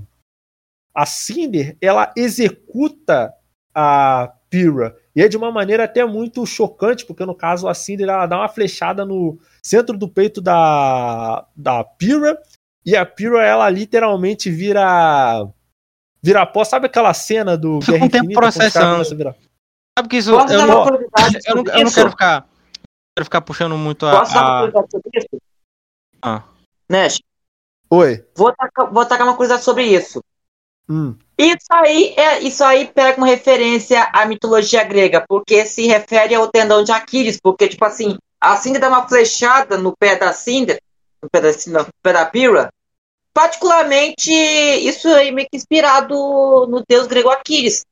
a 0.96 1.06
Cinder, 1.06 1.78
ela 1.80 2.12
executa 2.18 3.32
a 3.76 4.34
Pyrrha. 4.50 4.96
E 5.16 5.22
é 5.22 5.28
de 5.28 5.38
uma 5.38 5.52
maneira 5.52 5.84
até 5.84 6.04
muito 6.04 6.44
chocante, 6.48 7.06
porque 7.06 7.28
no 7.28 7.36
caso 7.36 7.68
a 7.68 7.76
Cinder 7.76 8.10
ela 8.10 8.26
dá 8.26 8.40
uma 8.40 8.50
flechada 8.50 9.06
no 9.06 9.38
centro 9.64 9.96
do 9.96 10.10
peito 10.10 10.42
da, 10.42 11.48
da 11.56 11.84
Pyrrha 11.84 12.40
e 12.86 12.96
a 12.96 13.06
Pyro, 13.06 13.38
ela 13.38 13.70
literalmente 13.70 14.50
vira. 14.50 15.48
Vira 16.22 16.46
pó. 16.46 16.64
Sabe 16.64 16.88
aquela 16.88 17.14
cena 17.14 17.58
do 17.58 17.80
Fica 17.82 17.94
Guerra 17.94 18.06
um 18.06 18.10
tempo 18.10 18.34
processando. 18.34 19.06
Sabe 19.06 20.10
que 20.10 20.18
isso. 20.18 20.32
Eu, 20.32 20.40
eu, 20.48 20.68
não, 20.68 20.86
eu, 20.86 21.56
não, 21.56 21.64
eu 21.74 21.84
não 21.86 21.92
quero 21.92 22.10
ficar. 22.10 22.48
Quero 23.16 23.26
ficar 23.26 23.42
puxando 23.42 23.78
muito 23.78 24.06
a. 24.06 24.20
Posso 24.20 24.34
dar 24.34 24.70
uma 24.70 24.88
sobre 24.90 25.10
isso? 25.16 25.42
Ah. 26.22 26.44
Nash. 26.90 27.20
Oi. 27.90 28.26
Vou 28.36 28.52
tacar, 28.54 28.92
vou 28.92 29.06
tacar 29.06 29.28
uma 29.28 29.38
coisa 29.38 29.58
sobre 29.58 29.86
isso. 29.86 30.24
Hum. 30.90 31.16
Isso 31.38 31.68
aí 31.72 32.14
é 32.18 32.40
isso 32.40 32.64
aí 32.64 32.88
pega 32.88 33.18
uma 33.18 33.28
referência 33.28 34.04
à 34.14 34.26
mitologia 34.26 34.84
grega, 34.84 35.24
porque 35.28 35.66
se 35.66 35.88
refere 35.88 36.36
ao 36.36 36.48
tendão 36.48 36.84
de 36.84 36.92
Aquiles, 36.92 37.40
porque 37.42 37.68
tipo 37.68 37.86
assim, 37.86 38.18
a 38.40 38.56
Cinder 38.58 38.82
dá 38.82 38.90
uma 38.90 39.08
flechada 39.08 39.78
no 39.78 39.96
pé 39.96 40.16
da 40.16 40.34
Cinder, 40.34 40.80
no 41.24 41.88
pé 42.02 42.14
da, 42.14 42.26
Pyrrha, 42.26 42.70
particularmente 43.34 44.32
isso 44.32 45.08
aí 45.10 45.32
meio 45.32 45.48
que 45.50 45.58
inspirado 45.58 46.16
no 46.68 46.84
deus 46.88 47.08
grego 47.08 47.30
Aquiles. 47.30 47.86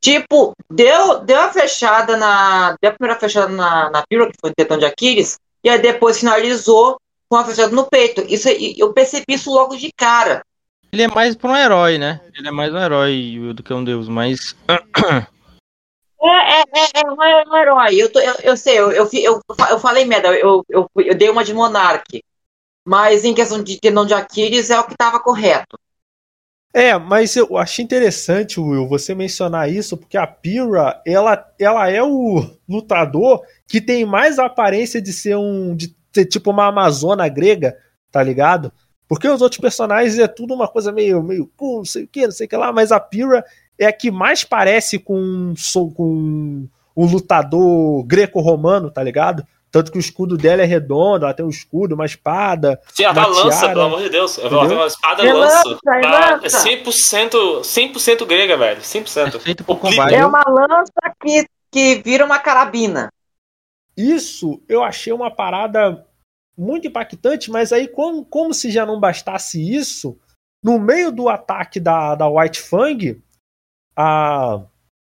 Tipo, 0.00 0.54
deu, 0.70 1.20
deu 1.20 1.40
a 1.40 1.52
fechada 1.52 2.16
na. 2.16 2.76
Deu 2.80 2.90
a 2.90 2.94
primeira 2.94 3.18
fechada 3.18 3.48
na, 3.48 3.90
na 3.90 4.04
pílula, 4.06 4.30
que 4.30 4.36
foi 4.40 4.50
o 4.50 4.54
tetão 4.54 4.78
de 4.78 4.84
Aquiles, 4.84 5.38
e 5.64 5.68
aí 5.68 5.80
depois 5.80 6.20
finalizou 6.20 7.00
com 7.28 7.36
a 7.36 7.44
fechada 7.44 7.74
no 7.74 7.84
peito. 7.86 8.20
Isso 8.28 8.48
eu 8.48 8.92
percebi 8.92 9.24
isso 9.30 9.52
logo 9.52 9.76
de 9.76 9.90
cara. 9.96 10.42
Ele 10.92 11.02
é 11.02 11.08
mais 11.08 11.34
para 11.34 11.50
um 11.50 11.56
herói, 11.56 11.98
né? 11.98 12.20
Ele 12.34 12.48
é 12.48 12.50
mais 12.50 12.72
um 12.72 12.78
herói 12.78 13.52
do 13.54 13.62
que 13.62 13.74
um 13.74 13.82
deus, 13.82 14.08
mas. 14.08 14.54
É, 16.20 16.60
é, 16.60 16.60
é, 16.62 16.90
é, 16.94 17.10
um, 17.10 17.22
é 17.22 17.44
um 17.44 17.56
herói. 17.56 17.94
Eu, 17.94 18.10
tô, 18.12 18.18
eu, 18.18 18.34
eu 18.42 18.56
sei, 18.56 18.78
eu, 18.78 18.90
eu, 18.90 19.08
eu, 19.12 19.40
eu 19.70 19.78
falei 19.78 20.04
merda, 20.04 20.28
eu, 20.28 20.64
eu, 20.68 20.90
eu 20.96 21.14
dei 21.14 21.30
uma 21.30 21.44
de 21.44 21.54
monarque 21.54 22.24
mas 22.88 23.22
em 23.22 23.34
questão 23.34 23.62
de 23.62 23.78
tendão 23.78 24.06
de 24.06 24.14
Aquiles 24.14 24.70
é 24.70 24.80
o 24.80 24.84
que 24.84 24.94
estava 24.94 25.20
correto. 25.20 25.78
É, 26.72 26.96
mas 26.96 27.36
eu 27.36 27.58
achei 27.58 27.84
interessante, 27.84 28.58
Will, 28.58 28.88
você 28.88 29.14
mencionar 29.14 29.70
isso, 29.70 29.94
porque 29.94 30.16
a 30.16 30.26
Pyrrha, 30.26 30.98
ela, 31.06 31.52
ela 31.58 31.90
é 31.90 32.02
o 32.02 32.42
lutador 32.66 33.42
que 33.66 33.78
tem 33.78 34.06
mais 34.06 34.38
aparência 34.38 35.02
de 35.02 35.12
ser 35.12 35.36
um. 35.36 35.76
de 35.76 35.94
ser 36.10 36.24
tipo 36.24 36.50
uma 36.50 36.68
Amazona 36.68 37.28
grega, 37.28 37.76
tá 38.10 38.22
ligado? 38.22 38.72
Porque 39.06 39.28
os 39.28 39.42
outros 39.42 39.60
personagens 39.60 40.18
é 40.18 40.26
tudo 40.26 40.54
uma 40.54 40.66
coisa 40.66 40.90
meio, 40.90 41.22
meio 41.22 41.50
não 41.60 41.84
sei 41.84 42.04
o 42.04 42.08
que, 42.08 42.24
não 42.24 42.32
sei 42.32 42.46
o 42.46 42.48
que 42.48 42.56
lá, 42.56 42.72
mas 42.72 42.90
a 42.90 42.98
Pyrrha 42.98 43.44
é 43.78 43.84
a 43.84 43.92
que 43.92 44.10
mais 44.10 44.44
parece 44.44 44.98
com, 44.98 45.52
com 45.94 46.66
um 46.96 47.06
lutador 47.06 48.02
greco-romano, 48.04 48.90
tá 48.90 49.02
ligado? 49.02 49.46
Tanto 49.70 49.92
que 49.92 49.98
o 49.98 50.00
escudo 50.00 50.36
dela 50.38 50.62
é 50.62 50.64
redondo, 50.64 51.24
ela 51.24 51.34
tem 51.34 51.44
um 51.44 51.50
escudo, 51.50 51.94
uma 51.94 52.06
espada. 52.06 52.80
Sim, 52.94 53.04
ela 53.04 53.12
uma 53.12 53.26
lança, 53.26 53.58
tiara, 53.58 53.68
pelo 53.68 53.82
amor 53.82 54.02
de 54.02 54.08
Deus. 54.08 54.38
Ela 54.38 54.66
tem 54.66 54.76
uma 54.76 54.86
espada 54.86 55.26
é 55.26 55.32
lança. 55.32 55.68
lança. 55.68 55.80
Tá? 55.84 56.40
É 56.42 56.48
100%, 56.48 57.64
100 57.64 58.26
grega, 58.26 58.56
velho. 58.56 58.80
100%. 58.80 59.34
É 59.34 59.38
feito 59.38 59.64
por 59.64 59.78
combate. 59.78 60.14
É 60.14 60.24
uma 60.24 60.42
lança 60.48 61.14
que, 61.22 61.46
que 61.70 61.96
vira 62.02 62.24
uma 62.24 62.38
carabina. 62.38 63.12
Isso 63.94 64.62
eu 64.68 64.82
achei 64.82 65.12
uma 65.12 65.30
parada 65.30 66.06
muito 66.56 66.88
impactante, 66.88 67.50
mas 67.50 67.72
aí, 67.72 67.86
como, 67.86 68.24
como 68.24 68.54
se 68.54 68.70
já 68.70 68.86
não 68.86 68.98
bastasse 68.98 69.60
isso, 69.60 70.18
no 70.64 70.78
meio 70.78 71.12
do 71.12 71.28
ataque 71.28 71.78
da, 71.78 72.14
da 72.14 72.28
White 72.28 72.60
Fang, 72.60 73.22
a. 73.94 74.60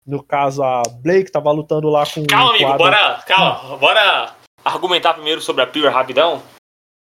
No 0.06 0.22
caso, 0.22 0.62
a 0.62 0.84
Blake 1.01 1.32
tava 1.32 1.49
lutando 1.49 1.89
lá 1.89 2.04
com. 2.06 2.26
Calma, 2.26 2.49
amigo, 2.49 2.66
quadro... 2.66 2.78
bora. 2.78 3.24
Calma, 3.26 3.78
bora 3.78 4.42
argumentar 4.64 5.14
primeiro 5.14 5.41
sobre 5.41 5.64
a 5.64 5.68
Pure 5.68 5.88
rapidão. 5.88 6.43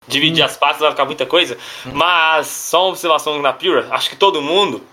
Dividir 0.08 0.43
hum. 0.43 0.45
as 0.45 0.58
partes 0.58 0.82
vai 0.82 0.91
ficar 0.91 1.06
muita 1.06 1.26
coisa. 1.26 1.58
Hum. 1.86 1.91
Mas, 1.93 2.47
só 2.47 2.84
uma 2.84 2.89
observação 2.89 3.41
na 3.41 3.54
Pure, 3.54 3.88
acho 3.91 4.10
que 4.10 4.16
todo 4.16 4.41
mundo. 4.41 4.86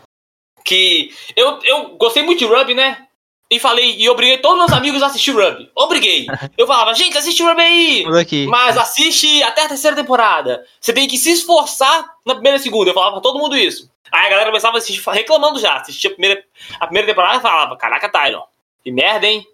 Que. 0.65 1.15
Eu, 1.35 1.59
eu 1.63 1.97
gostei 1.97 2.23
muito 2.23 2.39
de 2.39 2.45
Ruby, 2.45 2.75
né? 2.75 3.07
e 3.51 3.59
falei, 3.59 3.97
e 3.99 4.09
obriguei 4.09 4.39
todos 4.39 4.59
meus 4.59 4.73
amigos 4.73 5.03
a 5.03 5.07
assistir 5.07 5.33
Ruby. 5.33 5.69
Obriguei. 5.75 6.27
Eu 6.57 6.69
falava, 6.69 6.95
gente, 6.95 7.19
assiste 7.19 7.43
Ruby 7.43 7.61
aí. 7.61 8.07
Aqui. 8.21 8.47
Mas 8.47 8.79
assiste 8.79 9.43
até 9.43 9.65
a 9.65 9.69
terceira 9.69 9.97
temporada. 9.97 10.65
Você 10.81 10.93
tem 10.93 11.09
que 11.09 11.19
se 11.19 11.33
esforçar 11.33 12.09
na 12.25 12.35
primeira 12.35 12.59
e 12.59 12.61
segunda. 12.61 12.91
Eu 12.91 12.95
falava 12.95 13.15
pra 13.15 13.21
todo 13.21 13.41
mundo 13.41 13.57
isso. 13.57 13.91
Aí 14.13 14.27
a 14.27 14.31
galera 14.31 14.51
começava 14.51 14.77
a 14.77 14.79
assistir, 14.79 15.03
reclamando 15.11 15.59
já. 15.59 15.79
Assistia 15.79 16.11
a 16.11 16.13
primeira, 16.13 16.45
a 16.79 16.87
primeira 16.87 17.09
temporada 17.09 17.39
e 17.39 17.43
falava, 17.43 17.77
caraca, 17.77 18.09
Tyron, 18.09 18.45
que 18.85 18.93
merda, 18.93 19.27
hein? 19.27 19.45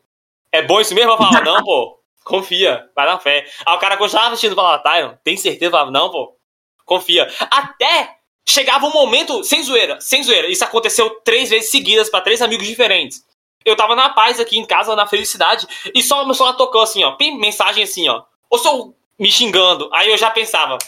É 0.53 0.61
bom 0.61 0.79
isso 0.79 0.95
mesmo? 0.95 1.13
Eu 1.13 1.17
falava, 1.17 1.41
não, 1.41 1.65
pô, 1.65 1.99
confia, 2.27 2.89
vai 2.95 3.07
na 3.07 3.19
fé. 3.19 3.47
Aí 3.65 3.77
o 3.77 3.79
cara 3.79 3.97
continuava 3.97 4.31
assistindo 4.31 4.53
e 4.53 4.57
falava, 4.57 4.83
Tyron, 4.83 5.15
tem 5.25 5.37
certeza? 5.37 5.71
Falava, 5.71 5.91
não, 5.91 6.11
pô, 6.11 6.37
confia. 6.85 7.33
Até 7.51 8.17
chegava 8.49 8.87
um 8.87 8.93
momento, 8.93 9.43
sem 9.45 9.63
zoeira, 9.63 10.01
sem 10.01 10.23
zoeira. 10.23 10.49
Isso 10.49 10.65
aconteceu 10.65 11.09
três 11.25 11.51
vezes 11.51 11.71
seguidas 11.71 12.11
para 12.11 12.21
três 12.21 12.43
amigos 12.43 12.67
diferentes 12.67 13.25
eu 13.67 13.75
tava 13.75 13.97
na 13.97 14.11
paz 14.11 14.39
aqui 14.39 14.57
em 14.57 14.65
casa, 14.65 14.95
na 14.95 15.09
felicidade, 15.09 15.67
e 15.93 16.01
só 16.01 16.25
meu 16.25 16.35
celular 16.35 16.55
tocou 16.55 16.83
assim, 16.83 17.03
ó, 17.03 17.17
mensagem 17.37 17.83
assim, 17.83 18.09
ó. 18.09 18.23
Ou 18.49 18.59
sou 18.61 18.97
me 19.19 19.31
xingando. 19.31 19.91
Aí 19.93 20.09
eu 20.09 20.17
já 20.17 20.31
pensava, 20.31 20.79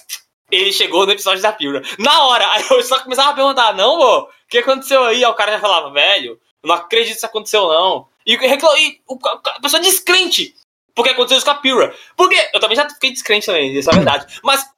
ele 0.48 0.72
chegou 0.72 1.04
no 1.04 1.10
episódio 1.10 1.42
da 1.42 1.52
Pira. 1.52 1.82
Na 1.98 2.26
hora, 2.26 2.48
aí 2.54 2.64
eu 2.70 2.80
só 2.84 3.00
começava 3.00 3.30
a 3.30 3.34
perguntar, 3.34 3.74
não, 3.74 3.98
pô, 3.98 4.20
o 4.20 4.28
que 4.48 4.58
aconteceu 4.58 5.02
aí? 5.02 5.24
Aí 5.24 5.30
o 5.30 5.34
cara 5.34 5.52
já 5.52 5.58
falava, 5.58 5.90
velho, 5.90 6.40
não 6.62 6.76
acredito 6.76 7.10
que 7.10 7.16
isso 7.16 7.26
aconteceu, 7.26 7.66
não. 7.66 8.06
E, 8.24 8.34
e 8.34 9.00
o, 9.08 9.18
a 9.26 9.60
pessoa 9.60 9.82
descrente 9.82 10.54
porque 10.98 11.12
aconteceu 11.12 11.36
isso 11.36 11.46
com 11.46 11.52
a 11.52 11.54
Pira. 11.54 11.94
Porque 12.16 12.34
eu 12.52 12.58
também 12.58 12.76
já 12.76 12.88
fiquei 12.90 13.12
descrente 13.12 13.46
também, 13.46 13.72
isso 13.72 13.88
é 13.88 13.94
verdade. 13.94 14.26
Mas 14.42 14.68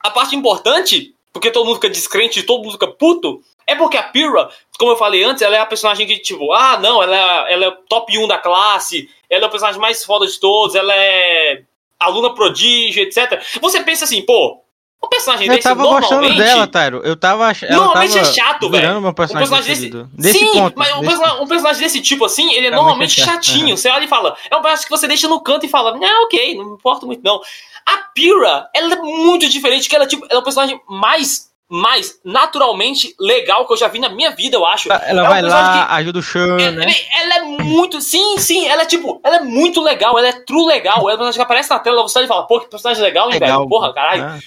a 0.00 0.10
parte 0.10 0.36
importante, 0.36 1.14
porque 1.32 1.50
todo 1.50 1.64
mundo 1.64 1.76
fica 1.76 1.88
descrente, 1.88 2.42
todo 2.42 2.62
mundo 2.62 2.72
fica 2.72 2.88
puto, 2.88 3.42
é 3.66 3.74
porque 3.74 3.96
a 3.96 4.02
Pyrrha, 4.02 4.50
como 4.78 4.92
eu 4.92 4.96
falei 4.96 5.24
antes, 5.24 5.40
ela 5.40 5.56
é 5.56 5.60
a 5.60 5.66
personagem 5.66 6.06
que, 6.06 6.18
tipo, 6.18 6.52
ah, 6.52 6.78
não, 6.78 7.02
ela 7.02 7.16
é, 7.16 7.54
ela 7.54 7.64
é 7.64 7.70
top 7.88 8.18
1 8.18 8.28
da 8.28 8.36
classe, 8.36 9.08
ela 9.30 9.44
é 9.44 9.46
o 9.46 9.50
personagem 9.50 9.80
mais 9.80 10.04
foda 10.04 10.26
de 10.26 10.38
todos, 10.38 10.74
ela 10.74 10.94
é 10.94 11.62
aluna 11.98 12.34
prodígio, 12.34 13.02
etc. 13.02 13.42
Você 13.62 13.82
pensa 13.82 14.04
assim, 14.04 14.20
pô, 14.20 14.61
um 15.04 15.08
personagem 15.08 15.46
eu 15.48 15.54
desse 15.54 15.68
tava 15.68 15.82
gostando 15.82 16.34
dela, 16.36 16.66
Tyro. 16.66 17.00
Eu 17.04 17.16
tava 17.16 17.52
Normalmente 17.70 18.14
tava 18.14 18.28
é 18.28 18.32
chato, 18.32 18.70
velho. 18.70 18.98
Um 18.98 19.12
personagem, 19.12 19.46
um 19.46 19.50
personagem 19.50 19.68
desse, 19.68 20.08
desse 20.14 20.38
Sim, 20.38 20.52
ponto, 20.52 20.78
mas 20.78 20.88
um, 20.94 21.00
desse 21.00 21.08
personagem, 21.08 21.42
um, 21.42 21.46
personagem, 21.46 21.82
desse 21.82 22.00
tipo 22.00 22.24
assim, 22.24 22.52
ele 22.52 22.68
é 22.68 22.70
normalmente 22.70 23.20
é 23.20 23.24
chatinho. 23.24 23.70
Uhum. 23.70 23.76
Você 23.76 23.88
olha 23.88 24.04
e 24.04 24.08
fala, 24.08 24.36
é 24.50 24.56
um 24.56 24.62
personagem 24.62 24.84
que 24.84 24.90
você 24.90 25.08
deixa 25.08 25.28
no 25.28 25.40
canto 25.40 25.66
e 25.66 25.68
fala, 25.68 25.98
não, 25.98 26.24
ok, 26.24 26.54
não 26.56 26.74
importa 26.74 27.04
muito 27.04 27.22
não. 27.24 27.40
A 27.84 27.98
Pyrrha, 28.14 28.68
ela 28.74 28.94
é 28.94 28.96
muito 28.96 29.48
diferente, 29.48 29.88
que 29.88 29.96
ela, 29.96 30.06
tipo, 30.06 30.24
ela 30.30 30.38
é 30.38 30.40
o 30.40 30.44
personagem 30.44 30.80
mais 30.88 31.51
mais 31.72 32.20
naturalmente 32.22 33.14
legal 33.18 33.66
que 33.66 33.72
eu 33.72 33.76
já 33.78 33.88
vi 33.88 33.98
na 33.98 34.10
minha 34.10 34.30
vida, 34.32 34.56
eu 34.56 34.66
acho. 34.66 34.92
Ela 34.92 35.24
é 35.24 35.26
vai 35.26 35.40
lá, 35.40 35.86
que, 35.86 35.94
ajuda 35.94 36.18
o 36.18 36.22
Sean, 36.22 36.60
ela, 36.60 36.72
né? 36.72 36.94
Ela 37.18 37.36
é 37.36 37.42
muito. 37.62 37.98
Sim, 38.02 38.36
sim, 38.36 38.66
ela 38.66 38.82
é 38.82 38.84
tipo. 38.84 39.22
Ela 39.24 39.36
é 39.36 39.40
muito 39.40 39.80
legal, 39.80 40.18
ela 40.18 40.28
é 40.28 40.32
true 40.32 40.66
legal. 40.66 40.98
Ela 41.00 41.12
é 41.12 41.16
personagem 41.16 41.38
que 41.38 41.42
aparece 41.42 41.70
na 41.70 41.78
tela, 41.78 42.02
você 42.02 42.26
fala, 42.26 42.46
pô, 42.46 42.60
que 42.60 42.68
personagem 42.68 43.02
legal, 43.02 43.28
hein, 43.28 43.38
legal, 43.40 43.60
velho? 43.60 43.70
Porra, 43.70 43.94
caralho. 43.94 44.22
É. 44.22 44.38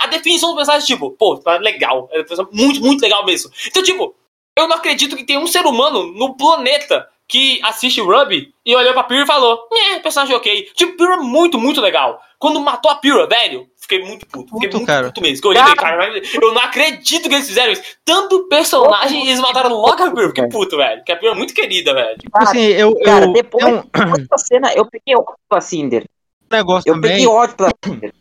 A 0.00 0.06
definição 0.06 0.48
do 0.48 0.56
personagem, 0.56 0.86
tipo, 0.86 1.10
pô, 1.10 1.38
legal. 1.60 2.08
É 2.12 2.24
muito, 2.50 2.80
muito 2.80 3.02
legal 3.02 3.26
mesmo. 3.26 3.50
Então, 3.66 3.82
tipo, 3.82 4.14
eu 4.56 4.66
não 4.66 4.76
acredito 4.76 5.14
que 5.14 5.26
tem 5.26 5.36
um 5.36 5.46
ser 5.46 5.66
humano 5.66 6.14
no 6.14 6.34
planeta 6.34 7.06
que 7.28 7.60
assiste 7.62 8.00
Ruby 8.00 8.54
e 8.64 8.74
olhou 8.74 8.94
pra 8.94 9.04
Pyrrha 9.04 9.24
e 9.24 9.26
falou: 9.26 9.68
É, 9.70 9.98
personagem 9.98 10.34
ok. 10.34 10.70
Tipo, 10.74 10.96
Pyrrha 10.96 11.14
é 11.14 11.18
muito, 11.18 11.58
muito 11.58 11.80
legal. 11.82 12.22
Quando 12.38 12.58
matou 12.58 12.90
a 12.90 12.94
Pyrrha, 12.94 13.26
velho, 13.26 13.66
fiquei 13.82 14.04
muito 14.04 14.26
puto. 14.26 14.54
Fiquei 14.54 14.70
muito 14.70 14.86
cara. 14.86 15.08
puto 15.08 15.20
mesmo. 15.20 15.44
Eu, 15.44 15.50
olhei, 15.50 15.74
cara, 15.74 16.08
eu 16.16 16.54
não 16.54 16.62
acredito 16.62 17.28
que 17.28 17.34
eles 17.34 17.46
fizeram 17.46 17.72
isso. 17.72 17.82
Tanto 18.04 18.48
personagem, 18.48 19.26
eles 19.26 19.40
mataram 19.40 19.70
logo 19.70 20.02
a 20.02 20.10
Pyrrha. 20.10 20.28
Fiquei 20.28 20.48
puto, 20.48 20.76
velho. 20.76 21.02
Que 21.04 21.12
a 21.12 21.16
Pyrrha 21.16 21.32
é 21.32 21.36
muito 21.36 21.52
querida, 21.52 21.92
velho. 21.92 22.18
Tipo 22.18 22.38
assim, 22.38 22.60
eu. 22.60 22.94
Cara, 23.00 23.26
eu, 23.26 23.32
depois, 23.32 23.64
eu... 23.64 23.84
cena, 24.38 24.72
eu 24.72 24.86
peguei 24.86 25.14
ódio 25.14 25.34
pra 25.48 25.60
Cinder. 25.60 26.04
Negócio 26.50 26.88
eu 26.88 26.94
também. 26.94 27.12
peguei 27.12 27.26
ódio 27.26 27.56
pra 27.56 27.70
Cinder. 27.84 28.12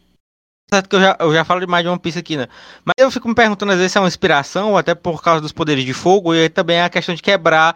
Certo 0.74 0.90
que 0.90 0.96
eu 0.96 1.02
já, 1.02 1.18
eu 1.20 1.34
já 1.34 1.44
falo 1.44 1.60
demais 1.60 1.84
de 1.84 1.90
One 1.90 2.00
Piece 2.00 2.18
aqui, 2.18 2.38
né? 2.38 2.48
Mas 2.86 2.94
eu 2.98 3.12
fico 3.12 3.28
me 3.28 3.36
perguntando 3.36 3.74
às 3.74 3.78
vezes 3.78 3.92
se 3.92 3.98
é 3.98 4.02
uma 4.02 4.08
inspiração, 4.08 4.72
ou 4.72 4.78
até 4.78 4.96
por 4.96 5.22
causa 5.22 5.42
dos 5.42 5.52
poderes 5.52 5.84
de 5.84 5.94
fogo, 5.94 6.34
e 6.34 6.44
aí 6.44 6.50
também 6.50 6.78
é 6.78 6.84
a 6.84 6.90
questão 6.90 7.14
de 7.14 7.22
quebrar. 7.22 7.76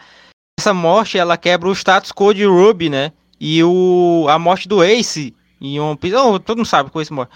Essa 0.57 0.73
morte, 0.73 1.17
ela 1.17 1.37
quebra 1.37 1.67
o 1.67 1.75
status 1.75 2.13
quo 2.13 2.33
de 2.33 2.45
Ruby, 2.45 2.89
né? 2.89 3.11
E 3.37 3.61
o, 3.61 4.25
a 4.29 4.39
morte 4.39 4.69
do 4.69 4.81
Ace 4.81 5.35
em 5.59 5.77
One 5.77 5.97
Piece. 5.97 6.15
Oh, 6.15 6.39
todo 6.39 6.57
mundo 6.57 6.65
sabe 6.65 6.89
com 6.89 7.01
esse 7.01 7.11
morre. 7.11 7.29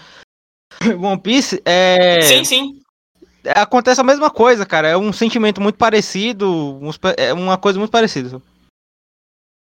One 1.00 1.20
Piece 1.20 1.60
é. 1.64 2.20
Sim, 2.22 2.44
sim. 2.44 2.80
Acontece 3.54 4.00
a 4.00 4.04
mesma 4.04 4.30
coisa, 4.30 4.66
cara. 4.66 4.88
É 4.88 4.96
um 4.96 5.12
sentimento 5.12 5.60
muito 5.60 5.76
parecido. 5.76 6.78
É 7.16 7.32
uma 7.32 7.56
coisa 7.56 7.78
muito 7.78 7.90
parecida. 7.90 8.40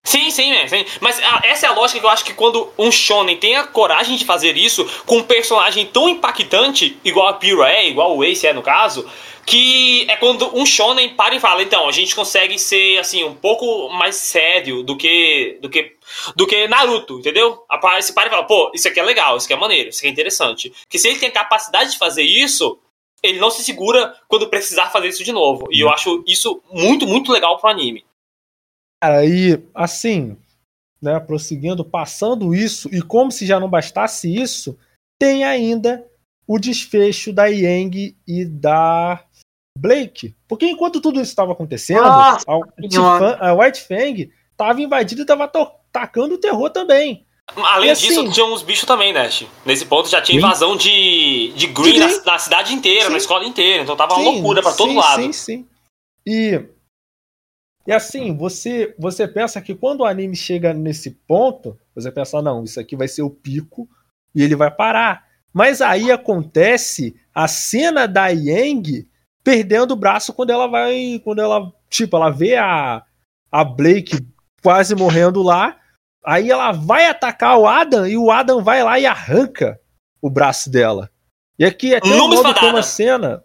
Sim, 0.03 0.31
sim, 0.31 0.51
é, 0.51 0.67
sim. 0.67 0.85
Mas 1.01 1.19
a, 1.19 1.41
essa 1.43 1.67
é 1.67 1.69
a 1.69 1.73
lógica 1.73 1.99
que 1.99 2.05
eu 2.05 2.09
acho 2.09 2.25
que 2.25 2.33
quando 2.33 2.71
um 2.77 2.91
shonen 2.91 3.37
tem 3.37 3.55
a 3.55 3.67
coragem 3.67 4.15
de 4.15 4.25
fazer 4.25 4.57
isso 4.57 4.85
com 5.05 5.17
um 5.17 5.23
personagem 5.23 5.85
tão 5.85 6.07
impactante, 6.07 6.97
igual 7.03 7.27
a 7.27 7.33
Pyrrha 7.33 7.69
é, 7.69 7.87
igual 7.87 8.17
o 8.17 8.23
Ace 8.23 8.47
é 8.47 8.53
no 8.53 8.61
caso, 8.61 9.07
que 9.45 10.05
é 10.09 10.15
quando 10.15 10.55
um 10.55 10.65
shonen 10.65 11.09
para 11.15 11.35
e 11.35 11.39
fala, 11.39 11.63
então, 11.63 11.87
a 11.87 11.91
gente 11.91 12.15
consegue 12.15 12.57
ser 12.59 12.99
assim 12.99 13.23
um 13.23 13.33
pouco 13.33 13.89
mais 13.89 14.15
sério 14.15 14.83
do 14.83 14.95
que 14.95 15.57
do 15.61 15.69
que 15.69 15.95
do 16.35 16.47
que 16.47 16.67
Naruto, 16.67 17.19
entendeu? 17.19 17.63
Se 18.01 18.13
para 18.13 18.27
e 18.27 18.29
fala, 18.29 18.43
pô, 18.43 18.71
isso 18.73 18.87
aqui 18.87 18.99
é 18.99 19.03
legal, 19.03 19.37
isso 19.37 19.47
aqui 19.47 19.53
é 19.53 19.57
maneiro, 19.57 19.89
isso 19.89 19.99
aqui 19.99 20.07
é 20.07 20.11
interessante. 20.11 20.71
Que 20.87 20.97
se 20.97 21.07
ele 21.07 21.19
tem 21.19 21.29
a 21.29 21.33
capacidade 21.33 21.91
de 21.91 21.97
fazer 21.97 22.23
isso, 22.23 22.79
ele 23.21 23.39
não 23.39 23.49
se 23.49 23.63
segura 23.63 24.15
quando 24.27 24.49
precisar 24.49 24.91
fazer 24.91 25.09
isso 25.09 25.23
de 25.23 25.31
novo. 25.31 25.67
E 25.71 25.81
eu 25.81 25.89
acho 25.89 26.23
isso 26.27 26.61
muito, 26.71 27.05
muito 27.05 27.31
legal 27.31 27.57
pro 27.57 27.69
anime. 27.69 28.05
Cara, 29.01 29.25
e 29.25 29.61
assim, 29.73 30.37
né, 31.01 31.19
prosseguindo, 31.19 31.85
passando 31.85 32.53
isso, 32.53 32.89
e 32.93 33.01
como 33.01 33.31
se 33.31 33.45
já 33.45 33.59
não 33.59 33.69
bastasse 33.69 34.33
isso, 34.33 34.77
tem 35.17 35.43
ainda 35.43 36.05
o 36.47 36.57
desfecho 36.57 37.31
da 37.31 37.45
Yang 37.45 38.17
e 38.27 38.45
da 38.45 39.23
Blake. 39.77 40.35
Porque 40.47 40.65
enquanto 40.65 40.99
tudo 40.99 41.21
isso 41.21 41.29
estava 41.31 41.53
acontecendo, 41.53 42.05
ah, 42.05 42.37
a, 42.47 43.49
a, 43.49 43.53
White 43.53 43.81
Fang 43.81 44.31
estava 44.51 44.81
invadida 44.81 45.21
e 45.21 45.23
estava 45.23 45.49
tacando 45.91 46.35
o 46.35 46.39
terror 46.39 46.69
também. 46.69 47.25
Além 47.55 47.91
e 47.91 47.93
disso, 47.95 48.19
assim, 48.21 48.29
tinha 48.31 48.45
uns 48.45 48.61
bichos 48.61 48.85
também, 48.85 49.13
né? 49.13 49.29
Nesse 49.65 49.85
ponto 49.85 50.09
já 50.09 50.21
tinha 50.21 50.37
invasão 50.37 50.75
de, 50.75 51.51
de 51.55 51.67
Green, 51.67 51.93
de 51.93 51.99
green. 51.99 52.17
Na, 52.25 52.33
na, 52.33 52.39
cidade 52.39 52.73
inteira, 52.73 53.05
sim. 53.05 53.11
na 53.11 53.17
escola 53.17 53.45
inteira. 53.45 53.83
Então 53.83 53.95
tava 53.95 54.15
sim, 54.15 54.21
uma 54.21 54.31
loucura 54.31 54.61
para 54.61 54.73
todo 54.73 54.93
lado. 54.93 55.21
Sim, 55.21 55.33
sim. 55.33 55.67
E 56.25 56.63
e 57.89 57.91
assim, 57.91 58.37
você, 58.37 58.93
você 58.99 59.27
pensa 59.27 59.59
que 59.59 59.73
quando 59.73 60.01
o 60.01 60.05
anime 60.05 60.35
chega 60.35 60.75
nesse 60.75 61.09
ponto, 61.09 61.75
você 61.95 62.11
pensa, 62.11 62.39
não, 62.39 62.63
isso 62.63 62.79
aqui 62.79 62.95
vai 62.95 63.07
ser 63.07 63.23
o 63.23 63.31
pico 63.31 63.89
e 64.35 64.43
ele 64.43 64.55
vai 64.55 64.69
parar. 64.69 65.25
Mas 65.51 65.81
aí 65.81 66.11
acontece 66.11 67.19
a 67.33 67.47
cena 67.47 68.07
da 68.07 68.27
Yang 68.27 69.09
perdendo 69.43 69.95
o 69.95 69.95
braço 69.95 70.31
quando 70.33 70.51
ela 70.51 70.67
vai. 70.67 71.19
Quando 71.23 71.41
ela. 71.41 71.73
Tipo, 71.89 72.17
ela 72.17 72.29
vê 72.29 72.57
a, 72.57 73.01
a 73.51 73.63
Blake 73.63 74.23
quase 74.61 74.93
morrendo 74.93 75.41
lá. 75.41 75.75
Aí 76.23 76.51
ela 76.51 76.71
vai 76.71 77.07
atacar 77.07 77.57
o 77.57 77.65
Adam 77.65 78.05
e 78.05 78.15
o 78.15 78.29
Adam 78.29 78.63
vai 78.63 78.83
lá 78.83 78.99
e 78.99 79.07
arranca 79.07 79.81
o 80.21 80.29
braço 80.29 80.69
dela. 80.69 81.09
E 81.57 81.65
aqui 81.65 81.95
até 81.95 82.07
o 82.07 82.27
modo 82.27 82.53
como 82.53 82.77
a 82.77 82.83
cena. 82.83 83.43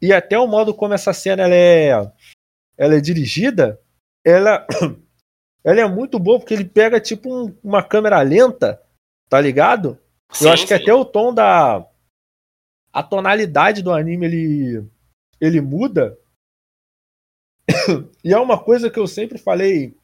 E 0.00 0.12
até 0.12 0.38
o 0.38 0.46
modo 0.46 0.72
como 0.72 0.94
essa 0.94 1.12
cena 1.12 1.42
ela 1.42 1.54
é 1.56 2.12
ela 2.76 2.96
é 2.96 3.00
dirigida, 3.00 3.80
ela, 4.24 4.66
ela 5.64 5.80
é 5.80 5.88
muito 5.88 6.18
boa 6.18 6.38
porque 6.38 6.54
ele 6.54 6.64
pega 6.64 7.00
tipo 7.00 7.32
um, 7.32 7.56
uma 7.62 7.82
câmera 7.82 8.20
lenta, 8.22 8.82
tá 9.28 9.40
ligado? 9.40 9.98
Sim, 10.32 10.46
Eu 10.46 10.52
acho 10.52 10.62
sim. 10.62 10.68
que 10.68 10.74
até 10.74 10.92
o 10.92 11.04
tom 11.04 11.32
da 11.32 11.88
a 12.92 13.02
tonalidade 13.02 13.82
do 13.82 13.92
anime 13.92 14.26
ele 14.26 14.90
ele 15.40 15.60
muda. 15.60 16.18
e 18.24 18.32
é 18.32 18.38
uma 18.38 18.62
coisa 18.62 18.90
que 18.90 18.98
eu 18.98 19.06
sempre 19.06 19.38
falei 19.38 19.96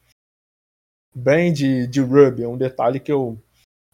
bem 1.15 1.51
de, 1.51 1.87
de 1.87 2.01
Ruby, 2.01 2.43
é 2.43 2.47
um 2.47 2.57
detalhe 2.57 2.99
que 2.99 3.11
eu 3.11 3.41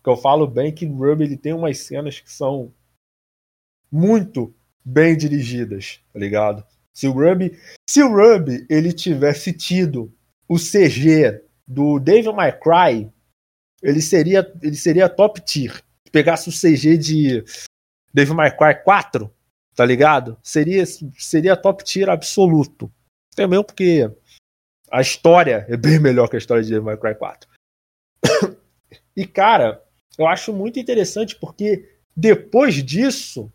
que 0.03 0.09
eu 0.09 0.15
falo 0.15 0.47
bem 0.47 0.73
que 0.73 0.85
Ruby 0.85 1.25
ele 1.25 1.37
tem 1.37 1.53
umas 1.53 1.79
cenas 1.79 2.19
que 2.19 2.31
são 2.31 2.73
muito 3.91 4.55
bem 4.83 5.17
dirigidas, 5.17 6.01
tá 6.13 6.19
ligado? 6.19 6.65
Se 6.97 7.07
o 7.07 7.11
Ruby, 7.11 7.55
se 7.87 8.01
o 8.01 8.09
Ruby 8.09 8.65
ele 8.67 8.91
tivesse 8.91 9.53
tido 9.53 10.11
o 10.49 10.55
CG 10.57 11.43
do 11.67 11.99
Devil 11.99 12.33
May 12.33 12.59
Cry, 12.59 13.07
ele 13.83 14.01
seria, 14.01 14.51
ele 14.63 14.75
seria 14.75 15.07
top 15.07 15.39
tier. 15.41 15.75
Se 15.75 16.11
pegasse 16.11 16.49
o 16.49 16.51
CG 16.51 16.97
de 16.97 17.45
Devil 18.11 18.33
May 18.33 18.49
Cry 18.49 18.83
4, 18.83 19.31
tá 19.75 19.85
ligado? 19.85 20.39
Seria, 20.41 20.83
seria 21.19 21.55
top 21.55 21.83
tier 21.83 22.09
absoluto. 22.09 22.91
Também 23.35 23.63
porque 23.63 24.11
a 24.91 24.99
história 24.99 25.67
é 25.69 25.77
bem 25.77 25.99
melhor 25.99 26.27
que 26.27 26.35
a 26.35 26.39
história 26.39 26.63
de 26.63 26.69
Devil 26.69 26.85
May 26.85 26.97
Cry 26.97 27.13
4. 27.13 27.47
e 29.15 29.27
cara, 29.27 29.83
eu 30.17 30.25
acho 30.25 30.51
muito 30.51 30.79
interessante 30.79 31.35
porque 31.35 31.87
depois 32.15 32.83
disso 32.83 33.53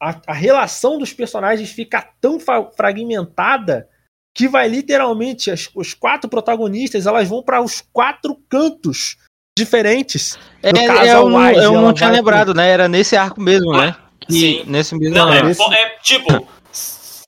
a, 0.00 0.20
a 0.26 0.32
relação 0.32 0.98
dos 0.98 1.12
personagens 1.12 1.70
fica 1.70 2.08
tão 2.20 2.38
fragmentada 2.76 3.88
que 4.34 4.46
vai 4.46 4.68
literalmente 4.68 5.50
as, 5.50 5.68
os 5.74 5.94
quatro 5.94 6.28
protagonistas, 6.28 7.06
elas 7.06 7.28
vão 7.28 7.42
para 7.42 7.62
os 7.62 7.82
quatro 7.92 8.36
cantos 8.48 9.16
diferentes. 9.58 10.38
É, 10.62 10.72
no 10.72 10.86
caso, 10.86 11.10
eu, 11.10 11.28
não, 11.30 11.50
eu 11.50 11.72
não 11.72 11.94
tinha 11.94 12.10
lembrado, 12.10 12.48
pro... 12.48 12.56
né? 12.56 12.68
Era 12.68 12.86
nesse 12.86 13.16
arco 13.16 13.40
mesmo, 13.40 13.72
ah, 13.72 13.86
né? 13.86 13.96
Sim. 14.28 14.62
Nesse 14.66 14.94
mesmo. 14.94 15.14
Não, 15.14 15.32
é, 15.32 15.40
é 15.40 15.88
tipo. 16.02 16.46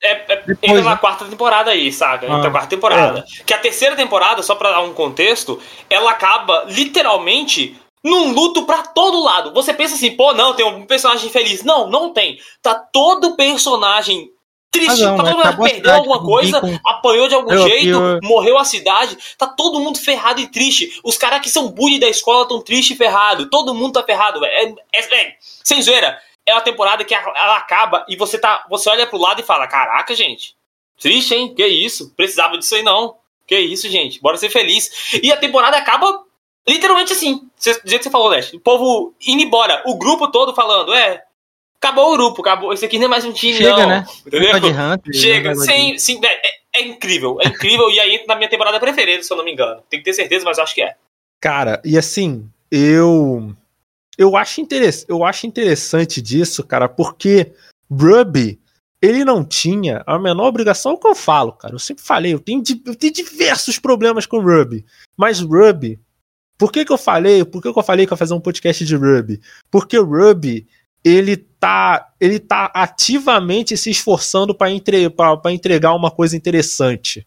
É, 0.00 0.12
é, 0.12 0.44
entra 0.62 0.82
na 0.82 0.90
né? 0.90 0.96
quarta 0.96 1.24
temporada 1.24 1.70
aí, 1.70 1.90
saca? 1.92 2.26
Entra 2.26 2.36
ah, 2.36 2.42
na 2.42 2.50
quarta 2.50 2.68
temporada. 2.68 3.20
É. 3.20 3.42
Que 3.42 3.54
a 3.54 3.58
terceira 3.58 3.96
temporada, 3.96 4.42
só 4.42 4.54
pra 4.54 4.70
dar 4.70 4.82
um 4.82 4.92
contexto, 4.92 5.60
ela 5.88 6.10
acaba 6.10 6.66
literalmente 6.68 7.80
num 8.08 8.32
luto 8.32 8.64
pra 8.64 8.82
todo 8.82 9.22
lado. 9.22 9.52
Você 9.52 9.72
pensa 9.72 9.94
assim, 9.94 10.16
pô, 10.16 10.32
não, 10.32 10.54
tem 10.54 10.66
um 10.66 10.86
personagem 10.86 11.30
feliz. 11.30 11.62
Não, 11.62 11.88
não 11.88 12.12
tem. 12.12 12.38
Tá 12.62 12.74
todo 12.74 13.36
personagem 13.36 14.30
triste. 14.70 15.04
Ah, 15.04 15.12
não, 15.12 15.16
todo 15.16 15.36
mundo 15.36 15.62
perdeu 15.62 15.94
alguma 15.94 16.22
coisa, 16.22 16.60
com... 16.60 16.78
apanhou 16.84 17.28
de 17.28 17.34
algum 17.34 17.52
eu, 17.52 17.68
jeito, 17.68 17.88
eu... 17.88 18.20
morreu 18.22 18.58
a 18.58 18.64
cidade. 18.64 19.16
Tá 19.36 19.46
todo 19.46 19.80
mundo 19.80 19.98
ferrado 19.98 20.40
e 20.40 20.46
triste. 20.46 21.00
Os 21.04 21.16
caras 21.16 21.40
que 21.40 21.50
são 21.50 21.70
bully 21.70 21.98
da 21.98 22.08
escola 22.08 22.46
tão 22.46 22.60
triste 22.60 22.92
e 22.92 22.96
ferrado. 22.96 23.48
Todo 23.50 23.74
mundo 23.74 23.94
tá 23.94 24.02
ferrado, 24.02 24.40
velho. 24.40 24.78
É, 24.92 24.98
é, 24.98 25.14
é, 25.14 25.36
sem 25.40 25.80
zoeira 25.82 26.18
é 26.46 26.54
uma 26.54 26.62
temporada 26.62 27.04
que 27.04 27.14
ela 27.14 27.56
acaba 27.56 28.06
e 28.08 28.16
você 28.16 28.38
tá. 28.38 28.64
Você 28.70 28.88
olha 28.88 29.06
pro 29.06 29.18
lado 29.18 29.40
e 29.40 29.44
fala: 29.44 29.66
Caraca, 29.66 30.14
gente, 30.14 30.56
triste, 30.98 31.34
hein? 31.34 31.54
Que 31.54 31.66
isso? 31.66 32.12
Precisava 32.16 32.56
disso 32.56 32.74
aí 32.74 32.82
não. 32.82 33.16
Que 33.46 33.58
isso, 33.58 33.88
gente? 33.88 34.20
Bora 34.20 34.36
ser 34.36 34.50
feliz. 34.50 35.18
E 35.22 35.32
a 35.32 35.36
temporada 35.36 35.76
acaba 35.76 36.22
literalmente 36.68 37.12
assim. 37.12 37.36
Do 37.36 37.64
jeito 37.64 37.82
que 37.84 38.02
você 38.04 38.10
falou, 38.10 38.28
Leste. 38.28 38.56
O 38.56 38.60
povo 38.60 39.14
indo 39.26 39.42
embora. 39.42 39.82
O 39.86 39.96
grupo 39.96 40.30
todo 40.30 40.54
falando, 40.54 40.92
é. 40.94 41.24
Acabou 41.80 42.12
o 42.12 42.16
grupo, 42.16 42.42
acabou. 42.42 42.72
Esse 42.72 42.84
aqui 42.84 42.98
não 42.98 43.06
é 43.06 43.08
mais 43.08 43.24
um 43.24 43.32
time, 43.32 43.54
Chega, 43.54 43.76
não. 43.76 43.88
Né? 43.88 44.06
Entendeu? 44.26 44.56
Hunter, 44.56 45.14
Chega, 45.14 45.54
sim, 45.54 45.96
sim. 45.96 46.20
É, 46.24 46.46
é, 46.46 46.50
é, 46.74 46.86
incrível, 46.86 47.38
é 47.40 47.48
incrível. 47.48 47.88
e 47.88 48.00
aí 48.00 48.14
entra 48.14 48.26
na 48.26 48.36
minha 48.36 48.50
temporada 48.50 48.80
preferida, 48.80 49.22
se 49.22 49.32
eu 49.32 49.36
não 49.36 49.44
me 49.44 49.52
engano. 49.52 49.80
Tem 49.88 50.00
que 50.00 50.04
ter 50.04 50.12
certeza, 50.12 50.44
mas 50.44 50.58
acho 50.58 50.74
que 50.74 50.82
é. 50.82 50.96
Cara, 51.40 51.80
e 51.84 51.96
assim, 51.96 52.50
eu 52.70 53.54
eu 54.18 54.36
acho, 54.36 54.60
interess 54.60 55.06
eu 55.08 55.24
acho 55.24 55.46
interessante 55.46 56.20
disso, 56.20 56.64
cara, 56.64 56.88
porque 56.88 57.52
Ruby, 57.88 58.60
ele 59.00 59.24
não 59.24 59.44
tinha 59.44 60.02
a 60.04 60.18
menor 60.18 60.48
obrigação, 60.48 60.92
é 60.92 60.94
o 60.96 60.98
que 60.98 61.06
eu 61.06 61.14
falo, 61.14 61.52
cara. 61.52 61.74
Eu 61.74 61.78
sempre 61.78 62.02
falei, 62.02 62.34
eu 62.34 62.40
tenho, 62.40 62.62
eu 62.84 62.96
tenho 62.96 63.12
diversos 63.12 63.78
problemas 63.78 64.26
com 64.26 64.40
Ruby. 64.40 64.84
Mas 65.16 65.40
Ruby, 65.40 66.00
por 66.58 66.72
que, 66.72 66.84
que 66.84 66.92
eu 66.92 66.98
falei? 66.98 67.44
Por 67.44 67.62
que, 67.62 67.72
que 67.72 67.78
eu 67.78 67.82
falei 67.84 68.04
que 68.04 68.12
eu 68.12 68.16
ia 68.16 68.18
fazer 68.18 68.34
um 68.34 68.40
podcast 68.40 68.84
de 68.84 68.96
Ruby? 68.96 69.40
Porque 69.70 69.96
o 69.96 70.04
Ruby, 70.04 70.66
ele 71.04 71.36
tá, 71.36 72.12
ele 72.20 72.40
tá 72.40 72.70
ativamente 72.74 73.76
se 73.76 73.90
esforçando 73.90 74.52
para 74.52 74.72
entre, 74.72 75.08
entregar 75.52 75.94
uma 75.94 76.10
coisa 76.10 76.36
interessante. 76.36 77.24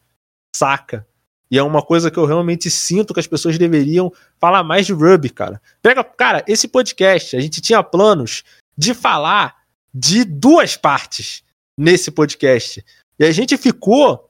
Saca? 0.54 1.08
E 1.50 1.58
é 1.58 1.64
uma 1.64 1.82
coisa 1.82 2.12
que 2.12 2.18
eu 2.18 2.26
realmente 2.26 2.70
sinto 2.70 3.14
que 3.14 3.20
as 3.20 3.28
pessoas 3.28 3.58
deveriam 3.58 4.12
falar 4.40 4.64
mais 4.64 4.86
de 4.86 4.94
Ruby, 4.94 5.30
cara. 5.30 5.62
Pega, 5.82 6.04
cara, 6.04 6.44
esse 6.48 6.68
podcast, 6.68 7.36
a 7.36 7.40
gente 7.40 7.62
tinha 7.62 7.82
planos 7.82 8.44
de 8.78 8.94
falar 8.94 9.56
de 9.94 10.24
duas 10.24 10.78
partes 10.78 11.44
nesse 11.78 12.12
podcast. 12.12 12.84
E 13.20 13.26
a 13.26 13.32
gente 13.32 13.58
ficou 13.58 14.30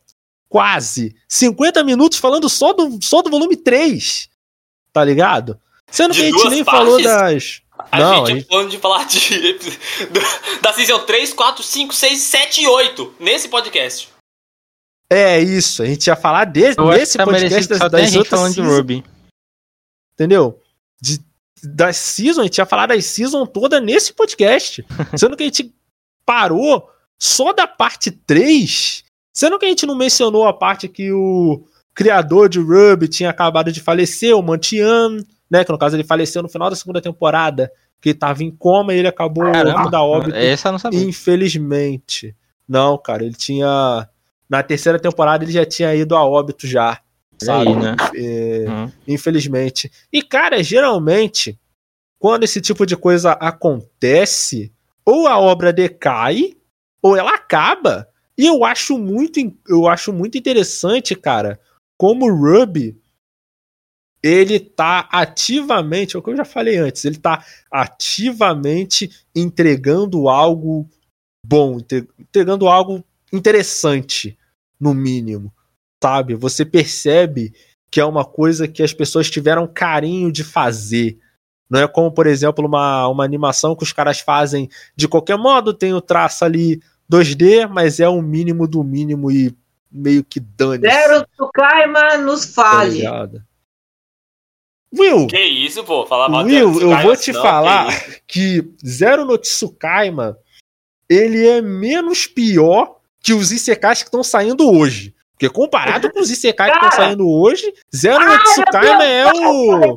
quase 0.50 1.16
50 1.30 1.84
minutos 1.84 2.18
falando 2.18 2.50
só 2.50 2.74
do, 2.74 3.00
só 3.02 3.22
do 3.22 3.30
volume 3.30 3.56
3. 3.56 4.31
Tá 4.94 5.04
ligado? 5.04 5.60
Sendo 5.90 6.14
de 6.14 6.22
que 6.22 6.28
a 6.28 6.32
gente 6.32 6.50
nem 6.50 6.64
partes? 6.64 6.84
falou 6.84 7.02
das. 7.02 7.62
A 7.92 8.00
Não, 8.00 8.26
gente, 8.26 8.32
a 8.32 8.36
gente... 8.36 8.48
plano 8.48 8.70
de 8.70 8.78
falar 8.78 9.06
de, 9.06 9.60
da 10.62 10.72
season 10.74 11.00
3, 11.00 11.34
4, 11.34 11.64
5, 11.64 11.94
6, 11.94 12.20
7 12.20 12.62
e 12.62 12.68
8 12.68 13.16
nesse 13.20 13.50
podcast. 13.50 14.10
É 15.10 15.40
isso, 15.40 15.84
a 15.84 15.86
gente 15.86 16.08
ia 16.08 16.16
falar 16.16 16.46
de, 16.46 16.62
desse 16.74 17.18
tá 17.18 17.26
podcast 17.26 17.68
das, 17.68 17.92
das 17.92 18.16
outras 18.16 18.56
de 18.56 18.62
Ruby. 18.62 19.04
Entendeu? 20.14 20.62
De, 21.02 21.20
das 21.62 21.98
season, 21.98 22.42
a 22.42 22.44
gente 22.46 22.58
ia 22.58 22.66
falar 22.66 22.86
das 22.86 23.06
season 23.06 23.46
toda 23.46 23.82
nesse 23.82 24.14
podcast. 24.14 24.86
sendo 25.18 25.36
que 25.36 25.44
a 25.44 25.48
gente 25.48 25.74
parou 26.26 26.90
só 27.20 27.52
da 27.52 27.68
parte 27.68 28.10
3. 28.10 29.04
Sendo 29.34 29.60
que 29.60 29.66
a 29.66 29.70
gente 29.70 29.86
não 29.86 29.96
mencionou 29.96 30.48
a 30.48 30.54
parte 30.54 30.88
que 30.88 31.12
o 31.12 31.66
criador 31.94 32.50
de 32.50 32.60
Ruby 32.60 33.08
tinha 33.08 33.30
acabado 33.30 33.72
de 33.72 33.82
falecer, 33.82 34.36
o 34.36 34.42
Mantian, 34.42 35.18
né? 35.50 35.64
Que 35.64 35.72
no 35.72 35.78
caso 35.78 35.96
ele 35.96 36.04
faleceu 36.04 36.42
no 36.42 36.50
final 36.50 36.70
da 36.70 36.76
segunda 36.76 37.02
temporada, 37.02 37.72
que 38.02 38.10
ele 38.10 38.18
tava 38.18 38.44
em 38.44 38.52
coma 38.52 38.94
e 38.94 39.00
ele 39.00 39.08
acabou 39.08 39.46
da 39.90 40.02
óbito. 40.02 40.36
Essa 40.36 40.70
eu 40.70 40.72
não 40.74 40.80
sabia. 40.80 41.02
Infelizmente. 41.02 42.36
Não, 42.68 42.98
cara, 42.98 43.24
ele 43.24 43.36
tinha 43.36 44.08
na 44.52 44.62
terceira 44.62 45.00
temporada 45.00 45.46
ele 45.46 45.52
já 45.54 45.66
tinha 45.66 45.96
ido 45.96 46.14
a 46.14 46.26
óbito 46.26 46.68
já. 46.68 47.00
Sabe? 47.42 47.70
Aí, 47.70 47.76
né? 47.76 47.96
É, 48.14 48.66
uhum. 48.68 48.92
Infelizmente. 49.08 49.90
E, 50.12 50.22
cara, 50.22 50.62
geralmente, 50.62 51.58
quando 52.20 52.44
esse 52.44 52.60
tipo 52.60 52.86
de 52.86 52.98
coisa 52.98 53.32
acontece, 53.32 54.72
ou 55.06 55.26
a 55.26 55.40
obra 55.40 55.72
decai, 55.72 56.54
ou 57.02 57.16
ela 57.16 57.34
acaba. 57.34 58.08
E 58.38 58.46
eu 58.46 58.66
acho 58.66 58.98
muito, 58.98 59.40
eu 59.68 59.88
acho 59.88 60.12
muito 60.12 60.38
interessante, 60.38 61.16
cara, 61.16 61.60
como 62.02 62.26
o 62.26 62.36
Ruby 62.36 63.00
ele 64.24 64.60
tá 64.60 65.08
ativamente, 65.12 66.16
é 66.16 66.20
o 66.20 66.24
que 66.24 66.32
eu 66.32 66.36
já 66.36 66.44
falei 66.44 66.78
antes, 66.78 67.06
ele 67.06 67.20
tá 67.20 67.46
ativamente 67.70 69.24
entregando 69.36 70.28
algo 70.28 70.90
bom, 71.46 71.78
entregando 72.18 72.68
algo 72.68 73.04
interessante 73.32 74.36
no 74.80 74.96
mínimo, 74.96 75.54
sabe? 76.04 76.34
Você 76.34 76.66
percebe 76.66 77.54
que 77.92 78.00
é 78.00 78.06
uma 78.06 78.26
coisa 78.26 78.68
que 78.68 78.82
as 78.82 78.96
pessoas 78.96 79.30
tiveram 79.30 79.68
carinho 79.68 80.32
de 80.32 80.44
fazer. 80.44 81.20
Não 81.70 81.82
é 81.82 81.88
como, 81.88 82.12
por 82.12 82.26
exemplo, 82.26 82.66
uma, 82.66 83.08
uma 83.10 83.24
animação 83.24 83.76
que 83.76 83.84
os 83.84 83.94
caras 83.94 84.20
fazem 84.20 84.68
de 84.96 85.08
qualquer 85.08 85.38
modo, 85.38 85.72
tem 85.72 85.94
o 85.94 86.02
traço 86.02 86.44
ali 86.44 86.82
2D, 87.08 87.70
mas 87.70 88.00
é 88.00 88.10
o 88.10 88.24
mínimo 88.24 88.68
do 88.68 88.84
mínimo 88.84 89.32
e 89.32 89.56
meio 89.92 90.24
que 90.24 90.40
dane. 90.40 90.88
Zero 90.88 91.26
Tsukaima 91.28 92.18
nos 92.18 92.46
fale. 92.46 93.04
Tá 93.04 93.30
Will! 94.98 95.28
Que 95.28 95.42
isso, 95.42 95.84
pô? 95.84 96.06
Falar 96.06 96.28
mal 96.28 96.44
Will, 96.44 96.82
eu 96.82 97.02
vou 97.02 97.16
te 97.16 97.32
não, 97.32 97.42
falar 97.42 97.88
que, 98.28 98.62
que 98.62 98.74
Zero 98.86 99.26
no 99.26 99.38
Tsukaima 99.38 100.38
ele 101.10 101.48
é 101.48 101.62
menos 101.62 102.28
pior 102.28 102.98
que 103.22 103.34
os 103.34 103.52
Isekais 103.52 104.02
que 104.02 104.08
estão 104.08 104.24
saindo 104.24 104.70
hoje. 104.70 105.14
Porque 105.34 105.50
comparado 105.50 106.12
com 106.12 106.20
os 106.20 106.30
Isekais 106.30 106.72
que 106.72 106.78
estão 106.78 106.92
saindo 106.92 107.28
hoje, 107.28 107.74
Zero 107.96 108.22
ah, 108.22 108.44
Tsukaima 108.44 109.04
é 109.04 109.32
o. 109.32 109.96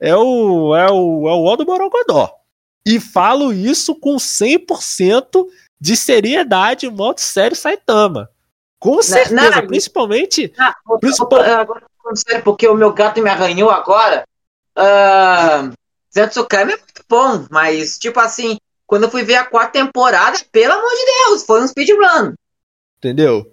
É 0.00 0.16
o. 0.16 0.76
É 0.76 0.90
o. 0.90 1.28
É 1.28 1.32
o 1.32 1.44
O 1.44 1.56
do 1.56 1.64
Borogodó. 1.64 2.30
E 2.86 2.98
falo 2.98 3.52
isso 3.52 3.94
com 3.94 4.16
100% 4.16 5.46
de 5.80 5.96
seriedade, 5.96 6.88
modo 6.88 7.20
sério 7.20 7.56
Saitama. 7.56 8.30
Com 8.80 9.02
certeza, 9.02 9.34
não, 9.34 9.50
não, 9.50 9.66
principalmente. 9.66 10.52
Não, 10.56 10.98
principal... 10.98 11.40
Agora 11.42 11.90
sério, 12.16 12.42
porque 12.42 12.66
o 12.66 12.74
meu 12.74 12.92
gato 12.92 13.22
me 13.22 13.28
arranhou 13.30 13.70
agora. 13.70 14.24
Uh, 14.76 15.72
Zero 16.12 16.30
Tsukaima 16.30 16.72
é 16.72 16.76
muito 16.76 17.04
bom, 17.08 17.46
mas, 17.50 17.98
tipo 17.98 18.18
assim, 18.18 18.56
quando 18.86 19.04
eu 19.04 19.10
fui 19.10 19.22
ver 19.22 19.36
a 19.36 19.44
quarta 19.44 19.72
temporada, 19.72 20.38
pelo 20.50 20.72
amor 20.72 20.90
de 20.90 21.04
Deus, 21.26 21.44
foi 21.44 21.62
um 21.62 21.68
speedrun. 21.68 22.34
Entendeu? 22.98 23.52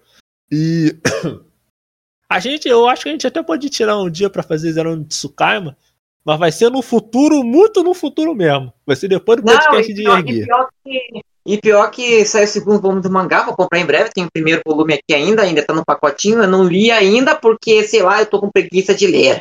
E. 0.51 0.97
a 2.29 2.39
gente, 2.39 2.67
eu 2.67 2.87
acho 2.87 3.03
que 3.03 3.09
a 3.09 3.11
gente 3.11 3.27
até 3.27 3.43
pode 3.43 3.69
tirar 3.69 3.97
um 3.97 4.09
dia 4.09 4.29
para 4.29 4.43
fazer 4.43 4.71
Zero 4.71 4.95
no 4.95 5.05
Tsukaima, 5.05 5.77
mas 6.25 6.39
vai 6.39 6.51
ser 6.51 6.69
no 6.71 6.81
futuro, 6.81 7.43
muito 7.43 7.83
no 7.83 7.93
futuro 7.93 8.33
mesmo. 8.33 8.73
Vai 8.85 8.95
ser 8.95 9.07
depois 9.07 9.41
do 9.41 9.43
podcast 9.43 9.93
de 9.93 10.01
pior, 10.01 10.19
e 10.19 10.45
pior, 10.45 10.69
que, 10.83 11.21
e 11.47 11.57
pior 11.57 11.89
que 11.89 12.25
sai 12.25 12.43
o 12.43 12.47
segundo 12.47 12.81
volume 12.81 13.01
do 13.01 13.09
mangá, 13.09 13.43
vou 13.43 13.55
comprar 13.55 13.79
em 13.79 13.85
breve, 13.85 14.09
tem 14.09 14.25
o 14.25 14.31
primeiro 14.31 14.61
volume 14.67 14.95
aqui 14.95 15.15
ainda, 15.15 15.43
ainda 15.43 15.65
tá 15.65 15.73
no 15.73 15.85
pacotinho, 15.85 16.43
eu 16.43 16.47
não 16.47 16.65
li 16.65 16.91
ainda 16.91 17.37
porque, 17.37 17.87
sei 17.87 18.03
lá, 18.03 18.19
eu 18.19 18.25
tô 18.25 18.41
com 18.41 18.51
preguiça 18.51 18.93
de 18.93 19.07
ler. 19.07 19.39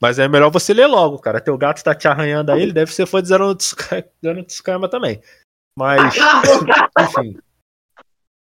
Mas 0.00 0.20
é 0.20 0.28
melhor 0.28 0.52
você 0.52 0.72
ler 0.72 0.86
logo, 0.86 1.18
cara. 1.18 1.40
Teu 1.40 1.58
gato 1.58 1.82
tá 1.82 1.96
te 1.96 2.06
arranhando 2.06 2.52
aí, 2.52 2.62
ele 2.62 2.72
deve 2.72 2.94
ser 2.94 3.06
foi 3.06 3.22
de 3.22 3.28
Zero 3.28 3.48
no 3.48 4.44
Tsukaima 4.44 4.88
também. 4.88 5.20
Mas, 5.76 6.14
enfim. 7.00 7.36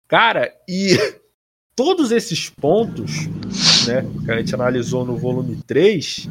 Cara, 0.09 0.53
e 0.67 0.97
todos 1.73 2.11
esses 2.11 2.49
pontos, 2.49 3.27
né, 3.87 4.05
que 4.25 4.31
a 4.31 4.37
gente 4.39 4.53
analisou 4.53 5.05
no 5.05 5.15
volume 5.15 5.63
3, 5.65 6.27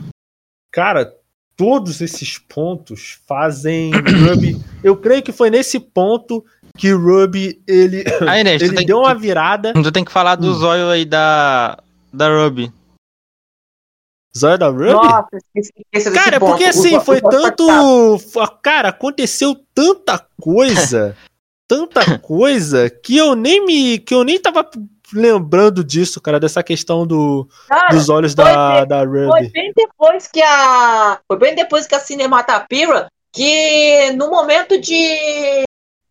cara, 0.71 1.17
todos 1.57 2.01
esses 2.01 2.39
pontos 2.39 3.19
fazem 3.27 3.91
Ruby. 3.93 4.61
Eu 4.83 4.97
creio 4.97 5.23
que 5.23 5.33
foi 5.33 5.51
nesse 5.51 5.79
ponto 5.79 6.45
que 6.77 6.91
Ruby 6.91 7.63
ele, 7.67 8.05
aí, 8.29 8.43
né, 8.45 8.55
ele 8.55 8.85
deu 8.85 8.99
uma 8.99 9.15
virada. 9.15 9.73
Tu 9.73 9.93
tem 9.93 10.05
que 10.05 10.13
falar 10.13 10.37
do 10.37 10.49
hum. 10.49 10.55
zóio 10.55 10.89
aí 10.89 11.05
da, 11.05 11.79
da 12.13 12.29
Ruby. 12.29 12.73
Zóio 14.37 14.59
da 14.59 14.69
Ruby? 14.69 14.93
Nossa, 14.93 15.29
esqueci 15.55 16.11
Cara, 16.13 16.41
porque 16.41 16.65
assim, 16.65 16.99
foi 17.01 17.21
tanto. 17.21 17.67
Cara, 18.63 18.89
aconteceu 18.89 19.55
tanta 19.73 20.19
coisa 20.41 21.17
tanta 21.69 22.19
coisa 22.19 22.91
que 22.91 23.17
eu 23.17 23.35
nem 23.35 23.65
me. 23.65 23.99
que 23.99 24.15
eu 24.15 24.25
nem 24.25 24.41
tava 24.41 24.69
lembrando 25.15 25.85
disso, 25.85 26.21
cara, 26.21 26.41
dessa 26.41 26.63
questão 26.63 27.07
do, 27.07 27.49
cara, 27.69 27.89
dos 27.89 28.09
olhos 28.09 28.35
da, 28.35 28.81
bem, 28.81 28.89
da 28.89 29.05
Ruby. 29.05 29.29
Foi 29.29 29.49
bem 29.49 29.73
depois 29.75 30.27
que 30.27 30.43
a. 30.43 31.21
Foi 31.27 31.39
bem 31.39 31.55
depois 31.55 31.87
que 31.87 31.95
a 31.95 32.01
Cinematapira 32.01 33.09
que 33.33 34.13
no 34.13 34.31
momento 34.31 34.81
de. 34.81 35.65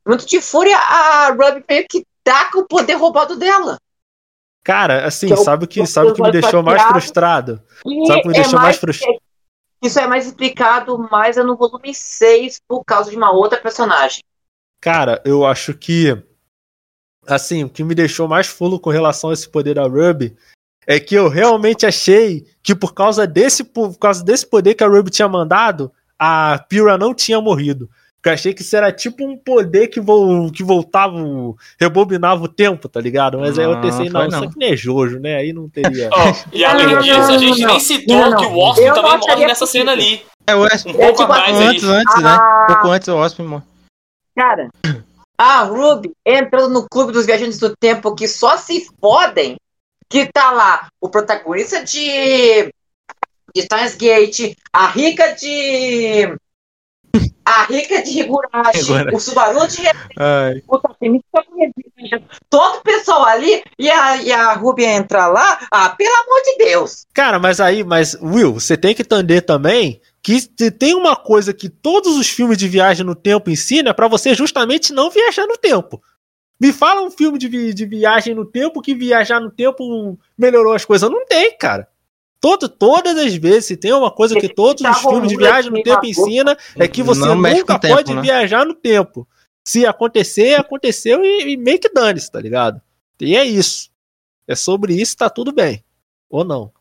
No 0.05 0.11
momento 0.11 0.27
de 0.27 0.41
fúria, 0.41 0.77
a 0.77 1.29
Ruby 1.29 1.63
meio 1.67 1.85
que 1.89 2.05
taca 2.23 2.59
o 2.59 2.67
poder 2.67 2.95
roubado 2.95 3.37
dela. 3.37 3.77
Cara, 4.63 5.05
assim, 5.05 5.27
que 5.27 5.35
sabe 5.37 5.65
o 5.65 5.67
que, 5.67 5.85
sabe 5.85 6.09
o 6.09 6.13
que 6.13 6.21
me 6.21 6.31
deixou 6.31 6.63
mais 6.63 6.81
frustrado? 6.83 7.61
Sabe 8.07 8.19
o 8.19 8.21
que 8.21 8.27
me 8.29 8.33
é 8.33 8.41
deixou 8.41 8.53
mais, 8.53 8.63
mais 8.63 8.77
frustrado? 8.77 9.17
Isso 9.81 9.99
é 9.99 10.07
mais 10.07 10.25
explicado 10.25 10.97
mais 11.11 11.35
é 11.35 11.43
no 11.43 11.57
volume 11.57 11.93
6 11.93 12.61
por 12.65 12.85
causa 12.85 13.11
de 13.11 13.17
uma 13.17 13.33
outra 13.33 13.59
personagem. 13.59 14.23
Cara, 14.79 15.21
eu 15.25 15.45
acho 15.45 15.73
que 15.73 16.17
assim, 17.27 17.63
o 17.63 17.69
que 17.69 17.83
me 17.83 17.95
deixou 17.95 18.27
mais 18.27 18.47
fulo 18.47 18.79
com 18.79 18.89
relação 18.89 19.29
a 19.29 19.33
esse 19.33 19.47
poder 19.47 19.75
da 19.75 19.83
Ruby 19.83 20.35
é 20.85 20.99
que 20.99 21.15
eu 21.15 21.29
realmente 21.29 21.85
achei 21.85 22.45
que 22.61 22.75
por 22.75 22.93
causa 22.93 23.25
desse, 23.25 23.63
por 23.63 23.97
causa 23.97 24.23
desse 24.23 24.45
poder 24.45 24.75
que 24.75 24.83
a 24.83 24.87
Ruby 24.87 25.09
tinha 25.09 25.27
mandado, 25.27 25.91
a 26.19 26.63
Pyrrha 26.69 26.97
não 26.97 27.13
tinha 27.13 27.39
morrido. 27.39 27.89
Porque 28.23 28.29
eu 28.29 28.33
achei 28.33 28.53
que 28.53 28.61
isso 28.61 28.73
era 28.73 28.89
tipo 28.89 29.25
um 29.25 29.35
poder 29.35 29.89
que, 29.89 29.99
vo, 29.99 30.49
que 30.49 30.63
voltava, 30.63 31.17
rebobinava 31.77 32.41
o 32.41 32.47
tempo, 32.47 32.87
tá 32.87 33.01
ligado? 33.01 33.37
Mas 33.37 33.57
não, 33.57 33.63
aí 33.65 33.69
eu 33.69 33.81
pensei, 33.81 34.09
não, 34.09 34.21
não, 34.21 34.27
isso 34.27 34.43
aqui 34.45 34.59
não 34.59 34.67
é 34.67 34.75
Jojo, 34.77 35.19
né? 35.19 35.35
Aí 35.35 35.51
não 35.51 35.67
teria. 35.67 36.07
oh, 36.15 36.49
e 36.53 36.63
além 36.63 36.99
disso, 36.99 37.31
a 37.33 37.37
gente 37.37 37.65
nem 37.65 37.79
citou 37.81 38.37
que 38.37 38.45
o 38.45 38.57
Wasp 38.57 38.81
também 38.93 39.17
morre 39.27 39.45
nessa 39.45 39.65
cena 39.65 39.91
ali. 39.91 40.21
É, 40.47 40.55
o 40.55 40.61
Wasp 40.61 40.87
um 40.89 40.93
pouco 40.93 41.03
é, 41.03 41.11
tipo, 41.11 41.27
mais 41.27 41.57
antes, 41.57 41.83
antes, 41.83 42.23
né? 42.23 42.37
Um 42.63 42.67
pouco 42.67 42.87
antes 42.91 43.07
o 43.09 43.15
Wasp 43.17 43.39
morre. 43.41 43.63
Cara, 44.37 44.69
a 45.37 45.63
Ruby 45.63 46.11
entrando 46.25 46.69
no 46.69 46.87
clube 46.87 47.11
dos 47.11 47.25
viajantes 47.25 47.59
do 47.59 47.75
tempo 47.75 48.15
que 48.15 48.27
só 48.27 48.57
se 48.57 48.87
fodem, 48.99 49.57
que 50.09 50.25
tá 50.31 50.51
lá 50.51 50.89
o 51.01 51.09
protagonista 51.09 51.83
de, 51.83 52.73
de 53.53 53.61
Steins 53.61 53.95
Gate, 53.95 54.55
a 54.71 54.87
rica 54.87 55.33
de 55.33 56.37
a 57.45 57.65
rica 57.65 58.01
de 58.01 58.19
Higurashi, 58.19 58.91
o 59.13 59.19
Subaru 59.19 59.67
de 59.67 59.81
o 60.67 60.79
Takemi 60.79 61.21
todo 62.49 62.77
o 62.77 62.81
pessoal 62.81 63.25
ali 63.25 63.63
e 63.77 63.89
a, 63.89 64.17
e 64.17 64.31
a 64.31 64.53
Ruby 64.53 64.85
entrar 64.85 65.27
lá, 65.27 65.59
ah, 65.71 65.89
pelo 65.89 66.15
amor 66.15 66.41
de 66.43 66.57
Deus. 66.57 67.05
Cara, 67.13 67.39
mas 67.39 67.59
aí, 67.59 67.83
mas 67.83 68.15
Will, 68.21 68.53
você 68.53 68.77
tem 68.77 68.95
que 68.95 69.01
entender 69.01 69.41
também 69.41 70.01
que 70.23 70.39
tem 70.71 70.95
uma 70.95 71.17
coisa 71.17 71.53
que 71.53 71.67
todos 71.67 72.15
os 72.15 72.29
filmes 72.29 72.57
de 72.57 72.69
viagem 72.69 73.05
no 73.05 73.13
tempo 73.13 73.49
ensinam 73.49 73.91
é 73.91 73.93
para 73.93 74.07
você 74.07 74.33
justamente 74.33 74.93
não 74.93 75.11
viajar 75.11 75.45
no 75.45 75.57
tempo. 75.57 76.01
Me 76.57 76.71
fala 76.71 77.01
um 77.01 77.11
filme 77.11 77.37
de, 77.37 77.49
vi 77.49 77.73
de 77.73 77.85
viagem 77.85 78.33
no 78.33 78.45
tempo 78.45 78.81
que 78.81 78.95
viajar 78.95 79.41
no 79.41 79.51
tempo 79.51 80.17
melhorou 80.37 80.71
as 80.71 80.85
coisas. 80.85 81.09
Não 81.09 81.25
tem, 81.25 81.57
cara. 81.57 81.89
Todo, 82.39 82.69
todas 82.69 83.17
as 83.17 83.35
vezes, 83.35 83.65
se 83.65 83.77
tem 83.77 83.91
uma 83.91 84.09
coisa 84.09 84.39
que 84.39 84.47
todos 84.47 84.81
os 84.81 84.97
filmes 84.97 85.27
de 85.27 85.35
viagem 85.35 85.69
no 85.69 85.83
tempo 85.83 86.05
ensinam, 86.05 86.55
é 86.77 86.87
que 86.87 87.03
você 87.03 87.19
não 87.19 87.35
nunca 87.35 87.77
tempo, 87.77 87.95
pode 87.95 88.13
né? 88.13 88.21
viajar 88.21 88.65
no 88.65 88.73
tempo. 88.73 89.27
Se 89.65 89.85
acontecer, 89.85 90.53
aconteceu 90.55 91.23
e, 91.23 91.53
e 91.53 91.57
meio 91.57 91.79
que 91.79 91.89
dane-se, 91.89 92.31
tá 92.31 92.39
ligado? 92.39 92.81
E 93.19 93.35
é 93.35 93.43
isso. 93.43 93.89
É 94.47 94.55
sobre 94.55 94.93
isso, 94.93 95.17
tá 95.17 95.29
tudo 95.29 95.51
bem. 95.51 95.83
Ou 96.29 96.45
não. 96.45 96.71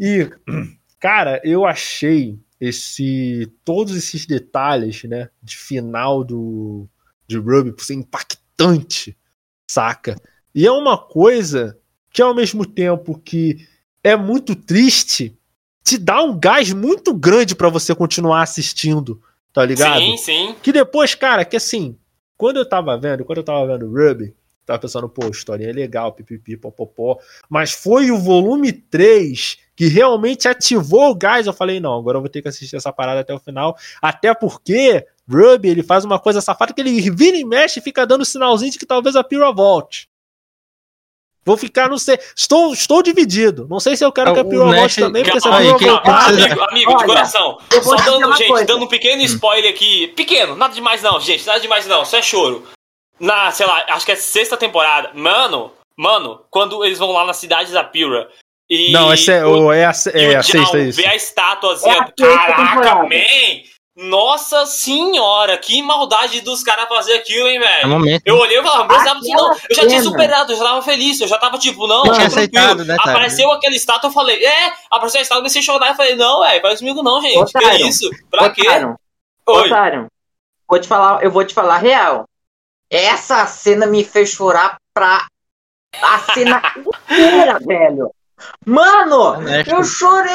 E, 0.00 0.30
cara, 0.98 1.40
eu 1.44 1.66
achei 1.66 2.38
esse 2.60 3.52
todos 3.64 3.96
esses 3.96 4.26
detalhes, 4.26 5.04
né, 5.04 5.28
de 5.42 5.56
final 5.56 6.24
do 6.24 6.88
de 7.26 7.36
Ruby 7.36 7.72
por 7.72 7.84
ser 7.84 7.94
impactante, 7.94 9.16
saca? 9.70 10.16
E 10.54 10.66
é 10.66 10.70
uma 10.70 10.96
coisa 10.96 11.78
que 12.10 12.22
ao 12.22 12.34
mesmo 12.34 12.64
tempo 12.64 13.18
que 13.18 13.66
é 14.02 14.16
muito 14.16 14.54
triste, 14.54 15.36
te 15.84 15.98
dá 15.98 16.22
um 16.22 16.38
gás 16.38 16.72
muito 16.72 17.12
grande 17.12 17.54
para 17.54 17.68
você 17.68 17.94
continuar 17.94 18.42
assistindo, 18.42 19.20
tá 19.52 19.64
ligado? 19.64 20.00
Sim, 20.00 20.16
sim. 20.16 20.56
Que 20.62 20.72
depois, 20.72 21.14
cara, 21.14 21.44
que 21.44 21.56
assim, 21.56 21.98
quando 22.36 22.58
eu 22.58 22.68
tava 22.68 22.96
vendo, 22.96 23.24
quando 23.24 23.38
eu 23.38 23.44
tava 23.44 23.66
vendo 23.66 23.90
Ruby, 23.90 24.34
tava 24.64 24.78
pensando, 24.78 25.08
pô, 25.08 25.28
história 25.28 25.68
é 25.68 25.72
legal, 25.72 26.12
pipipi, 26.12 26.56
popopó, 26.56 27.18
mas 27.48 27.72
foi 27.72 28.10
o 28.10 28.18
volume 28.18 28.72
3 28.72 29.58
que 29.76 29.86
realmente 29.86 30.48
ativou 30.48 31.10
o 31.10 31.14
gás. 31.14 31.46
Eu 31.46 31.52
falei, 31.52 31.78
não, 31.78 31.96
agora 31.98 32.16
eu 32.16 32.22
vou 32.22 32.30
ter 32.30 32.40
que 32.40 32.48
assistir 32.48 32.76
essa 32.76 32.92
parada 32.92 33.20
até 33.20 33.34
o 33.34 33.38
final. 33.38 33.76
Até 34.00 34.34
porque 34.34 35.06
Ruby, 35.28 35.68
ele 35.68 35.82
faz 35.82 36.04
uma 36.04 36.18
coisa 36.18 36.40
safada 36.40 36.72
que 36.72 36.80
ele 36.80 37.10
vira 37.10 37.36
e 37.36 37.44
mexe 37.44 37.80
e 37.80 37.82
fica 37.82 38.06
dando 38.06 38.24
sinalzinho 38.24 38.72
de 38.72 38.78
que 38.78 38.86
talvez 38.86 39.16
a 39.16 39.24
Pyrrha 39.24 39.52
volte. 39.52 40.08
Vou 41.44 41.56
ficar, 41.56 41.88
não 41.88 41.98
sei. 41.98 42.18
Estou, 42.34 42.72
estou 42.72 43.02
dividido. 43.02 43.68
Não 43.70 43.78
sei 43.78 43.96
se 43.96 44.04
eu 44.04 44.10
quero 44.10 44.34
que 44.34 44.40
a 44.40 44.44
Pyrrha 44.44 44.64
volte 44.64 45.00
também, 45.00 45.22
porque 45.22 45.38
essa 45.38 45.56
Pyrrha 45.56 45.78
voltar. 45.78 46.28
Amigo, 46.28 46.60
amigo 46.62 46.90
Olha, 46.90 46.98
de 46.98 47.04
coração. 47.04 47.58
Só 47.82 47.96
dando, 47.96 48.36
gente, 48.36 48.48
coisa. 48.48 48.64
dando 48.64 48.84
um 48.84 48.88
pequeno 48.88 49.22
spoiler 49.22 49.70
aqui. 49.70 50.08
Pequeno, 50.08 50.56
nada 50.56 50.74
demais 50.74 51.02
não, 51.02 51.20
gente. 51.20 51.46
Nada 51.46 51.60
demais 51.60 51.86
não. 51.86 52.04
Só 52.04 52.18
é 52.18 52.22
choro. 52.22 52.66
Na, 53.20 53.50
sei 53.52 53.64
lá, 53.64 53.84
acho 53.90 54.04
que 54.04 54.12
é 54.12 54.16
sexta 54.16 54.56
temporada. 54.56 55.12
Mano, 55.14 55.70
mano, 55.96 56.40
quando 56.50 56.84
eles 56.84 56.98
vão 56.98 57.12
lá 57.12 57.24
na 57.24 57.32
cidade 57.32 57.72
da 57.72 57.84
Pyrrha 57.84 58.28
e 58.68 58.92
não, 58.92 59.12
essa 59.12 59.32
é, 59.32 59.44
o, 59.44 59.72
é 59.72 59.84
a, 59.84 59.92
é 60.12 60.36
a 60.36 60.42
sexta 60.42 60.78
isso. 60.78 61.00
Ver 61.00 61.08
a 61.08 61.14
estátuazinha. 61.14 62.12
É 62.18 62.22
Caraca, 62.22 62.94
man! 63.04 63.76
Nossa 63.96 64.66
senhora, 64.66 65.56
que 65.56 65.80
maldade 65.80 66.42
dos 66.42 66.62
caras 66.62 66.86
fazer 66.86 67.14
aquilo, 67.14 67.48
hein, 67.48 67.58
velho? 67.58 68.08
É 68.10 68.18
eu 68.26 68.36
olhei 68.36 68.58
e 68.58 68.62
falava, 68.62 68.84
mas 68.84 69.04
não, 69.04 69.54
eu 69.70 69.74
já 69.74 69.86
tinha 69.86 70.02
superado, 70.02 70.52
eu 70.52 70.56
já 70.58 70.64
tava 70.64 70.82
feliz, 70.82 71.18
eu 71.18 71.26
já 71.26 71.38
tava 71.38 71.56
tipo, 71.56 71.86
não, 71.86 72.02
tinha 72.02 72.26
aceitado, 72.26 72.84
né, 72.84 72.94
Apareceu 73.00 73.50
aquele 73.52 73.76
estátua, 73.76 74.08
eu 74.08 74.12
falei, 74.12 74.44
é, 74.44 74.72
apareceu 74.90 75.20
a 75.20 75.22
estátua, 75.22 75.38
eu 75.38 75.42
comecei 75.44 75.62
a 75.62 75.64
chorar, 75.64 75.88
eu 75.88 75.94
falei, 75.94 76.14
não, 76.14 76.40
velho, 76.40 76.60
faz 76.60 76.80
comigo 76.80 77.02
não, 77.02 77.22
gente, 77.22 77.38
Otário. 77.38 77.70
que 77.70 77.88
isso? 77.88 78.10
Pra 78.30 78.48
Otário. 78.48 78.54
quê? 78.54 79.50
Oi. 79.50 79.66
Otário. 79.66 80.06
Vou 80.68 80.78
te 80.78 80.88
falar, 80.88 81.22
eu 81.22 81.30
vou 81.30 81.44
te 81.44 81.54
falar 81.54 81.78
real. 81.78 82.28
Essa 82.90 83.46
cena 83.46 83.86
me 83.86 84.04
fez 84.04 84.28
chorar 84.28 84.76
pra 84.92 85.26
a 86.02 86.18
cena 86.34 86.60
inteira, 86.76 87.58
velho. 87.60 88.10
Mano, 88.64 89.36
eu 89.66 89.84
chorei! 89.84 90.32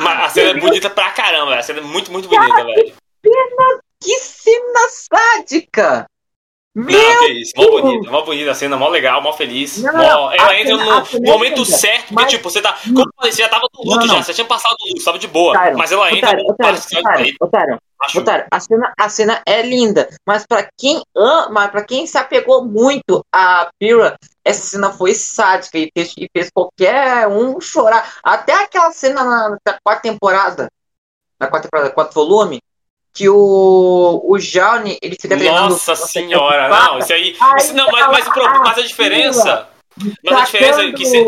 Mas 0.00 0.24
a 0.24 0.28
cena 0.28 0.50
é 0.58 0.60
bonita 0.60 0.90
pra 0.90 1.10
caramba, 1.10 1.56
a 1.56 1.62
cena 1.62 1.80
é 1.80 1.82
muito, 1.82 2.12
muito 2.12 2.28
bonita, 2.28 2.48
Cara, 2.48 2.64
velho. 2.64 2.94
Que 3.22 3.30
cena, 3.30 3.80
que 4.00 4.18
cena 4.18 4.88
sádica! 4.88 6.09
Meu 6.72 6.96
não, 6.96 7.18
que 7.18 7.32
isso, 7.32 7.52
mó 7.56 7.68
bonita, 7.68 8.10
mó 8.12 8.22
bonita 8.22 8.50
a 8.52 8.54
cena, 8.54 8.76
mó 8.76 8.88
legal, 8.88 9.20
mó 9.20 9.32
feliz. 9.32 9.82
Não, 9.82 9.92
mó... 9.92 10.30
Ela 10.32 10.60
entra 10.60 10.78
cena, 10.78 11.00
no 11.20 11.26
é 11.26 11.32
momento 11.32 11.64
certo, 11.64 12.02
porque, 12.02 12.14
mas... 12.14 12.30
tipo, 12.30 12.48
você 12.48 12.62
tá. 12.62 12.78
Como 12.84 13.00
eu 13.00 13.10
falei, 13.16 13.32
você 13.32 13.42
já 13.42 13.48
tava 13.48 13.66
no 13.74 13.90
luto 13.90 14.06
não, 14.06 14.16
já, 14.16 14.22
você 14.22 14.34
tinha 14.34 14.46
passado 14.46 14.76
do 14.78 14.88
luto, 14.88 15.04
tava 15.04 15.18
de 15.18 15.26
boa. 15.26 15.50
Otário, 15.50 15.76
mas 15.76 15.90
ela 15.90 16.12
entra 16.12 16.30
otário, 16.30 16.78
otário, 16.78 16.78
otário, 16.78 17.36
otário, 17.40 18.20
otário, 18.20 18.46
a 18.48 18.60
cena, 18.60 18.92
a 18.96 19.08
cena 19.08 19.42
é 19.44 19.62
linda, 19.62 20.08
mas 20.24 20.46
pra 20.46 20.68
quem 20.78 21.02
ama, 21.16 21.68
pra 21.68 21.82
quem 21.82 22.06
se 22.06 22.16
apegou 22.16 22.64
muito 22.64 23.24
a 23.32 23.68
Pyrrha, 23.76 24.16
essa 24.44 24.62
cena 24.62 24.92
foi 24.92 25.12
sádica 25.12 25.76
e 25.76 25.90
fez, 25.92 26.14
e 26.16 26.28
fez 26.32 26.50
qualquer 26.54 27.26
um 27.26 27.60
chorar. 27.60 28.14
Até 28.22 28.52
aquela 28.52 28.92
cena 28.92 29.24
na, 29.24 29.56
na 29.66 29.78
quarta 29.82 30.02
temporada, 30.02 30.70
na 31.36 31.48
quarta 31.48 31.66
temporada, 31.66 31.92
quarto 31.92 32.14
volume, 32.14 32.60
que 33.12 33.28
o, 33.28 34.22
o 34.24 34.38
Johnny, 34.38 34.98
ele 35.02 35.16
fica 35.20 35.36
treinando... 35.36 35.70
Nossa 35.70 35.96
senhora, 35.96 36.68
não, 36.68 36.98
isso 36.98 37.12
aí... 37.12 37.36
Isso, 37.56 37.74
não, 37.74 37.86
mas, 37.90 38.06
mas, 38.06 38.28
mas, 38.28 38.60
mas 38.60 38.78
a 38.78 38.82
diferença... 38.82 39.68
Mas 40.24 40.38
a 40.38 40.44
diferença 40.44 40.82
é 40.82 40.92
que... 40.92 41.06
Se... 41.06 41.24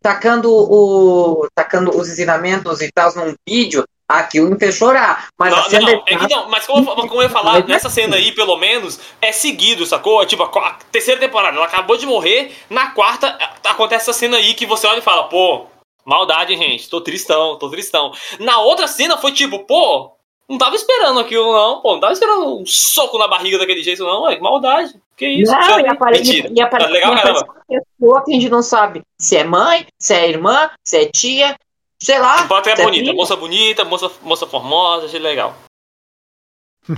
Tacando, 0.00 0.50
o, 0.50 1.46
tacando 1.54 1.96
os 1.96 2.08
ensinamentos 2.08 2.80
e 2.80 2.90
tal 2.90 3.14
num 3.14 3.34
vídeo, 3.48 3.84
aquilo 4.08 4.50
me 4.50 4.58
fez 4.58 4.74
chorar. 4.74 5.28
Mas 5.38 5.50
não, 5.50 5.80
não, 5.80 6.04
é 6.06 6.16
que 6.16 6.28
não, 6.28 6.48
mas 6.48 6.66
como, 6.66 6.94
como 6.94 7.14
eu 7.14 7.22
ia 7.22 7.28
falar, 7.30 7.66
nessa 7.66 7.88
cena 7.88 8.16
aí, 8.16 8.32
pelo 8.32 8.56
menos, 8.56 9.00
é 9.20 9.32
seguido, 9.32 9.86
sacou? 9.86 10.24
Tipo, 10.26 10.42
a, 10.42 10.68
a 10.68 10.72
terceira 10.90 11.20
temporada, 11.20 11.56
ela 11.56 11.66
acabou 11.66 11.96
de 11.96 12.06
morrer, 12.06 12.52
na 12.68 12.90
quarta 12.90 13.28
acontece 13.64 14.10
essa 14.10 14.18
cena 14.18 14.36
aí 14.36 14.54
que 14.54 14.66
você 14.66 14.86
olha 14.86 14.98
e 14.98 15.02
fala, 15.02 15.24
pô, 15.24 15.66
maldade, 16.04 16.56
gente, 16.56 16.88
tô 16.88 17.00
tristão, 17.00 17.58
tô 17.58 17.70
tristão. 17.70 18.12
Na 18.38 18.58
outra 18.58 18.86
cena 18.86 19.16
foi 19.16 19.32
tipo, 19.32 19.60
pô, 19.60 20.12
não 20.52 20.58
tava 20.58 20.76
esperando 20.76 21.18
aquilo, 21.18 21.50
não, 21.50 21.80
pô. 21.80 21.94
Não 21.94 22.00
tava 22.00 22.12
esperando 22.12 22.60
um 22.60 22.66
soco 22.66 23.18
na 23.18 23.26
barriga 23.26 23.58
daquele 23.58 23.82
jeito, 23.82 24.04
não. 24.04 24.24
Ué, 24.24 24.36
que 24.36 24.42
maldade. 24.42 25.00
Que 25.16 25.26
isso? 25.26 25.50
Não, 25.50 25.80
e 25.80 25.88
aparece, 25.88 26.46
e 26.46 26.60
aparece, 26.60 26.88
tá 26.88 26.92
legal, 26.92 27.14
e 27.14 27.18
aparece 27.18 27.44
uma 27.44 27.80
pessoa 27.80 28.24
que 28.24 28.30
a 28.32 28.34
gente 28.34 28.50
não 28.50 28.62
sabe 28.62 29.02
se 29.18 29.36
é 29.36 29.44
mãe, 29.44 29.86
se 29.98 30.12
é 30.12 30.28
irmã, 30.28 30.70
se 30.84 30.98
é 30.98 31.06
tia, 31.06 31.56
sei 31.98 32.18
lá. 32.18 32.44
O 32.44 32.48
foto 32.48 32.68
é 32.68 32.76
bonita, 32.76 33.10
é 33.10 33.14
moça 33.14 33.34
bonita, 33.34 33.84
moça, 33.84 34.12
moça 34.20 34.46
formosa, 34.46 35.06
achei 35.06 35.20
legal. 35.20 35.56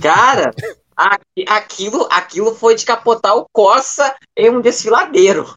Cara, 0.01 0.51
aquilo, 1.47 2.07
aquilo 2.11 2.53
foi 2.55 2.75
de 2.75 2.83
capotar 2.83 3.37
o 3.37 3.45
Coça 3.53 4.13
em 4.35 4.49
um 4.49 4.59
desfiladeiro. 4.59 5.53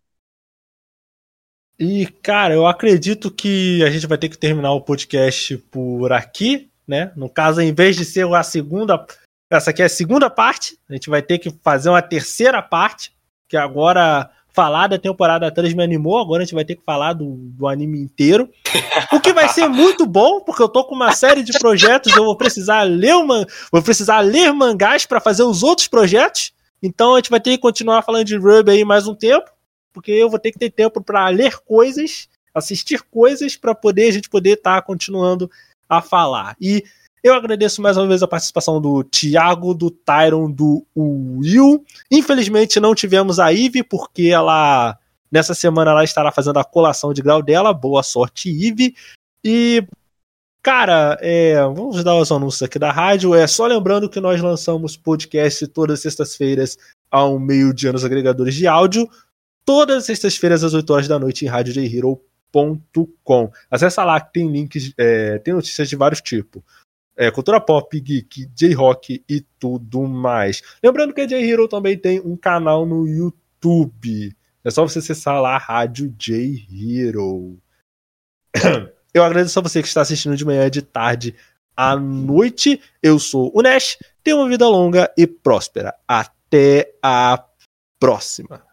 E, 1.81 2.07
cara, 2.23 2.55
eu 2.55 2.67
acredito 2.67 3.31
que 3.31 3.83
a 3.83 3.91
gente 3.91 4.07
vai 4.07 4.19
ter 4.19 4.29
que 4.29 4.39
terminar 4.39 4.73
o 4.73 4.81
podcast 4.81 5.57
por 5.57 6.13
aqui 6.13 6.68
né? 6.89 7.13
No 7.15 7.29
caso, 7.29 7.61
em 7.61 7.73
vez 7.73 7.95
de 7.95 8.05
ser 8.05 8.27
a 8.35 8.43
segunda 8.43 9.07
Essa 9.51 9.71
aqui 9.71 9.83
é 9.83 9.85
a 9.85 9.91
segunda 9.91 10.31
parte. 10.31 10.79
A 10.89 10.95
gente 10.95 11.11
vai 11.11 11.21
ter 11.21 11.39
que 11.39 11.51
fazer 11.63 11.91
uma 11.91 12.03
terceira 12.03 12.63
parte, 12.63 13.13
que 13.49 13.57
agora 13.57 14.31
falar 14.59 14.89
da 14.89 14.99
temporada 14.99 15.53
3 15.53 15.73
me 15.75 15.85
animou, 15.85 16.19
agora 16.19 16.43
a 16.43 16.45
gente 16.45 16.55
vai 16.55 16.65
ter 16.65 16.75
que 16.75 16.83
falar 16.85 17.13
do, 17.13 17.37
do 17.37 17.69
anime 17.69 18.01
inteiro. 18.01 18.51
O 19.13 19.21
que 19.21 19.33
vai 19.33 19.49
ser 19.49 19.69
muito 19.69 20.05
bom, 20.05 20.41
porque 20.41 20.61
eu 20.61 20.69
tô 20.69 20.83
com 20.83 20.97
uma 20.97 21.13
série 21.13 21.45
de 21.45 21.57
projetos, 21.61 22.17
eu 22.17 22.25
vou 22.25 22.37
precisar 22.37 22.83
ler 22.83 23.15
uma, 23.15 23.47
vou 23.71 23.81
precisar 23.81 24.19
ler 24.19 24.53
mangás 24.53 25.07
para 25.07 25.21
fazer 25.21 25.45
os 25.45 25.63
outros 25.63 25.87
projetos. 25.87 26.53
Então 26.83 27.15
a 27.15 27.19
gente 27.19 27.31
vai 27.31 27.39
ter 27.39 27.51
que 27.53 27.59
continuar 27.59 28.03
falando 28.03 28.25
de 28.25 28.37
Ruby 28.37 28.73
aí 28.73 28.85
mais 28.85 29.07
um 29.07 29.15
tempo, 29.15 29.49
porque 29.93 30.11
eu 30.11 30.29
vou 30.29 30.41
ter 30.41 30.51
que 30.51 30.59
ter 30.59 30.71
tempo 30.71 31.01
para 31.01 31.29
ler 31.29 31.59
coisas, 31.59 32.29
assistir 32.53 33.03
coisas 33.03 33.57
para 33.57 33.77
poder 33.77 34.09
a 34.09 34.13
gente 34.13 34.29
poder 34.29 34.55
estar 34.55 34.77
tá 34.77 34.83
continuando 34.83 35.49
a 35.89 36.01
falar. 36.03 36.57
E 36.61 36.85
eu 37.23 37.35
agradeço 37.35 37.83
mais 37.83 37.97
uma 37.97 38.07
vez 38.07 38.23
a 38.23 38.29
participação 38.29 38.81
do 38.81 39.03
Thiago, 39.03 39.75
do 39.75 39.91
Tyron, 39.91 40.51
do 40.51 40.87
Will. 40.97 41.85
Infelizmente 42.11 42.79
não 42.79 42.95
tivemos 42.95 43.41
a 43.41 43.53
Ive, 43.53 43.83
porque 43.83 44.29
ela. 44.29 44.97
Nessa 45.31 45.53
semana 45.53 45.91
ela 45.91 46.05
estará 46.05 46.33
fazendo 46.33 46.59
a 46.59 46.65
colação 46.65 47.13
de 47.13 47.21
grau 47.21 47.43
dela. 47.43 47.73
Boa 47.73 48.03
sorte, 48.03 48.51
Ive. 48.51 48.95
E. 49.45 49.85
Cara, 50.63 51.17
é, 51.21 51.63
vamos 51.63 52.03
dar 52.05 52.17
os 52.17 52.31
anúncios 52.31 52.63
aqui 52.63 52.79
da 52.79 52.91
rádio. 52.93 53.35
É 53.35 53.47
só 53.47 53.67
lembrando 53.67 54.09
que 54.09 54.21
nós 54.21 54.41
lançamos 54.41 54.97
podcast 54.97 55.67
todas 55.69 55.95
as 55.95 56.03
sextas-feiras 56.03 56.77
ao 57.11 57.39
meio-dia 57.39 57.93
nos 57.93 58.05
agregadores 58.05 58.55
de 58.55 58.67
áudio. 58.67 59.09
Todas 59.65 59.99
as 59.99 60.07
sextas-feiras 60.07 60.65
às 60.65 60.75
8 60.75 60.93
horas 60.93 61.09
da 61.09 61.19
noite 61.19 61.45
em 61.45 61.49
radiojhero.com. 61.49 62.28
Acesse 63.71 64.01
lá 64.01 64.21
que 64.21 64.33
tem 64.33 64.51
links, 64.51 64.93
é, 64.97 65.39
tem 65.39 65.55
notícias 65.55 65.89
de 65.89 65.97
vários 65.97 66.21
tipos 66.21 66.63
é, 67.19 67.33
cultura 67.33 67.61
pop, 67.61 68.01
geek, 68.01 68.47
J-rock 68.55 69.25
e 69.29 69.41
tudo 69.59 70.07
mais. 70.07 70.63
Lembrando 70.81 71.13
que 71.13 71.21
a 71.21 71.27
J-Hero 71.27 71.67
também 71.67 71.99
tem 71.99 72.21
um 72.21 72.37
canal 72.37 72.87
no 72.87 73.09
YouTube. 73.09 74.35
É 74.63 74.71
só 74.71 74.87
você 74.87 75.01
acessar 75.01 75.43
lá 75.43 75.59
Rádio 75.59 76.15
J-Hero. 76.17 77.59
Eu 79.13 79.25
agradeço 79.25 79.59
a 79.59 79.63
você 79.63 79.83
que 79.83 79.89
está 79.89 80.03
assistindo 80.03 80.37
de 80.37 80.45
manhã, 80.45 80.71
de 80.71 80.81
tarde, 80.81 81.35
à 81.77 81.97
noite. 81.97 82.81
Eu 83.03 83.19
sou 83.19 83.51
o 83.53 83.63
Nash. 83.63 83.99
Tenha 84.23 84.37
uma 84.37 84.49
vida 84.49 84.69
longa 84.69 85.13
e 85.17 85.27
próspera. 85.27 85.95
Até 86.07 86.95
a 87.03 87.45
próxima. 87.99 88.68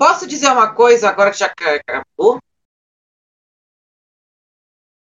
Posso 0.00 0.26
dizer 0.26 0.50
uma 0.50 0.72
coisa 0.72 1.10
agora 1.10 1.30
que 1.30 1.36
já 1.36 1.44
acabou? 1.44 2.40